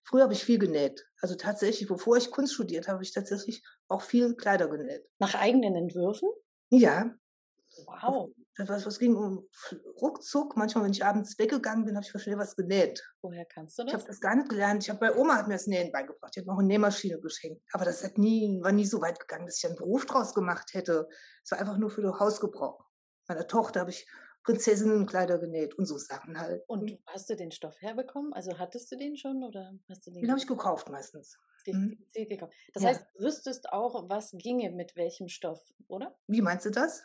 Früher 0.05 0.25
habe 0.25 0.35
ich 0.35 0.45
viel 0.45 0.59
genäht. 0.59 1.07
Also 1.21 1.35
tatsächlich, 1.35 1.89
bevor 1.89 2.17
ich 2.19 2.31
Kunst 2.31 2.55
studiert 2.55 2.87
habe, 2.87 2.97
habe 2.97 3.05
ich 3.05 3.13
tatsächlich 3.13 3.65
auch 3.89 4.03
viel 4.03 4.35
Kleider 4.35 4.69
genäht. 4.69 5.09
Nach 5.19 5.35
eigenen 5.35 5.75
Entwürfen? 5.75 6.29
Ja. 6.69 7.15
Wow. 7.87 8.31
Das, 8.57 8.87
was 8.87 8.99
ging 8.99 9.17
um 9.17 9.49
ruckzuck. 10.01 10.57
Manchmal, 10.57 10.85
wenn 10.85 10.93
ich 10.93 11.05
abends 11.05 11.39
weggegangen 11.39 11.87
bin, 11.87 11.97
habe 11.97 12.07
ich 12.07 12.23
schnell 12.23 12.39
was 12.39 12.55
genäht. 12.55 13.03
Woher 13.23 13.47
kannst 13.47 13.79
du 13.79 13.83
das? 13.83 13.93
Ich 13.93 13.95
habe 13.95 14.07
das 14.07 14.21
gar 14.21 14.37
nicht 14.37 14.49
gelernt. 14.49 14.85
Ich 14.85 14.91
habe 14.91 15.01
bei 15.01 15.17
Oma 15.17 15.37
hat 15.37 15.49
mir 15.49 15.55
das 15.55 15.67
Nähen 15.67 15.91
beigebracht. 15.91 16.37
Die 16.37 16.41
hat 16.41 16.47
mir 16.47 16.53
auch 16.53 16.59
eine 16.59 16.69
Nähmaschine 16.69 17.19
geschenkt. 17.19 17.63
Aber 17.73 17.85
das 17.85 18.05
hat 18.05 18.19
nie, 18.19 18.61
war 18.63 18.73
nie 18.73 18.87
so 18.87 19.01
weit 19.01 19.19
gegangen, 19.19 19.47
dass 19.47 19.57
ich 19.57 19.67
einen 19.67 19.75
Beruf 19.75 20.07
draus 20.07 20.35
gemacht 20.35 20.75
hätte. 20.75 21.09
Es 21.43 21.51
war 21.51 21.59
einfach 21.59 21.79
nur 21.79 21.91
für 21.91 22.03
den 22.03 22.17
Hausgebrauch. 22.21 22.85
Meiner 23.27 23.47
Tochter 23.47 23.81
habe 23.81 23.91
ich 23.91 24.07
Prinzessinnenkleider 24.45 25.39
genäht 25.39 25.75
und 25.75 25.87
so 25.87 25.97
Sachen 25.99 26.39
halt. 26.39 26.63
Und 26.69 26.91
hm. 26.91 26.99
hast 27.07 27.29
du 27.31 27.37
den 27.37 27.51
Stoff 27.51 27.81
herbekommen? 27.81 28.33
Also 28.33 28.59
hattest 28.59 28.93
du 28.93 28.97
den 28.97 29.17
schon 29.17 29.43
oder 29.43 29.73
hast 29.89 30.07
du 30.07 30.11
den? 30.11 30.23
Den 30.23 30.31
habe 30.31 30.39
ich 30.39 30.47
gekauft 30.47 30.91
meistens. 30.91 31.39
Mhm. 31.67 31.99
Das 32.75 32.83
ja. 32.83 32.91
heißt, 32.91 33.07
du 33.15 33.25
wüsstest 33.25 33.73
auch, 33.73 34.09
was 34.09 34.33
ginge 34.33 34.71
mit 34.71 34.97
welchem 34.97 35.29
Stoff, 35.29 35.61
oder? 35.89 36.15
Wie 36.27 36.43
meinst 36.43 36.67
du 36.67 36.71
das? 36.71 37.03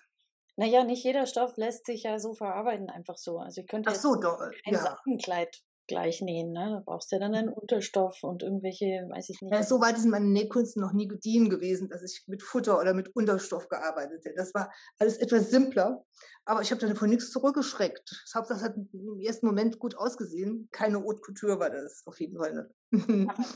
Naja, 0.57 0.83
nicht 0.83 1.05
jeder 1.05 1.25
Stoff 1.25 1.55
lässt 1.55 1.85
sich 1.85 2.03
ja 2.03 2.19
so 2.19 2.33
verarbeiten, 2.33 2.89
einfach 2.89 3.17
so. 3.17 3.39
Also 3.39 3.61
ich 3.61 3.67
könnte 3.67 3.89
Ach 3.89 3.95
so, 3.95 4.15
doch, 4.15 4.41
äh, 4.41 4.51
ein 4.65 4.73
ja. 4.73 4.81
Sackenkleid 4.81 5.63
gleich 5.89 6.21
nähen. 6.21 6.53
Ne? 6.53 6.69
Da 6.71 6.83
brauchst 6.85 7.11
du 7.11 7.17
ja 7.17 7.19
dann 7.19 7.35
einen 7.35 7.49
Unterstoff 7.49 8.23
und 8.23 8.43
irgendwelche, 8.43 8.85
weiß 9.09 9.29
ich 9.29 9.41
nicht. 9.41 9.53
Ja, 9.53 9.61
so 9.63 9.81
weit 9.81 9.97
ist 9.97 10.05
meine 10.05 10.27
Nähkunst 10.27 10.77
noch 10.77 10.93
nie 10.93 11.09
gediehen 11.09 11.49
gewesen, 11.49 11.89
dass 11.89 12.03
ich 12.03 12.23
mit 12.27 12.41
Futter 12.41 12.79
oder 12.79 12.93
mit 12.93 13.13
Unterstoff 13.15 13.67
gearbeitet 13.67 14.23
hätte. 14.23 14.35
Das 14.37 14.53
war 14.53 14.71
alles 14.99 15.17
etwas 15.17 15.49
simpler, 15.49 16.05
aber 16.45 16.61
ich 16.61 16.71
habe 16.71 16.79
dann 16.79 16.95
von 16.95 17.09
nichts 17.09 17.31
zurückgeschreckt. 17.31 18.09
Das 18.25 18.35
Hauptsache 18.35 18.61
hat 18.61 18.75
im 18.77 19.19
ersten 19.19 19.47
Moment 19.47 19.79
gut 19.79 19.97
ausgesehen. 19.97 20.69
Keine 20.71 21.03
Haute 21.03 21.19
Couture 21.19 21.59
war 21.59 21.69
das 21.69 22.03
auf 22.05 22.19
jeden 22.21 22.37
Fall. 22.37 22.53
Ne? 22.53 22.69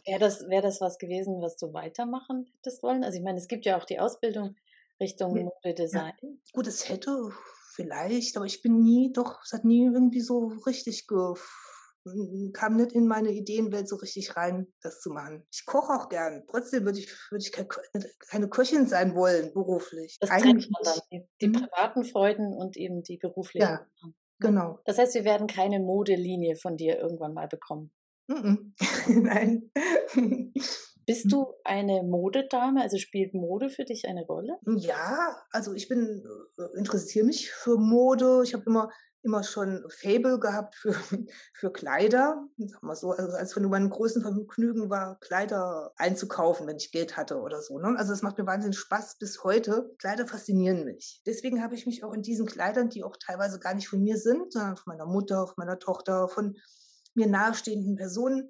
Wäre 0.06 0.20
das, 0.20 0.42
wär 0.50 0.62
das 0.62 0.82
was 0.82 0.98
gewesen, 0.98 1.42
was 1.42 1.56
du 1.56 1.72
weitermachen 1.72 2.52
hättest 2.58 2.84
wollen? 2.84 3.06
Also 3.06 3.18
ich 3.18 3.24
meine, 3.24 3.38
es 3.38 3.48
gibt 3.48 3.66
ja 3.66 3.78
auch 3.78 3.86
die 3.86 4.00
Ausbildung 4.00 4.56
Richtung 5.00 5.38
ja. 5.38 5.44
Modedesign. 5.44 6.14
Ja. 6.22 6.30
Gut, 6.54 6.68
es 6.68 6.90
hätte 6.90 7.32
vielleicht, 7.74 8.38
aber 8.38 8.46
ich 8.46 8.62
bin 8.62 8.82
nie, 8.82 9.12
doch, 9.12 9.42
es 9.44 9.54
hat 9.54 9.66
nie 9.66 9.86
irgendwie 9.86 10.22
so 10.22 10.54
richtig 10.66 11.08
ge 11.08 11.34
kam 12.54 12.76
nicht 12.76 12.94
in 12.94 13.08
meine 13.08 13.32
Ideenwelt 13.32 13.88
so 13.88 13.96
richtig 13.96 14.36
rein, 14.36 14.68
das 14.82 15.00
zu 15.00 15.10
machen. 15.10 15.46
Ich 15.52 15.66
koche 15.66 15.94
auch 15.94 16.10
gern. 16.10 16.44
Trotzdem 16.50 16.86
würde 16.86 17.00
ich, 17.00 17.10
würde 17.32 17.44
ich 17.46 17.52
keine 18.30 18.50
Köchin 18.50 18.88
sein 18.88 19.16
wollen, 19.16 19.54
beruflich. 19.54 20.18
Das 20.20 20.30
Eigentlich 20.30 20.70
man 20.70 20.84
dann. 20.84 21.24
Die, 21.42 21.48
mhm. 21.48 21.54
privaten 21.54 22.04
Freuden 22.04 22.54
und 22.54 22.76
eben 22.78 23.04
die 23.04 23.18
beruflichen. 23.18 23.68
Ja, 23.68 23.88
genau. 24.40 24.80
Das 24.86 24.98
heißt, 24.98 25.16
wir 25.16 25.24
werden 25.24 25.48
keine 25.48 25.80
Modelinie 25.80 26.56
von 26.56 26.76
dir 26.76 27.00
irgendwann 27.00 27.34
mal 27.34 27.48
bekommen. 27.48 27.92
Nein. 29.08 29.72
Bist 31.06 31.32
du 31.32 31.54
eine 31.66 32.04
Modedame? 32.04 32.82
Also 32.82 32.98
spielt 32.98 33.34
Mode 33.34 33.70
für 33.70 33.84
dich 33.84 34.08
eine 34.08 34.26
Rolle? 34.26 34.58
Ja, 34.66 35.44
also 35.52 35.74
ich 35.74 35.90
bin 35.90 36.24
äh, 36.58 36.78
interessiere 36.78 37.26
mich 37.26 37.52
für 37.52 37.78
Mode. 37.78 38.42
Ich 38.46 38.54
habe 38.54 38.64
immer 38.68 38.90
immer 39.24 39.44
schon 39.44 39.84
Fable 39.90 40.40
gehabt 40.40 40.76
für, 40.76 40.94
für 41.54 41.72
Kleider. 41.72 42.48
Sag 42.58 42.84
mal 42.84 42.96
so, 42.96 43.12
also 43.12 43.36
als 43.36 43.56
wenn 43.56 43.64
du 43.64 43.70
mein 43.70 43.90
größten 43.90 44.22
Vergnügen 44.22 44.90
war, 44.90 45.20
Kleider 45.20 45.94
einzukaufen, 45.96 46.68
wenn 46.68 46.78
ich 46.78 46.92
Geld 46.92 47.18
hatte 47.18 47.40
oder 47.40 47.62
so. 47.62 47.80
Ne? 47.80 47.96
Also 47.98 48.14
es 48.14 48.22
macht 48.22 48.38
mir 48.38 48.46
wahnsinnig 48.46 48.78
Spaß 48.78 49.18
bis 49.18 49.44
heute. 49.44 49.94
Kleider 49.98 50.28
faszinieren 50.28 50.84
mich. 50.84 51.22
Deswegen 51.26 51.64
habe 51.64 51.76
ich 51.76 51.86
mich 51.86 52.04
auch 52.04 52.14
in 52.14 52.22
diesen 52.22 52.46
Kleidern, 52.46 52.90
die 52.90 53.04
auch 53.04 53.18
teilweise 53.18 53.60
gar 53.60 53.74
nicht 53.74 53.88
von 53.88 54.02
mir 54.02 54.18
sind, 54.18 54.52
sondern 54.52 54.78
von 54.78 54.96
meiner 54.96 55.06
Mutter, 55.06 55.48
von 55.48 55.56
meiner 55.58 55.80
Tochter, 55.80 56.28
von 56.28 56.58
mir 57.16 57.28
nahestehenden 57.28 57.96
Personen, 57.96 58.50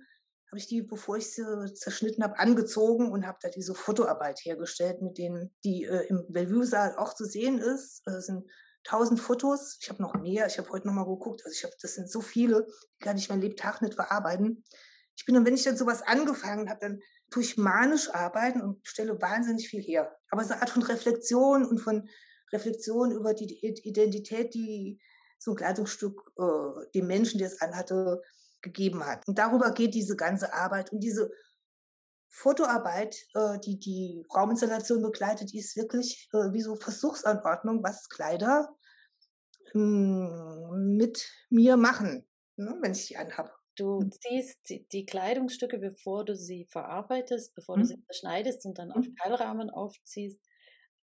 habe 0.53 0.59
ich 0.59 0.67
die, 0.67 0.83
bevor 0.83 1.17
ich 1.17 1.33
sie 1.33 1.73
zerschnitten 1.73 2.23
habe, 2.23 2.37
angezogen 2.37 3.11
und 3.11 3.25
habe 3.25 3.39
da 3.41 3.49
diese 3.49 3.73
Fotoarbeit 3.73 4.39
hergestellt, 4.43 5.01
mit 5.01 5.17
denen 5.17 5.51
die 5.63 5.85
äh, 5.85 6.05
im 6.09 6.25
Bellevue-Saal 6.29 6.95
auch 6.97 7.15
zu 7.15 7.25
sehen 7.25 7.57
ist. 7.57 8.03
Das 8.05 8.27
sind 8.27 8.45
tausend 8.83 9.19
Fotos. 9.19 9.77
Ich 9.81 9.89
habe 9.89 10.01
noch 10.01 10.15
mehr. 10.15 10.47
Ich 10.47 10.57
habe 10.57 10.69
heute 10.69 10.87
noch 10.87 10.93
mal 10.93 11.05
geguckt. 11.05 11.41
Also 11.45 11.55
ich 11.55 11.63
habe, 11.63 11.73
das 11.81 11.95
sind 11.95 12.09
so 12.09 12.21
viele, 12.21 12.65
die 12.65 13.03
kann 13.03 13.17
ich 13.17 13.29
mein 13.29 13.41
Lebtag 13.41 13.81
nicht 13.81 13.95
verarbeiten. 13.95 14.63
Ich 15.15 15.25
bin 15.25 15.35
dann, 15.35 15.45
wenn 15.45 15.55
ich 15.55 15.63
dann 15.63 15.77
sowas 15.77 16.01
angefangen 16.01 16.69
habe, 16.69 16.79
dann 16.81 16.99
tue 17.29 17.43
ich 17.43 17.57
manisch 17.57 18.09
arbeiten 18.13 18.61
und 18.61 18.85
stelle 18.87 19.21
wahnsinnig 19.21 19.69
viel 19.69 19.81
her. 19.81 20.15
Aber 20.29 20.43
so 20.43 20.53
eine 20.53 20.61
Art 20.61 20.71
von 20.71 20.83
Reflexion 20.83 21.65
und 21.65 21.79
von 21.79 22.09
Reflexion 22.51 23.11
über 23.11 23.33
die 23.33 23.65
Identität, 23.65 24.53
die 24.53 24.99
so 25.39 25.51
ein 25.51 25.57
Kleidungsstück 25.57 26.31
äh, 26.37 26.91
dem 26.93 27.07
Menschen, 27.07 27.37
der 27.37 27.47
es 27.47 27.61
anhatte, 27.61 28.21
gegeben 28.61 29.05
hat. 29.05 29.27
Und 29.27 29.37
darüber 29.37 29.71
geht 29.71 29.93
diese 29.93 30.15
ganze 30.15 30.53
Arbeit. 30.53 30.91
Und 30.91 31.01
diese 31.01 31.31
Fotoarbeit, 32.35 33.15
äh, 33.35 33.59
die 33.59 33.79
die 33.79 34.25
Rauminstallation 34.35 35.03
begleitet, 35.03 35.53
die 35.53 35.59
ist 35.59 35.77
wirklich 35.77 36.29
äh, 36.33 36.51
wie 36.51 36.61
so 36.61 36.75
Versuchsanordnung, 36.75 37.83
was 37.83 38.09
Kleider 38.09 38.75
hm, 39.71 40.95
mit 40.97 41.31
mir 41.51 41.77
machen, 41.77 42.25
ne, 42.55 42.75
wenn 42.81 42.93
ich 42.93 43.07
die 43.07 43.17
anhabe. 43.17 43.51
Du 43.75 44.01
hm. 44.01 44.11
ziehst 44.11 44.67
die, 44.69 45.05
Kleidungsstücke, 45.05 45.77
bevor 45.77 46.25
du 46.25 46.35
sie 46.35 46.65
verarbeitest, 46.65 47.53
bevor 47.53 47.75
hm. 47.75 47.83
du 47.83 47.87
sie 47.87 48.03
verschneidest 48.05 48.65
und 48.65 48.79
dann 48.79 48.91
auf 48.91 49.05
hm. 49.05 49.15
Keilrahmen 49.15 49.69
aufziehst, 49.69 50.41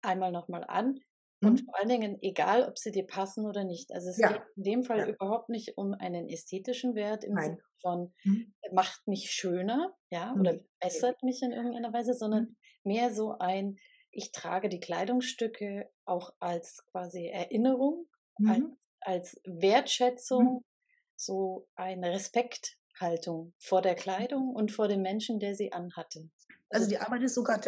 einmal 0.01 0.31
nochmal 0.31 0.63
an. 0.67 0.99
Und 1.41 1.61
vor 1.61 1.77
allen 1.77 1.89
Dingen, 1.89 2.17
egal 2.21 2.67
ob 2.67 2.77
sie 2.77 2.91
dir 2.91 3.05
passen 3.05 3.45
oder 3.45 3.63
nicht. 3.63 3.93
Also 3.93 4.09
es 4.09 4.17
ja. 4.17 4.33
geht 4.33 4.41
in 4.57 4.63
dem 4.63 4.83
Fall 4.83 4.99
ja. 4.99 5.07
überhaupt 5.07 5.49
nicht 5.49 5.77
um 5.77 5.93
einen 5.93 6.27
ästhetischen 6.27 6.95
Wert 6.95 7.23
im 7.23 7.33
Nein. 7.33 7.43
Sinne 7.43 7.63
von 7.81 8.13
mhm. 8.23 8.53
macht 8.71 9.07
mich 9.07 9.31
schöner, 9.31 9.95
ja, 10.09 10.35
oder 10.37 10.53
mhm. 10.53 10.67
bessert 10.79 11.23
mich 11.23 11.41
in 11.41 11.51
irgendeiner 11.51 11.93
Weise, 11.93 12.13
sondern 12.13 12.43
mhm. 12.43 12.55
mehr 12.83 13.13
so 13.13 13.37
ein, 13.39 13.77
ich 14.11 14.31
trage 14.31 14.69
die 14.69 14.79
Kleidungsstücke 14.79 15.89
auch 16.05 16.33
als 16.39 16.85
quasi 16.91 17.27
Erinnerung, 17.27 18.07
als, 18.47 18.59
mhm. 18.59 18.77
als 18.99 19.41
Wertschätzung, 19.45 20.45
mhm. 20.45 20.65
so 21.15 21.67
eine 21.75 22.11
Respekthaltung 22.11 23.53
vor 23.57 23.81
der 23.81 23.95
Kleidung 23.95 24.53
und 24.53 24.71
vor 24.71 24.87
dem 24.87 25.01
Menschen, 25.01 25.39
der 25.39 25.55
sie 25.55 25.71
anhatte. 25.71 26.29
Also 26.71 26.87
die 26.87 26.99
Arbeit 26.99 27.23
ist 27.23 27.33
sogar 27.33 27.59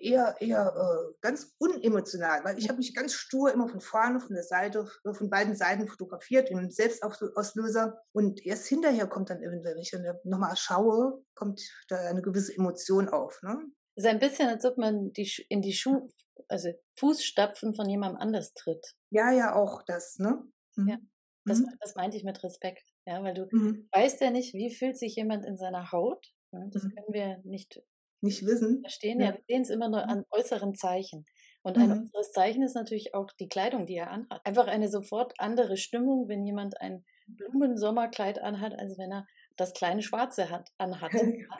eher, 0.00 0.36
eher 0.38 0.74
äh, 0.76 1.14
ganz 1.22 1.54
unemotional, 1.58 2.44
weil 2.44 2.58
ich 2.58 2.68
habe 2.68 2.78
mich 2.78 2.94
ganz 2.94 3.14
stur 3.14 3.52
immer 3.52 3.68
von 3.68 3.80
vorne, 3.80 4.20
von 4.20 4.34
der 4.34 4.42
Seite, 4.42 4.86
äh, 5.04 5.14
von 5.14 5.30
beiden 5.30 5.56
Seiten 5.56 5.88
fotografiert, 5.88 6.50
im 6.50 6.70
Selbstauslöser. 6.70 8.02
Und 8.12 8.44
erst 8.44 8.66
hinterher 8.66 9.06
kommt 9.06 9.30
dann 9.30 9.42
eventuell, 9.42 9.76
wenn 9.76 9.82
ich 9.82 9.90
dann 9.90 10.04
nochmal 10.24 10.56
schaue, 10.56 11.24
kommt 11.34 11.62
da 11.88 11.96
eine 11.96 12.20
gewisse 12.20 12.54
Emotion 12.54 13.08
auf. 13.08 13.40
Ne? 13.42 13.58
Es 13.96 14.04
ist 14.04 14.10
ein 14.10 14.18
bisschen, 14.18 14.48
als 14.48 14.64
ob 14.64 14.76
man 14.76 15.12
die, 15.12 15.30
in 15.48 15.62
die 15.62 15.72
Schuhe, 15.72 16.06
also 16.48 16.70
Fußstapfen 16.98 17.74
von 17.74 17.88
jemandem 17.88 18.20
anders 18.20 18.52
tritt. 18.52 18.94
Ja, 19.10 19.30
ja, 19.32 19.54
auch 19.54 19.82
das, 19.82 20.18
ne? 20.18 20.42
Mhm. 20.76 20.88
Ja, 20.88 20.98
das, 21.46 21.60
mhm. 21.60 21.76
das 21.80 21.94
meinte 21.94 22.16
ich 22.16 22.24
mit 22.24 22.42
Respekt. 22.42 22.84
Ja, 23.06 23.22
weil 23.22 23.34
du 23.34 23.48
mhm. 23.50 23.88
weißt 23.92 24.20
ja 24.20 24.30
nicht, 24.30 24.54
wie 24.54 24.74
fühlt 24.74 24.98
sich 24.98 25.16
jemand 25.16 25.44
in 25.44 25.56
seiner 25.56 25.92
Haut. 25.92 26.26
Ja, 26.52 26.60
das 26.70 26.84
mhm. 26.84 26.94
können 26.94 27.12
wir 27.12 27.40
nicht 27.44 27.82
nicht 28.22 28.46
wissen. 28.46 28.80
Verstehen, 28.82 29.20
ja, 29.20 29.26
ja 29.28 29.34
wir 29.34 29.42
sehen 29.48 29.62
es 29.62 29.70
immer 29.70 29.88
nur 29.88 30.04
mhm. 30.04 30.10
an 30.10 30.24
äußeren 30.30 30.74
Zeichen. 30.74 31.26
Und 31.62 31.76
ein 31.76 31.88
mhm. 31.88 32.02
äußeres 32.04 32.32
Zeichen 32.32 32.62
ist 32.62 32.74
natürlich 32.74 33.14
auch 33.14 33.30
die 33.38 33.48
Kleidung, 33.48 33.86
die 33.86 33.96
er 33.96 34.10
anhat. 34.10 34.40
Einfach 34.44 34.66
eine 34.66 34.88
sofort 34.88 35.34
andere 35.38 35.76
Stimmung, 35.76 36.28
wenn 36.28 36.44
jemand 36.44 36.80
ein 36.80 37.04
Blumensommerkleid 37.26 38.40
anhat, 38.40 38.78
als 38.78 38.98
wenn 38.98 39.12
er 39.12 39.26
das 39.56 39.74
kleine 39.74 40.02
Schwarze 40.02 40.48
hat, 40.48 40.70
anhat. 40.78 41.12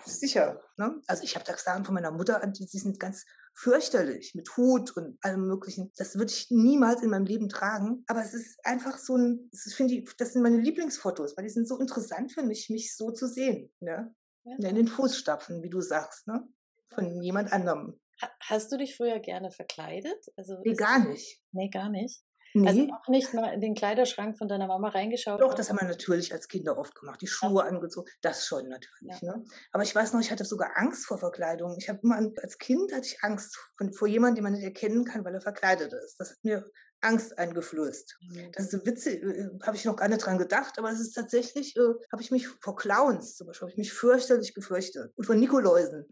Sicher. 0.06 0.62
Ne? 0.78 1.00
Also 1.06 1.22
ich 1.22 1.34
habe 1.34 1.44
da 1.44 1.56
Sachen 1.56 1.84
von 1.84 1.94
meiner 1.94 2.10
Mutter 2.10 2.42
an, 2.42 2.52
die, 2.52 2.66
die 2.66 2.78
sind 2.78 2.98
ganz 2.98 3.26
fürchterlich 3.52 4.34
mit 4.34 4.56
Hut 4.56 4.96
und 4.96 5.18
allem 5.22 5.46
möglichen. 5.46 5.92
Das 5.96 6.16
würde 6.16 6.32
ich 6.32 6.50
niemals 6.50 7.02
in 7.02 7.10
meinem 7.10 7.26
Leben 7.26 7.48
tragen. 7.48 8.04
Aber 8.06 8.22
es 8.22 8.32
ist 8.32 8.58
einfach 8.64 8.96
so 8.96 9.16
ein, 9.16 9.50
das, 9.52 9.74
finde 9.74 9.94
ich, 9.94 10.16
das 10.16 10.32
sind 10.32 10.42
meine 10.42 10.58
Lieblingsfotos, 10.58 11.36
weil 11.36 11.44
die 11.44 11.50
sind 11.50 11.68
so 11.68 11.78
interessant 11.78 12.32
für 12.32 12.42
mich, 12.42 12.70
mich 12.70 12.96
so 12.96 13.10
zu 13.10 13.28
sehen. 13.28 13.70
Ne? 13.80 14.14
Ja. 14.58 14.68
In 14.68 14.76
den 14.76 14.88
Fußstapfen, 14.88 15.62
wie 15.62 15.70
du 15.70 15.80
sagst, 15.80 16.26
ne? 16.26 16.46
Von 16.92 17.22
jemand 17.22 17.52
anderem. 17.52 18.00
Hast 18.40 18.70
du 18.72 18.76
dich 18.76 18.96
früher 18.96 19.18
gerne 19.20 19.50
verkleidet? 19.50 20.26
Also 20.36 20.58
nee, 20.64 20.74
gar 20.74 20.98
nicht. 20.98 21.40
Nee, 21.52 21.68
gar 21.68 21.88
nicht. 21.88 22.22
Also 22.54 22.64
nee. 22.64 22.68
Also 22.68 22.92
auch 22.94 23.08
nicht 23.08 23.32
mal 23.32 23.52
in 23.54 23.60
den 23.60 23.74
Kleiderschrank 23.74 24.36
von 24.36 24.48
deiner 24.48 24.66
Mama 24.66 24.88
reingeschaut? 24.88 25.40
Doch, 25.40 25.54
das 25.54 25.70
haben 25.70 25.78
wir 25.80 25.86
natürlich 25.86 26.32
als 26.32 26.48
Kinder 26.48 26.76
oft 26.76 26.94
gemacht. 26.94 27.20
Die 27.22 27.28
Schuhe 27.28 27.62
ja. 27.62 27.68
angezogen, 27.68 28.10
das 28.22 28.46
schon 28.46 28.68
natürlich. 28.68 29.20
Ja. 29.22 29.36
Ne? 29.36 29.44
Aber 29.72 29.84
ich 29.84 29.94
weiß 29.94 30.12
noch, 30.12 30.20
ich 30.20 30.30
hatte 30.30 30.44
sogar 30.44 30.72
Angst 30.74 31.06
vor 31.06 31.18
Verkleidung. 31.18 31.76
Ich 31.78 31.88
habe 31.88 32.00
immer 32.02 32.16
als 32.42 32.58
Kind 32.58 32.92
hatte 32.92 33.06
ich 33.06 33.22
Angst 33.22 33.56
vor 33.96 34.08
jemandem, 34.08 34.36
den 34.36 34.44
man 34.44 34.52
nicht 34.54 34.64
erkennen 34.64 35.04
kann, 35.04 35.24
weil 35.24 35.34
er 35.34 35.40
verkleidet 35.40 35.92
ist. 35.92 36.18
Das 36.18 36.30
hat 36.30 36.38
mir 36.42 36.68
Angst 37.02 37.38
eingeflößt. 37.38 38.18
Mhm. 38.20 38.52
Das 38.52 38.64
ist 38.66 38.72
so 38.72 38.86
witzig, 38.86 39.22
äh, 39.22 39.48
habe 39.62 39.76
ich 39.76 39.84
noch 39.84 39.96
gar 39.96 40.08
nicht 40.08 40.24
dran 40.24 40.38
gedacht, 40.38 40.78
aber 40.78 40.90
es 40.90 41.00
ist 41.00 41.12
tatsächlich, 41.12 41.76
äh, 41.76 41.94
habe 42.12 42.22
ich 42.22 42.30
mich 42.30 42.48
vor 42.48 42.76
Clowns 42.76 43.36
zum 43.36 43.46
Beispiel, 43.46 43.66
habe 43.66 43.72
ich 43.72 43.78
mich 43.78 43.92
fürchterlich 43.92 44.54
gefürchtet 44.54 45.12
und 45.16 45.24
vor 45.24 45.34
Nikoläusen. 45.34 46.06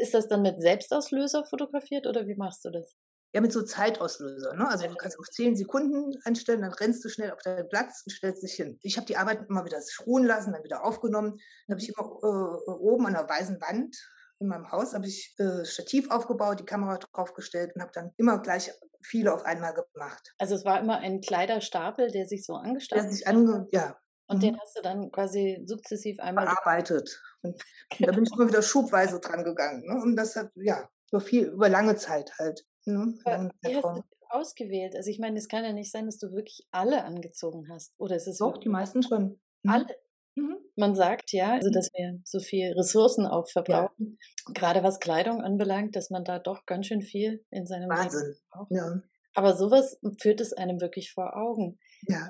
ist 0.00 0.14
das 0.14 0.28
dann 0.28 0.42
mit 0.42 0.60
Selbstauslöser 0.60 1.44
fotografiert 1.44 2.06
oder 2.06 2.26
wie 2.26 2.36
machst 2.36 2.64
du 2.64 2.70
das? 2.70 2.94
Ja, 3.32 3.42
mit 3.42 3.52
so 3.52 3.62
Zeitauslöser. 3.62 4.54
Ne? 4.54 4.66
Also 4.66 4.86
du 4.86 4.94
kannst 4.94 5.18
auf 5.18 5.26
zehn 5.26 5.56
Sekunden 5.56 6.14
einstellen, 6.24 6.62
dann 6.62 6.72
rennst 6.72 7.04
du 7.04 7.10
schnell 7.10 7.32
auf 7.32 7.42
deinen 7.42 7.68
Platz 7.68 8.02
und 8.06 8.12
stellst 8.12 8.42
dich 8.42 8.54
hin. 8.54 8.78
Ich 8.82 8.96
habe 8.96 9.06
die 9.06 9.16
Arbeit 9.18 9.46
immer 9.48 9.64
wieder 9.64 9.78
ruhen 10.06 10.24
lassen, 10.24 10.52
dann 10.52 10.64
wieder 10.64 10.84
aufgenommen. 10.84 11.38
Dann 11.66 11.74
habe 11.74 11.80
ich 11.82 11.90
immer 11.90 12.06
äh, 12.22 12.70
oben 12.70 13.06
an 13.06 13.12
der 13.12 13.28
weißen 13.28 13.60
Wand 13.60 13.94
in 14.38 14.48
meinem 14.48 14.70
Haus 14.70 14.94
habe 14.94 15.06
ich 15.06 15.34
äh, 15.38 15.64
Stativ 15.64 16.10
aufgebaut, 16.10 16.60
die 16.60 16.64
Kamera 16.64 16.98
draufgestellt 16.98 17.72
und 17.74 17.82
habe 17.82 17.92
dann 17.94 18.12
immer 18.16 18.38
gleich 18.40 18.70
viele 19.02 19.32
auf 19.32 19.44
einmal 19.44 19.74
gemacht. 19.74 20.34
Also 20.38 20.54
es 20.54 20.64
war 20.64 20.80
immer 20.80 20.98
ein 20.98 21.20
Kleiderstapel, 21.20 22.10
der 22.10 22.26
sich 22.26 22.44
so 22.44 22.54
angestapelt 22.54 23.06
Der 23.06 23.12
sich 23.12 23.26
ange 23.26 23.66
ja. 23.72 23.96
Und 24.28 24.38
Mhm. 24.38 24.40
den 24.40 24.60
hast 24.60 24.76
du 24.76 24.82
dann 24.82 25.10
quasi 25.12 25.62
sukzessiv 25.66 26.18
einmal. 26.18 26.46
bearbeitet. 26.46 27.22
Und, 27.42 27.54
und 27.98 28.06
da 28.06 28.12
bin 28.12 28.24
ich 28.24 28.32
immer 28.32 28.48
wieder 28.48 28.62
schubweise 28.62 29.20
dran 29.20 29.44
gegangen. 29.44 29.84
Ne? 29.86 30.02
Und 30.02 30.16
das 30.16 30.34
hat, 30.34 30.50
ja, 30.56 30.88
über 31.12 31.20
viel, 31.20 31.46
über 31.46 31.68
lange 31.68 31.94
Zeit 31.94 32.32
halt. 32.38 32.64
Ne? 32.86 33.14
Aber 33.24 33.50
Wie 33.62 33.76
hast 33.76 33.84
du 33.84 34.02
ausgewählt? 34.28 34.96
Also 34.96 35.10
ich 35.10 35.20
meine, 35.20 35.38
es 35.38 35.46
kann 35.48 35.64
ja 35.64 35.72
nicht 35.72 35.92
sein, 35.92 36.06
dass 36.06 36.18
du 36.18 36.32
wirklich 36.32 36.66
alle 36.72 37.04
angezogen 37.04 37.68
hast. 37.70 37.92
Oder 37.98 38.16
ist 38.16 38.26
es 38.26 38.38
Doch, 38.38 38.58
die 38.58 38.68
meisten 38.68 39.02
schon. 39.02 39.40
Mhm. 39.62 39.70
alle? 39.70 39.86
Mhm. 40.36 40.56
Man 40.76 40.94
sagt 40.94 41.32
ja, 41.32 41.54
also 41.54 41.70
dass 41.70 41.90
wir 41.94 42.20
so 42.24 42.38
viel 42.40 42.72
Ressourcen 42.74 43.26
auch 43.26 43.48
verbrauchen, 43.48 44.18
gerade 44.54 44.82
was 44.82 45.00
Kleidung 45.00 45.40
anbelangt, 45.40 45.96
dass 45.96 46.10
man 46.10 46.24
da 46.24 46.38
doch 46.38 46.66
ganz 46.66 46.86
schön 46.86 47.00
viel 47.02 47.44
in 47.50 47.66
seinem 47.66 47.88
Leben 47.90 47.96
Wahnsinn. 48.02 48.36
braucht. 48.50 48.70
Ja. 48.70 49.02
Aber 49.34 49.56
sowas 49.56 49.98
führt 50.20 50.40
es 50.40 50.52
einem 50.52 50.80
wirklich 50.80 51.12
vor 51.12 51.36
Augen. 51.36 51.78
Ja. 52.08 52.28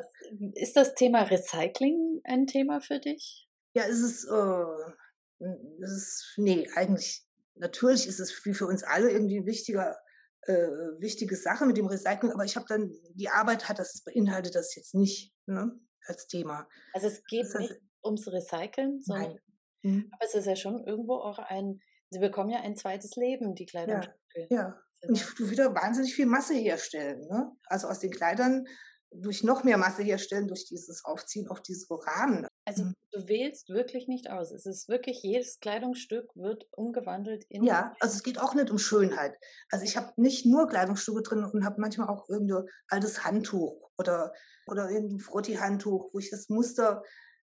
Ist 0.55 0.77
das 0.77 0.95
Thema 0.95 1.23
Recycling 1.23 2.21
ein 2.25 2.47
Thema 2.47 2.81
für 2.81 2.99
dich? 3.01 3.49
Ja, 3.75 3.85
es 3.89 4.01
ist, 4.01 4.25
äh, 4.25 5.45
es 5.83 5.91
ist, 5.93 6.35
nee, 6.37 6.69
eigentlich, 6.75 7.25
natürlich 7.57 8.07
ist 8.07 8.21
es 8.21 8.45
wie 8.45 8.55
für 8.55 8.67
uns 8.67 8.83
alle 8.85 9.11
irgendwie 9.11 9.39
ein 9.41 9.47
wichtiger, 9.47 9.97
äh, 10.43 10.69
wichtige 10.99 11.37
Sache 11.37 11.67
mit 11.67 11.77
dem 11.77 11.87
Recycling, 11.87 12.33
aber 12.33 12.45
ich 12.45 12.57
habe 12.57 12.67
dann, 12.69 12.93
die 13.15 13.29
Arbeit 13.29 13.69
hat 13.69 13.79
das, 13.79 14.03
beinhaltet 14.05 14.55
das 14.55 14.75
jetzt 14.77 14.95
nicht, 14.95 15.33
ne, 15.47 15.73
als 16.07 16.27
Thema. 16.29 16.69
Also 16.93 17.09
es 17.09 17.23
geht 17.25 17.43
Das 17.45 17.55
heißt- 17.55 17.61
nicht 17.61 17.81
ums 18.07 18.27
Recyceln, 18.33 19.03
sondern. 19.03 19.39
Mhm. 19.83 20.09
aber 20.13 20.25
es 20.25 20.35
ist 20.35 20.47
ja 20.47 20.57
schon 20.57 20.85
irgendwo 20.85 21.15
auch 21.17 21.39
ein, 21.39 21.81
sie 22.11 22.19
bekommen 22.19 22.51
ja 22.51 22.61
ein 22.61 22.77
zweites 22.77 23.15
Leben, 23.17 23.55
die 23.55 23.67
Kleidungsstücke. 23.67 24.49
Ja. 24.51 24.81
Und 25.07 25.15
ich 25.17 25.25
tu 25.37 25.51
wieder 25.51 25.75
wahnsinnig 25.75 26.15
viel 26.15 26.27
Masse 26.27 26.55
herstellen, 26.55 27.21
ne? 27.29 27.53
Also 27.67 27.87
aus 27.89 28.01
den 28.01 28.11
Kleidern 28.11 28.67
durch 29.13 29.45
noch 29.45 29.63
mehr 29.65 29.79
Masse 29.79 30.03
herstellen, 30.03 30.49
durch 30.49 30.67
dieses 30.67 31.05
Aufziehen 31.05 31.49
auf 31.49 31.63
diese 31.63 31.87
Rahmen. 31.91 32.47
Also 32.65 32.85
Mhm. 32.85 32.95
du 33.13 33.29
wählst 33.29 33.69
wirklich 33.69 34.09
nicht 34.09 34.29
aus. 34.31 34.51
Es 34.51 34.67
ist 34.67 34.89
wirklich, 34.89 35.23
jedes 35.23 35.61
Kleidungsstück 35.61 36.35
wird 36.35 36.67
umgewandelt 36.73 37.45
in 37.49 37.63
Ja, 37.63 37.95
also 38.01 38.17
es 38.17 38.23
geht 38.23 38.41
auch 38.41 38.55
nicht 38.55 38.71
um 38.71 38.79
Schönheit. 38.79 39.37
Also 39.71 39.85
ich 39.85 39.97
habe 39.97 40.13
nicht 40.17 40.45
nur 40.47 40.67
Kleidungsstücke 40.67 41.23
drin 41.23 41.45
und 41.45 41.65
habe 41.65 41.81
manchmal 41.81 42.09
auch 42.09 42.29
irgendein 42.29 42.65
altes 42.89 43.25
Handtuch 43.25 43.91
oder, 43.97 44.33
oder 44.67 44.91
irgendein 44.91 45.21
Frotti-Handtuch, 45.21 46.11
wo 46.13 46.19
ich 46.19 46.31
das 46.31 46.49
Muster 46.49 47.03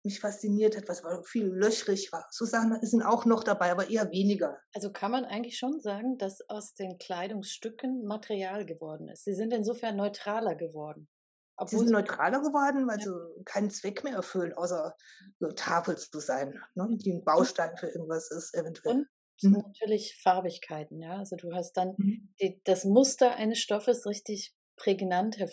mich 0.03 0.19
fasziniert 0.19 0.75
hat, 0.77 0.87
was 0.89 1.03
viel 1.25 1.45
löchrig 1.45 2.11
war. 2.11 2.25
So 2.31 2.45
Sachen 2.45 2.77
sind 2.81 3.03
auch 3.03 3.25
noch 3.25 3.43
dabei, 3.43 3.71
aber 3.71 3.89
eher 3.89 4.09
weniger. 4.11 4.57
Also 4.73 4.91
kann 4.91 5.11
man 5.11 5.25
eigentlich 5.25 5.57
schon 5.57 5.79
sagen, 5.79 6.17
dass 6.17 6.39
aus 6.49 6.73
den 6.73 6.97
Kleidungsstücken 6.97 8.03
Material 8.05 8.65
geworden 8.65 9.07
ist. 9.09 9.23
Sie 9.25 9.33
sind 9.33 9.53
insofern 9.53 9.95
neutraler 9.95 10.55
geworden. 10.55 11.07
Sie 11.11 11.55
Obwohl 11.57 11.79
sind 11.79 11.87
sie- 11.89 11.93
neutraler 11.93 12.39
geworden, 12.41 12.87
weil 12.87 12.97
Ja. 12.99 13.05
sie 13.05 13.43
keinen 13.45 13.69
Zweck 13.69 14.03
mehr 14.03 14.15
erfüllen, 14.15 14.53
außer 14.53 14.95
so 15.39 15.47
Tafel 15.51 15.97
zu 15.97 16.19
sein, 16.19 16.59
ne? 16.75 16.87
die 16.93 17.13
ein 17.13 17.23
Baustein 17.23 17.77
für 17.77 17.87
irgendwas 17.87 18.31
ist, 18.31 18.55
eventuell. 18.55 18.95
Und 18.95 19.07
Mhm. 19.43 19.51
natürlich 19.67 20.19
Farbigkeiten, 20.21 20.99
ja. 20.99 21.17
Also 21.17 21.35
du 21.35 21.51
hast 21.53 21.73
dann 21.73 21.93
Mhm. 21.97 22.33
die, 22.41 22.61
das 22.63 22.85
Muster 22.85 23.35
eines 23.35 23.59
Stoffes 23.59 24.05
richtig 24.07 24.55
prägnant 24.75 25.37
Mhm. 25.37 25.43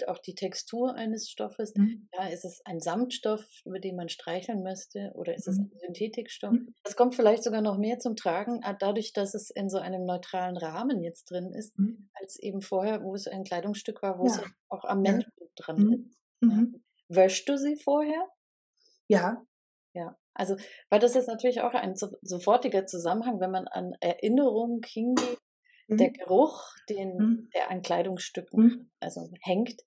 Hervorgeholt, 0.00 0.08
auch 0.08 0.18
die 0.18 0.34
Textur 0.34 0.94
eines 0.94 1.28
Stoffes. 1.28 1.72
Mhm. 1.74 2.08
Ja, 2.12 2.28
ist 2.28 2.44
es 2.44 2.60
ein 2.64 2.80
Samtstoff, 2.80 3.44
über 3.64 3.78
den 3.80 3.96
man 3.96 4.08
streicheln 4.08 4.62
müsste, 4.62 5.12
oder 5.14 5.34
ist 5.34 5.48
es 5.48 5.58
Mhm. 5.58 5.70
ein 5.72 5.78
Synthetikstoff? 5.78 6.52
Mhm. 6.52 6.74
Das 6.84 6.96
kommt 6.96 7.14
vielleicht 7.14 7.44
sogar 7.44 7.60
noch 7.62 7.78
mehr 7.78 7.98
zum 7.98 8.16
Tragen, 8.16 8.62
äh, 8.62 8.74
dadurch, 8.78 9.12
dass 9.12 9.34
es 9.34 9.50
in 9.50 9.68
so 9.68 9.78
einem 9.78 10.04
neutralen 10.04 10.56
Rahmen 10.56 11.02
jetzt 11.02 11.30
drin 11.30 11.52
ist, 11.52 11.78
Mhm. 11.78 12.08
als 12.14 12.38
eben 12.38 12.60
vorher, 12.60 13.02
wo 13.02 13.14
es 13.14 13.26
ein 13.26 13.44
Kleidungsstück 13.44 14.02
war, 14.02 14.18
wo 14.18 14.26
es 14.26 14.36
Ja. 14.36 14.42
ja 14.42 14.48
auch 14.68 14.84
am 14.84 15.04
Ja. 15.04 15.12
Menschen 15.12 15.32
dran 15.56 15.92
ist. 15.92 16.18
Mhm. 16.40 16.82
Wäschst 17.08 17.48
du 17.48 17.56
sie 17.58 17.76
vorher? 17.76 18.28
Ja, 19.08 19.42
Ja, 19.94 20.16
also, 20.34 20.56
weil 20.90 21.00
das 21.00 21.16
ist 21.16 21.26
natürlich 21.28 21.62
auch 21.62 21.74
ein 21.74 21.96
so, 21.96 22.08
sofortiger 22.22 22.86
Zusammenhang, 22.86 23.40
wenn 23.40 23.50
man 23.50 23.66
an 23.68 23.94
Erinnerung 24.00 24.82
hingeht, 24.86 25.38
der 25.88 26.10
Mhm. 26.10 26.12
Geruch, 26.12 26.62
den, 26.88 27.10
Mhm. 27.18 27.48
der 27.54 27.70
an 27.70 27.82
Kleidungsstücken 27.82 28.60
Mhm. 28.60 28.90
also 29.00 29.28
hängt, 29.42 29.80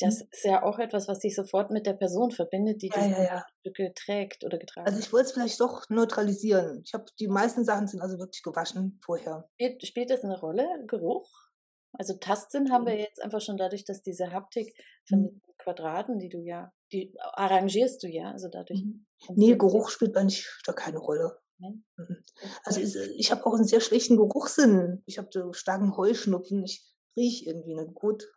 das 0.00 0.22
ist 0.22 0.44
ja 0.44 0.62
auch 0.62 0.78
etwas, 0.78 1.08
was 1.08 1.20
dich 1.20 1.34
sofort 1.36 1.70
mit 1.70 1.86
der 1.86 1.94
Person 1.94 2.30
verbindet, 2.32 2.82
die 2.82 2.90
Ja, 2.90 3.00
diese 3.00 3.10
ja, 3.10 3.22
ja. 3.24 3.44
Stücke 3.60 3.92
trägt 3.94 4.44
oder 4.44 4.58
getragen 4.58 4.86
Also 4.86 4.98
hat. 4.98 5.06
ich 5.06 5.12
wollte 5.12 5.26
es 5.26 5.32
vielleicht 5.32 5.60
doch 5.60 5.84
neutralisieren. 5.88 6.82
Ich 6.84 6.92
habe 6.94 7.04
die 7.20 7.28
meisten 7.28 7.64
Sachen 7.64 7.86
sind 7.86 8.00
also 8.00 8.18
wirklich 8.18 8.42
gewaschen 8.42 9.00
vorher. 9.04 9.48
Spielt, 9.60 9.86
spielt 9.86 10.10
das 10.10 10.24
eine 10.24 10.38
Rolle, 10.38 10.66
Geruch? 10.86 11.28
Also 11.92 12.14
Tastsinn 12.18 12.72
haben 12.72 12.86
wir 12.86 12.98
jetzt 12.98 13.22
einfach 13.22 13.40
schon 13.40 13.56
dadurch, 13.58 13.84
dass 13.84 14.00
diese 14.02 14.32
Haptik 14.32 14.74
von 15.08 15.22
Mhm. 15.22 15.24
den 15.24 15.42
Quadraten, 15.58 16.18
die 16.18 16.28
du 16.30 16.38
ja, 16.40 16.72
die 16.92 17.14
arrangierst 17.20 18.02
du 18.02 18.08
ja, 18.08 18.30
also 18.32 18.48
dadurch. 18.50 18.82
Mhm. 18.82 19.06
Nee, 19.34 19.56
Geruch 19.56 19.90
spielt 19.90 20.14
nicht 20.24 20.48
da 20.66 20.72
keine 20.72 20.98
Rolle. 20.98 21.38
Mhm. 21.62 22.24
Also 22.64 22.80
äh, 22.80 23.06
ich 23.16 23.30
habe 23.30 23.44
auch 23.46 23.54
einen 23.54 23.64
sehr 23.64 23.80
schlechten 23.80 24.16
Geruchssinn. 24.16 25.02
Ich 25.06 25.18
habe 25.18 25.28
so 25.32 25.52
starken 25.52 25.96
Heuschnupfen. 25.96 26.64
Ich 26.64 26.84
rieche 27.16 27.46
irgendwie 27.46 27.74
nicht 27.74 27.94
gut. 27.94 28.28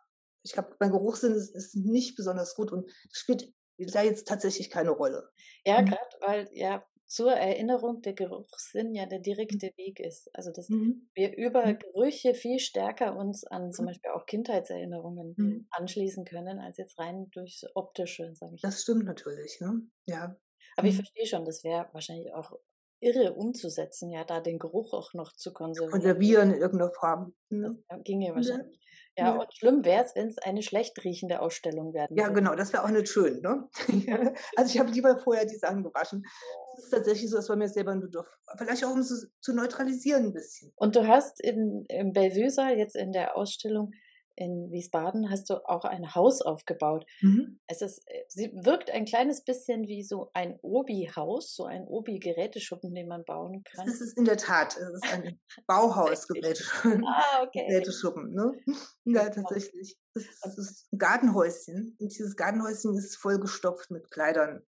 Ich 0.42 0.56
habe 0.58 0.76
mein 0.80 0.92
Geruchssinn 0.92 1.32
ist, 1.34 1.50
ist 1.54 1.74
nicht 1.76 2.16
besonders 2.16 2.54
gut 2.54 2.72
und 2.72 2.90
spielt 3.12 3.52
da 3.78 4.02
jetzt 4.02 4.28
tatsächlich 4.28 4.70
keine 4.70 4.90
Rolle. 4.90 5.30
Ja, 5.66 5.80
Mhm. 5.80 5.82
gerade 5.82 6.16
weil 6.20 6.48
ja 6.52 6.86
zur 7.06 7.32
Erinnerung 7.32 8.00
der 8.02 8.14
Geruchssinn 8.14 8.94
ja 8.94 9.06
der 9.06 9.18
direkte 9.20 9.70
Weg 9.76 10.00
ist. 10.00 10.28
Also 10.34 10.50
dass 10.52 10.70
Mhm. 10.70 11.06
wir 11.14 11.36
über 11.36 11.72
Mhm. 11.72 11.74
Gerüche 11.74 12.34
viel 12.34 12.58
stärker 12.58 13.16
uns 13.16 13.44
an 13.44 13.72
zum 13.72 13.84
Mhm. 13.84 13.86
Beispiel 13.86 14.10
auch 14.12 14.26
Kindheitserinnerungen 14.26 15.38
Mhm. 15.38 15.66
anschließen 15.70 16.24
können, 16.24 16.58
als 16.60 16.78
jetzt 16.78 16.98
rein 16.98 17.30
durchs 17.32 17.64
Optische, 17.74 18.34
sage 18.34 18.54
ich. 18.56 18.64
Das 18.64 18.82
stimmt 18.82 19.04
natürlich. 19.04 19.60
Ne? 19.60 19.82
Ja. 20.06 20.36
Aber 20.76 20.88
ich 20.88 20.94
Mhm. 20.94 20.96
verstehe 20.96 21.26
schon, 21.26 21.44
das 21.44 21.64
wäre 21.64 21.88
wahrscheinlich 21.92 22.32
auch 22.32 22.52
irre 23.06 23.34
umzusetzen, 23.34 24.10
ja, 24.10 24.24
da 24.24 24.40
den 24.40 24.58
Geruch 24.58 24.92
auch 24.92 25.14
noch 25.14 25.32
zu 25.36 25.52
konservieren. 25.52 25.92
Konservieren 25.92 26.52
in 26.52 26.60
irgendeiner 26.60 26.90
Form. 26.92 27.34
Das 27.50 27.58
Ne? 27.60 27.78
ja, 27.90 27.96
ginge 27.98 28.26
Ja. 28.28 28.34
wahrscheinlich. 28.34 28.80
Ja, 29.18 29.28
Ja. 29.34 29.40
und 29.40 29.54
schlimm 29.54 29.84
wäre 29.84 30.04
es, 30.04 30.14
wenn 30.14 30.26
es 30.28 30.36
eine 30.38 30.62
schlecht 30.62 31.02
riechende 31.04 31.40
Ausstellung 31.40 31.94
werden 31.94 32.16
Ja, 32.18 32.24
würde. 32.24 32.34
genau, 32.34 32.54
das 32.54 32.72
wäre 32.74 32.84
auch 32.84 32.90
nicht 32.90 33.08
schön. 33.08 33.40
Ne? 33.40 33.66
also 34.56 34.74
ich 34.74 34.78
habe 34.78 34.90
lieber 34.90 35.16
vorher 35.18 35.46
die 35.46 35.56
Sachen 35.56 35.82
gewaschen. 35.84 36.22
Es 36.76 36.84
ist 36.84 36.90
tatsächlich 36.90 37.30
so, 37.30 37.36
dass 37.36 37.48
bei 37.48 37.56
mir 37.56 37.68
selber 37.68 37.92
ein 37.92 38.00
Bedürf. 38.00 38.26
Vielleicht 38.58 38.84
auch 38.84 38.90
um 38.92 38.98
es 38.98 39.30
zu 39.40 39.54
neutralisieren 39.54 40.24
ein 40.26 40.32
bisschen. 40.34 40.72
Und 40.76 40.96
du 40.96 41.06
hast 41.06 41.40
in, 41.40 41.86
im 41.88 42.12
Bellevue-Saal, 42.12 42.76
jetzt 42.76 42.96
in 42.96 43.12
der 43.12 43.36
Ausstellung 43.36 43.92
in 44.36 44.70
Wiesbaden, 44.70 45.30
hast 45.30 45.50
du 45.50 45.54
auch 45.68 45.84
ein 45.84 46.14
Haus 46.14 46.42
aufgebaut. 46.42 47.06
Mhm. 47.22 47.58
Es 47.66 47.82
ist, 47.82 48.02
äh, 48.06 48.24
sie 48.28 48.52
wirkt 48.52 48.90
ein 48.90 49.04
kleines 49.06 49.42
bisschen 49.44 49.88
wie 49.88 50.02
so 50.02 50.30
ein 50.34 50.58
Obi-Haus, 50.62 51.54
so 51.54 51.64
ein 51.64 51.86
Obi-Geräteschuppen, 51.86 52.94
den 52.94 53.08
man 53.08 53.24
bauen 53.24 53.64
kann. 53.64 53.86
Das 53.86 54.00
ist 54.00 54.16
in 54.18 54.24
der 54.26 54.36
Tat, 54.36 54.76
es 54.76 54.88
ist 55.02 55.12
ein 55.12 55.40
Bauhausgeräteschuppen. 55.66 57.04
Ah, 57.06 57.42
okay. 57.42 57.66
Geräteschuppen, 57.68 58.32
ne? 58.32 58.52
Ja, 59.04 59.28
tatsächlich. 59.30 59.96
Es 60.14 60.58
ist, 60.58 60.92
ein 60.92 60.98
Gartenhäuschen. 60.98 61.96
Und 62.00 62.12
dieses 62.12 62.36
Gartenhäuschen 62.36 62.94
ist 62.96 63.16
vollgestopft 63.16 63.90
mit 63.90 64.10
Kleidern. 64.10 64.62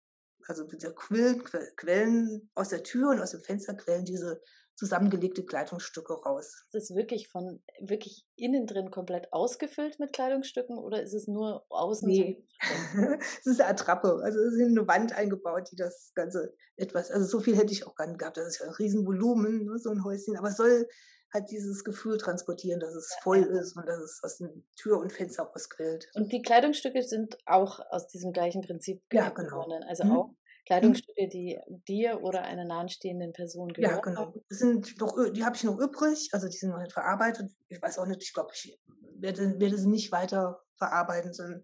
Also 0.47 0.65
mit 0.67 0.83
der 0.83 0.93
Quillen, 0.93 1.43
Que- 1.43 1.71
Quellen 1.75 2.51
aus 2.53 2.69
der 2.69 2.83
Tür 2.83 3.09
und 3.11 3.21
aus 3.21 3.31
dem 3.31 3.41
Fenster 3.41 3.73
quellen 3.73 4.05
diese 4.05 4.41
zusammengelegte 4.75 5.45
Kleidungsstücke 5.45 6.13
raus. 6.13 6.65
Ist 6.71 6.75
es 6.91 6.95
wirklich 6.95 7.29
von, 7.29 7.63
wirklich 7.79 8.25
innen 8.35 8.67
drin 8.67 8.91
komplett 8.91 9.31
ausgefüllt 9.31 9.99
mit 9.99 10.13
Kleidungsstücken 10.13 10.77
oder 10.77 11.01
ist 11.01 11.13
es 11.13 11.27
nur 11.27 11.65
außen? 11.69 12.07
Nee. 12.07 12.45
es 13.39 13.45
ist 13.45 13.61
eine 13.61 13.69
Attrappe. 13.69 14.19
Also 14.23 14.39
es 14.39 14.53
ist 14.53 14.59
in 14.59 14.77
eine 14.77 14.87
Wand 14.87 15.13
eingebaut, 15.13 15.69
die 15.71 15.75
das 15.75 16.11
Ganze 16.15 16.53
etwas, 16.75 17.11
also 17.11 17.25
so 17.25 17.39
viel 17.39 17.55
hätte 17.57 17.71
ich 17.73 17.87
auch 17.87 17.95
gar 17.95 18.07
nicht 18.07 18.19
gehabt. 18.19 18.37
Das 18.37 18.47
ist 18.47 18.59
ja 18.59 18.65
ein 18.67 18.73
Riesenvolumen, 18.73 19.65
ne, 19.65 19.77
so 19.79 19.89
ein 19.91 20.03
Häuschen. 20.03 20.37
Aber 20.37 20.49
es 20.49 20.57
soll 20.57 20.87
halt 21.33 21.49
dieses 21.51 21.83
Gefühl 21.83 22.17
transportieren, 22.17 22.79
dass 22.79 22.93
es 22.95 23.13
voll 23.21 23.43
ist 23.43 23.75
und 23.75 23.87
dass 23.87 23.99
es 23.99 24.21
aus 24.23 24.37
den 24.37 24.65
Tür 24.77 24.99
und 24.99 25.11
Fenster 25.11 25.43
rausquillt. 25.43 26.09
Und 26.15 26.31
die 26.31 26.41
Kleidungsstücke 26.41 27.01
sind 27.03 27.37
auch 27.45 27.79
aus 27.89 28.07
diesem 28.07 28.31
gleichen 28.31 28.61
Prinzip 28.61 29.01
Ja, 29.11 29.29
gewonnen. 29.29 29.49
genau. 29.49 29.87
Also 29.89 30.03
Mhm. 30.05 30.11
auch 30.11 30.29
Kleidungsstücke, 30.65 31.27
die 31.27 31.59
dir 31.87 32.21
oder 32.23 32.41
einer 32.43 32.65
nahestehenden 32.65 33.33
Person 33.33 33.69
gehören. 33.69 33.95
Ja, 33.95 34.01
genau. 34.01 34.33
Das 34.49 34.59
sind 34.59 34.99
noch, 34.99 35.15
die 35.31 35.45
habe 35.45 35.55
ich 35.55 35.63
noch 35.63 35.77
übrig, 35.77 36.29
also 36.33 36.47
die 36.47 36.57
sind 36.57 36.71
noch 36.71 36.79
nicht 36.79 36.93
verarbeitet. 36.93 37.51
Ich 37.67 37.81
weiß 37.81 37.99
auch 37.99 38.07
nicht, 38.07 38.23
ich 38.23 38.33
glaube, 38.33 38.51
ich 38.53 38.79
werde, 39.17 39.59
werde 39.59 39.77
sie 39.77 39.87
nicht 39.87 40.11
weiter 40.11 40.63
verarbeiten, 40.77 41.33
sondern 41.33 41.63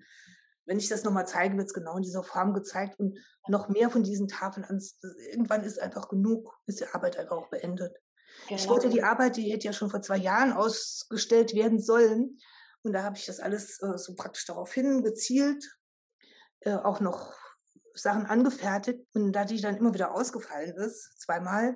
wenn 0.66 0.78
ich 0.78 0.88
das 0.88 1.04
nochmal 1.04 1.28
zeige, 1.28 1.58
wird 1.58 1.68
es 1.68 1.74
genau 1.74 1.98
in 1.98 2.04
dieser 2.04 2.24
Form 2.24 2.54
gezeigt 2.54 3.00
und 3.00 3.18
noch 3.48 3.70
mehr 3.70 3.90
von 3.90 4.04
diesen 4.04 4.28
Tafeln 4.28 4.66
ans. 4.66 5.00
Irgendwann 5.32 5.64
ist 5.64 5.82
einfach 5.82 6.08
genug, 6.08 6.56
ist 6.68 6.80
die 6.80 6.88
Arbeit 6.94 7.18
einfach 7.18 7.38
auch 7.38 7.50
beendet. 7.50 7.98
Ich 8.50 8.62
Genau. 8.62 8.70
wollte 8.70 8.90
die 8.90 9.04
Arbeit, 9.04 9.36
die 9.36 9.52
hätte 9.52 9.66
ja 9.66 9.74
schon 9.74 9.90
vor 9.90 10.02
zwei 10.02 10.18
Jahren 10.18 10.54
ausgestellt 10.54 11.54
werden 11.54 11.82
sollen. 11.82 12.38
Und 12.84 12.94
da 12.94 13.04
habe 13.04 13.18
ich 13.18 13.26
das 13.26 13.40
alles 13.40 13.82
äh, 13.82 13.98
so 13.98 14.16
praktisch 14.16 14.46
darauf 14.46 14.72
hin 14.72 15.04
gezielt, 15.04 15.78
äh, 16.62 16.76
auch 16.76 17.00
noch 17.00 17.34
Sachen 17.94 18.26
angefertigt. 18.26 19.00
Und 19.14 19.34
da 19.34 19.46
die 19.46 19.62
dann 19.62 19.78
immer 19.78 19.94
wieder 19.94 20.14
ausgefallen 20.14 20.76
ist, 20.76 21.20
zweimal, 21.20 21.76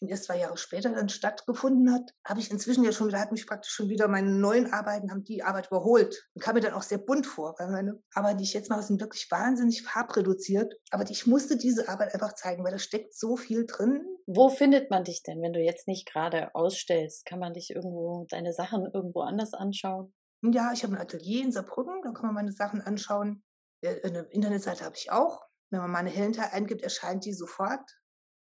und 0.00 0.10
erst 0.10 0.24
zwei 0.24 0.38
Jahre 0.38 0.56
später 0.56 0.90
dann 0.90 1.08
stattgefunden 1.08 1.92
hat, 1.92 2.12
habe 2.24 2.40
ich 2.40 2.50
inzwischen 2.50 2.84
ja 2.84 2.92
schon 2.92 3.08
wieder, 3.08 3.20
hat 3.20 3.32
mich 3.32 3.46
praktisch 3.46 3.72
schon 3.72 3.88
wieder 3.88 4.08
meine 4.08 4.30
neuen 4.30 4.72
Arbeiten, 4.72 5.10
haben 5.10 5.24
die 5.24 5.42
Arbeit 5.42 5.68
überholt 5.68 6.28
und 6.34 6.42
kam 6.42 6.54
mir 6.54 6.60
dann 6.60 6.74
auch 6.74 6.82
sehr 6.82 6.98
bunt 6.98 7.26
vor, 7.26 7.54
weil 7.58 7.70
meine 7.70 8.02
Arbeiten, 8.12 8.38
die 8.38 8.44
ich 8.44 8.52
jetzt 8.52 8.70
mache, 8.70 8.82
sind 8.82 9.00
wirklich 9.00 9.30
wahnsinnig 9.30 9.82
farbreduziert. 9.82 10.74
Aber 10.90 11.08
ich 11.08 11.26
musste 11.26 11.56
diese 11.56 11.88
Arbeit 11.88 12.12
einfach 12.12 12.34
zeigen, 12.34 12.64
weil 12.64 12.72
da 12.72 12.78
steckt 12.78 13.14
so 13.14 13.36
viel 13.36 13.66
drin. 13.66 14.04
Wo 14.26 14.48
findet 14.48 14.90
man 14.90 15.04
dich 15.04 15.22
denn, 15.22 15.40
wenn 15.42 15.52
du 15.52 15.60
jetzt 15.60 15.88
nicht 15.88 16.06
gerade 16.10 16.54
ausstellst? 16.54 17.24
Kann 17.24 17.38
man 17.38 17.54
dich 17.54 17.70
irgendwo, 17.70 18.26
deine 18.28 18.52
Sachen 18.52 18.90
irgendwo 18.92 19.20
anders 19.20 19.54
anschauen? 19.54 20.12
Ja, 20.42 20.72
ich 20.72 20.82
habe 20.82 20.94
ein 20.94 21.00
Atelier 21.00 21.42
in 21.42 21.52
Saarbrücken, 21.52 22.02
da 22.02 22.10
kann 22.10 22.26
man 22.26 22.34
meine 22.34 22.52
Sachen 22.52 22.82
anschauen. 22.82 23.42
Äh, 23.80 24.02
eine 24.02 24.20
Internetseite 24.30 24.84
habe 24.84 24.96
ich 24.96 25.10
auch. 25.10 25.40
Wenn 25.70 25.80
man 25.80 25.90
meine 25.90 26.10
Hellenteil 26.10 26.50
eingibt, 26.52 26.82
erscheint 26.82 27.24
die 27.24 27.32
sofort. 27.32 27.98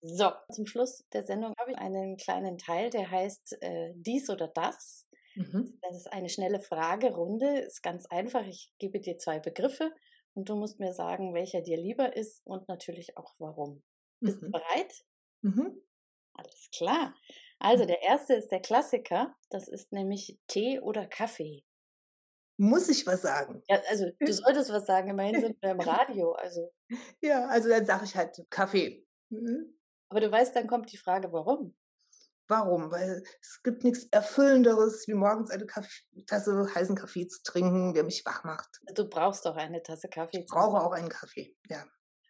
So, 0.01 0.31
zum 0.53 0.67
Schluss 0.67 1.05
der 1.13 1.25
Sendung 1.25 1.53
habe 1.59 1.73
ich 1.73 1.79
einen 1.79 2.17
kleinen 2.17 2.59
Teil, 2.59 2.91
der 2.91 3.11
heißt 3.11 3.61
äh, 3.61 3.93
dies 3.97 4.31
oder 4.31 4.49
das. 4.49 5.07
Mhm. 5.35 5.79
Das 5.83 5.97
ist 5.97 6.13
eine 6.13 6.29
schnelle 6.29 6.61
Fragerunde, 6.61 7.61
ist 7.61 7.83
ganz 7.83 8.07
einfach. 8.07 8.47
Ich 8.47 8.73
gebe 8.79 9.01
dir 9.01 9.19
zwei 9.19 9.39
Begriffe 9.39 9.93
und 10.35 10.49
du 10.49 10.57
musst 10.57 10.79
mir 10.81 10.93
sagen, 10.93 11.35
welcher 11.35 11.61
dir 11.61 11.77
lieber 11.77 12.17
ist 12.17 12.41
und 12.45 12.69
natürlich 12.69 13.17
auch 13.17 13.35
warum. 13.39 13.83
Bist 14.21 14.41
mhm. 14.43 14.47
du 14.47 14.53
bereit? 14.53 15.05
Mhm. 15.43 15.83
Alles 16.35 16.69
klar. 16.75 17.15
Also 17.59 17.85
mhm. 17.85 17.89
der 17.89 18.03
erste 18.03 18.35
ist 18.35 18.49
der 18.49 18.61
Klassiker. 18.61 19.35
Das 19.51 19.69
ist 19.69 19.93
nämlich 19.93 20.39
Tee 20.47 20.81
oder 20.81 21.07
Kaffee. 21.07 21.65
Muss 22.59 22.89
ich 22.89 23.07
was 23.07 23.23
sagen? 23.23 23.63
Ja, 23.69 23.81
also 23.89 24.07
du 24.19 24.33
solltest 24.33 24.73
was 24.73 24.87
sagen. 24.87 25.11
Immerhin 25.11 25.41
sind 25.41 25.63
wir 25.63 25.71
im 25.73 25.81
Radio. 25.81 26.33
Also. 26.33 26.73
Ja, 27.21 27.47
also 27.47 27.69
dann 27.69 27.85
sage 27.85 28.05
ich 28.05 28.17
halt 28.17 28.37
Kaffee. 28.51 29.07
Mhm. 29.31 29.79
Aber 30.09 30.21
du 30.21 30.31
weißt, 30.31 30.55
dann 30.55 30.67
kommt 30.67 30.93
die 30.93 30.97
Frage, 30.97 31.33
warum? 31.33 31.77
Warum? 32.49 32.93
Weil 32.93 33.25
es 33.41 33.61
gibt 33.65 33.83
nichts 33.83 34.07
Erfüllenderes, 34.13 35.09
wie 35.09 35.15
morgens 35.15 35.51
eine 35.51 35.67
Kaffee, 35.67 36.05
Tasse 36.27 36.69
heißen 36.75 36.95
Kaffee 36.95 37.27
zu 37.27 37.43
trinken, 37.43 37.93
der 37.93 38.05
mich 38.05 38.25
wach 38.25 38.45
macht. 38.45 38.69
Du 38.95 39.09
brauchst 39.09 39.45
doch 39.47 39.57
eine 39.57 39.83
Tasse 39.83 40.09
Kaffee. 40.09 40.41
Ich 40.41 40.47
brauche 40.47 40.81
auch 40.81 40.93
einen 40.93 41.09
Kaffee, 41.09 41.57
ja. 41.69 41.85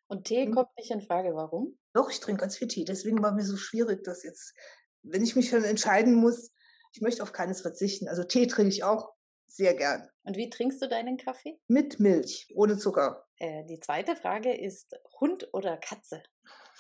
Und 0.08 0.24
Tee 0.24 0.46
hm. 0.46 0.54
kommt 0.54 0.70
nicht 0.78 0.90
in 0.90 1.02
Frage, 1.02 1.34
warum? 1.34 1.78
Doch, 1.92 2.10
ich 2.10 2.20
trinke 2.20 2.40
ganz 2.40 2.56
viel 2.56 2.68
Tee. 2.68 2.84
Deswegen 2.84 3.22
war 3.22 3.32
mir 3.32 3.44
so 3.44 3.56
schwierig, 3.56 4.04
dass 4.04 4.22
jetzt, 4.22 4.54
wenn 5.02 5.22
ich 5.22 5.36
mich 5.36 5.50
schon 5.50 5.64
entscheiden 5.64 6.14
muss, 6.14 6.52
ich 6.92 7.02
möchte 7.02 7.22
auf 7.22 7.32
keines 7.32 7.60
verzichten. 7.60 8.08
Also 8.08 8.24
Tee 8.24 8.46
trinke 8.46 8.72
ich 8.72 8.84
auch 8.84 9.12
sehr 9.46 9.74
gern. 9.74 10.08
Und 10.24 10.36
wie 10.36 10.50
trinkst 10.50 10.82
du 10.82 10.88
deinen 10.88 11.16
Kaffee? 11.16 11.58
Mit 11.68 12.00
Milch, 12.00 12.48
ohne 12.54 12.76
Zucker. 12.76 13.26
Äh, 13.38 13.64
die 13.64 13.80
zweite 13.80 14.16
Frage 14.16 14.56
ist 14.56 14.94
Hund 15.20 15.48
oder 15.52 15.76
Katze? 15.76 16.22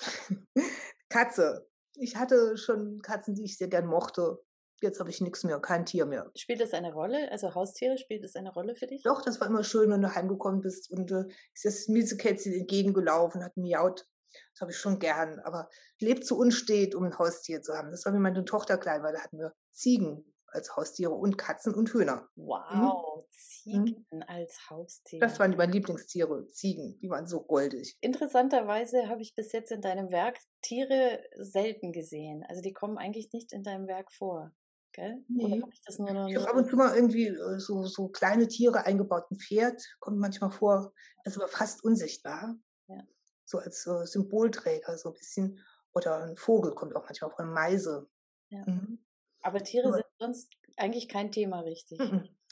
Katze. 1.08 1.68
Ich 1.94 2.16
hatte 2.16 2.56
schon 2.56 3.00
Katzen, 3.02 3.34
die 3.34 3.44
ich 3.44 3.56
sehr 3.56 3.68
gern 3.68 3.86
mochte. 3.86 4.38
Jetzt 4.82 5.00
habe 5.00 5.08
ich 5.08 5.22
nichts 5.22 5.42
mehr, 5.42 5.58
kein 5.58 5.86
Tier 5.86 6.04
mehr. 6.04 6.30
Spielt 6.36 6.60
das 6.60 6.74
eine 6.74 6.92
Rolle? 6.92 7.30
Also 7.32 7.54
Haustiere, 7.54 7.96
spielt 7.96 8.22
das 8.22 8.36
eine 8.36 8.52
Rolle 8.52 8.74
für 8.74 8.86
dich? 8.86 9.02
Doch, 9.04 9.22
das 9.22 9.40
war 9.40 9.46
immer 9.46 9.64
schön, 9.64 9.90
wenn 9.90 10.02
du 10.02 10.14
heimgekommen 10.14 10.60
bist 10.60 10.90
und 10.90 11.10
äh, 11.12 11.24
ist 11.54 11.64
das 11.64 11.88
Miesekätzchen 11.88 12.52
entgegengelaufen, 12.52 13.42
hat 13.42 13.56
miaut. 13.56 14.06
Das 14.52 14.60
habe 14.60 14.72
ich 14.72 14.76
schon 14.76 14.98
gern. 14.98 15.40
Aber 15.40 15.70
lebt 15.98 16.26
zu 16.26 16.36
unstet, 16.36 16.94
um 16.94 17.04
ein 17.04 17.18
Haustier 17.18 17.62
zu 17.62 17.72
haben. 17.72 17.90
Das 17.90 18.04
war 18.04 18.12
wie 18.12 18.18
meine 18.18 18.44
Tochter 18.44 18.76
klein, 18.76 19.02
weil 19.02 19.14
da 19.14 19.20
hatten 19.20 19.38
wir 19.38 19.54
Ziegen 19.70 20.35
als 20.48 20.76
Haustiere 20.76 21.12
und 21.12 21.38
Katzen 21.38 21.74
und 21.74 21.92
Hühner. 21.92 22.28
Mhm. 22.34 22.46
Wow, 22.46 23.16
mhm. 23.16 23.30
Ziegen 23.30 24.06
mhm. 24.10 24.22
als 24.26 24.70
Haustiere. 24.70 25.20
Das 25.20 25.38
waren 25.38 25.56
meine 25.56 25.72
Lieblingstiere, 25.72 26.48
Ziegen, 26.48 26.98
die 26.98 27.10
waren 27.10 27.26
so 27.26 27.42
goldig. 27.42 27.96
Interessanterweise 28.00 29.08
habe 29.08 29.22
ich 29.22 29.34
bis 29.34 29.52
jetzt 29.52 29.72
in 29.72 29.80
deinem 29.80 30.10
Werk 30.10 30.38
Tiere 30.62 31.22
selten 31.38 31.92
gesehen. 31.92 32.44
Also 32.48 32.62
die 32.62 32.72
kommen 32.72 32.98
eigentlich 32.98 33.32
nicht 33.32 33.52
in 33.52 33.62
deinem 33.62 33.86
Werk 33.86 34.12
vor. 34.12 34.52
Gell? 34.92 35.22
Nee. 35.28 35.60
Hab 35.60 35.72
ich 35.72 35.82
das 35.82 35.98
nur 35.98 36.10
noch 36.10 36.26
ich 36.26 36.36
habe 36.36 36.48
ab 36.48 36.56
und 36.56 36.70
zu 36.70 36.76
mal 36.76 36.94
irgendwie 36.96 37.26
äh, 37.26 37.58
so, 37.58 37.84
so 37.84 38.08
kleine 38.08 38.48
Tiere 38.48 38.86
eingebaut. 38.86 39.30
Ein 39.30 39.38
Pferd 39.38 39.82
kommt 40.00 40.18
manchmal 40.18 40.50
vor, 40.50 40.94
ist 41.24 41.36
aber 41.36 41.48
fast 41.48 41.84
unsichtbar. 41.84 42.56
Ja. 42.88 43.02
So 43.44 43.58
als 43.58 43.86
uh, 43.86 44.06
Symbolträger, 44.06 44.96
so 44.96 45.10
ein 45.10 45.14
bisschen. 45.14 45.60
Oder 45.92 46.24
ein 46.24 46.36
Vogel 46.36 46.74
kommt 46.74 46.96
auch 46.96 47.04
manchmal 47.04 47.30
vor, 47.30 47.40
eine 47.40 47.52
Meise. 47.52 48.08
Ja. 48.48 48.64
Mhm. 48.66 49.05
Aber 49.46 49.62
Tiere 49.62 49.92
sind 49.92 50.04
sonst 50.18 50.52
eigentlich 50.76 51.08
kein 51.08 51.30
Thema 51.30 51.60
richtig. 51.60 52.00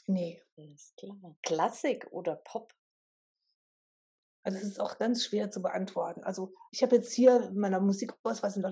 Nee. 0.07 0.41
Ist 0.55 0.95
klar. 0.95 1.35
Klassik 1.41 2.07
oder 2.11 2.37
Pop? 2.37 2.73
Also 4.45 4.59
es 4.59 4.63
ist 4.65 4.79
auch 4.79 4.99
ganz 4.99 5.25
schwer 5.25 5.49
zu 5.49 5.59
beantworten. 5.59 6.23
Also 6.23 6.53
ich 6.69 6.83
habe 6.83 6.97
jetzt 6.97 7.11
hier 7.11 7.49
in 7.49 7.57
meiner 7.57 7.79
Musikauswahl 7.79 8.51
sind 8.51 8.63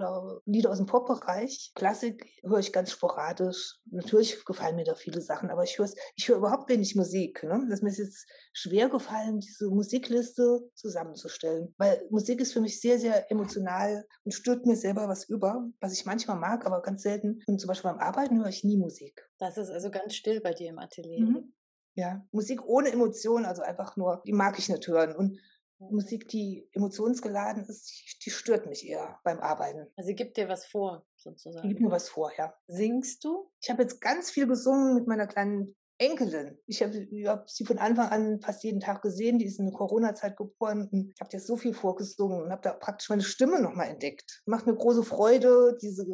Lieder 0.45 0.69
aus 0.69 0.77
dem 0.77 0.85
Pop-Bereich. 0.85 1.71
Klassik 1.73 2.29
höre 2.43 2.59
ich 2.59 2.71
ganz 2.71 2.91
sporadisch. 2.91 3.79
Natürlich 3.85 4.45
gefallen 4.45 4.75
mir 4.75 4.83
da 4.83 4.93
viele 4.93 5.19
Sachen, 5.19 5.49
aber 5.49 5.63
ich 5.63 5.79
höre 5.79 5.89
ich 6.15 6.27
höre 6.27 6.37
überhaupt 6.37 6.69
wenig 6.69 6.95
Musik. 6.95 7.41
Ne? 7.41 7.65
Das 7.69 7.79
ist 7.79 7.83
mir 7.83 7.89
jetzt 7.89 8.27
schwer 8.53 8.87
gefallen, 8.87 9.39
diese 9.39 9.67
Musikliste 9.71 10.59
zusammenzustellen. 10.75 11.73
Weil 11.79 12.05
Musik 12.11 12.39
ist 12.39 12.53
für 12.53 12.61
mich 12.61 12.79
sehr, 12.79 12.99
sehr 12.99 13.31
emotional 13.31 14.05
und 14.25 14.31
stört 14.31 14.67
mir 14.67 14.75
selber 14.75 15.07
was 15.07 15.27
über, 15.27 15.67
was 15.79 15.93
ich 15.93 16.05
manchmal 16.05 16.37
mag, 16.37 16.67
aber 16.67 16.83
ganz 16.83 17.01
selten. 17.01 17.41
Und 17.47 17.59
zum 17.59 17.67
Beispiel 17.67 17.89
beim 17.89 17.99
Arbeiten 17.99 18.37
höre 18.37 18.49
ich 18.49 18.63
nie 18.63 18.77
Musik. 18.77 19.27
Das 19.39 19.57
ist 19.57 19.71
also 19.71 19.89
ganz 19.89 20.13
still 20.13 20.39
bei 20.39 20.53
dir 20.53 20.69
im 20.69 20.77
Atelier. 20.77 21.25
Mhm. 21.25 21.53
Ja, 21.95 22.25
Musik 22.31 22.63
ohne 22.65 22.91
Emotionen, 22.91 23.45
also 23.45 23.61
einfach 23.61 23.97
nur, 23.97 24.21
die 24.25 24.33
mag 24.33 24.57
ich 24.57 24.69
nicht 24.69 24.87
hören. 24.87 25.15
Und 25.15 25.39
Musik, 25.79 26.27
die 26.29 26.69
emotionsgeladen 26.73 27.65
ist, 27.65 27.91
die 28.25 28.29
stört 28.29 28.67
mich 28.67 28.87
eher 28.87 29.19
beim 29.23 29.39
Arbeiten. 29.39 29.91
Also 29.95 30.07
sie 30.07 30.15
gibt 30.15 30.37
dir 30.37 30.47
was 30.47 30.65
vor, 30.65 31.05
sozusagen. 31.15 31.63
Sie 31.63 31.69
gibt 31.69 31.81
mir 31.81 31.91
was 31.91 32.09
vor, 32.09 32.31
ja. 32.37 32.53
Singst 32.67 33.23
du? 33.23 33.49
Ich 33.61 33.69
habe 33.69 33.81
jetzt 33.81 33.99
ganz 33.99 34.31
viel 34.31 34.47
gesungen 34.47 34.95
mit 34.95 35.07
meiner 35.07 35.27
kleinen 35.27 35.75
Enkelin. 35.97 36.57
Ich 36.65 36.81
habe 36.81 36.93
hab 37.25 37.49
sie 37.49 37.65
von 37.65 37.77
Anfang 37.77 38.09
an 38.09 38.41
fast 38.41 38.63
jeden 38.63 38.79
Tag 38.79 39.01
gesehen. 39.01 39.39
Die 39.39 39.45
ist 39.45 39.59
in 39.59 39.65
der 39.65 39.73
Corona-Zeit 39.73 40.35
geboren 40.37 40.89
und 40.91 41.13
habe 41.19 41.29
jetzt 41.31 41.47
so 41.47 41.55
viel 41.55 41.73
vorgesungen 41.73 42.41
und 42.41 42.51
habe 42.51 42.61
da 42.61 42.73
praktisch 42.73 43.09
meine 43.09 43.21
Stimme 43.21 43.61
nochmal 43.61 43.89
entdeckt. 43.89 44.41
Macht 44.45 44.65
mir 44.65 44.75
große 44.75 45.03
Freude, 45.03 45.77
diese 45.81 46.05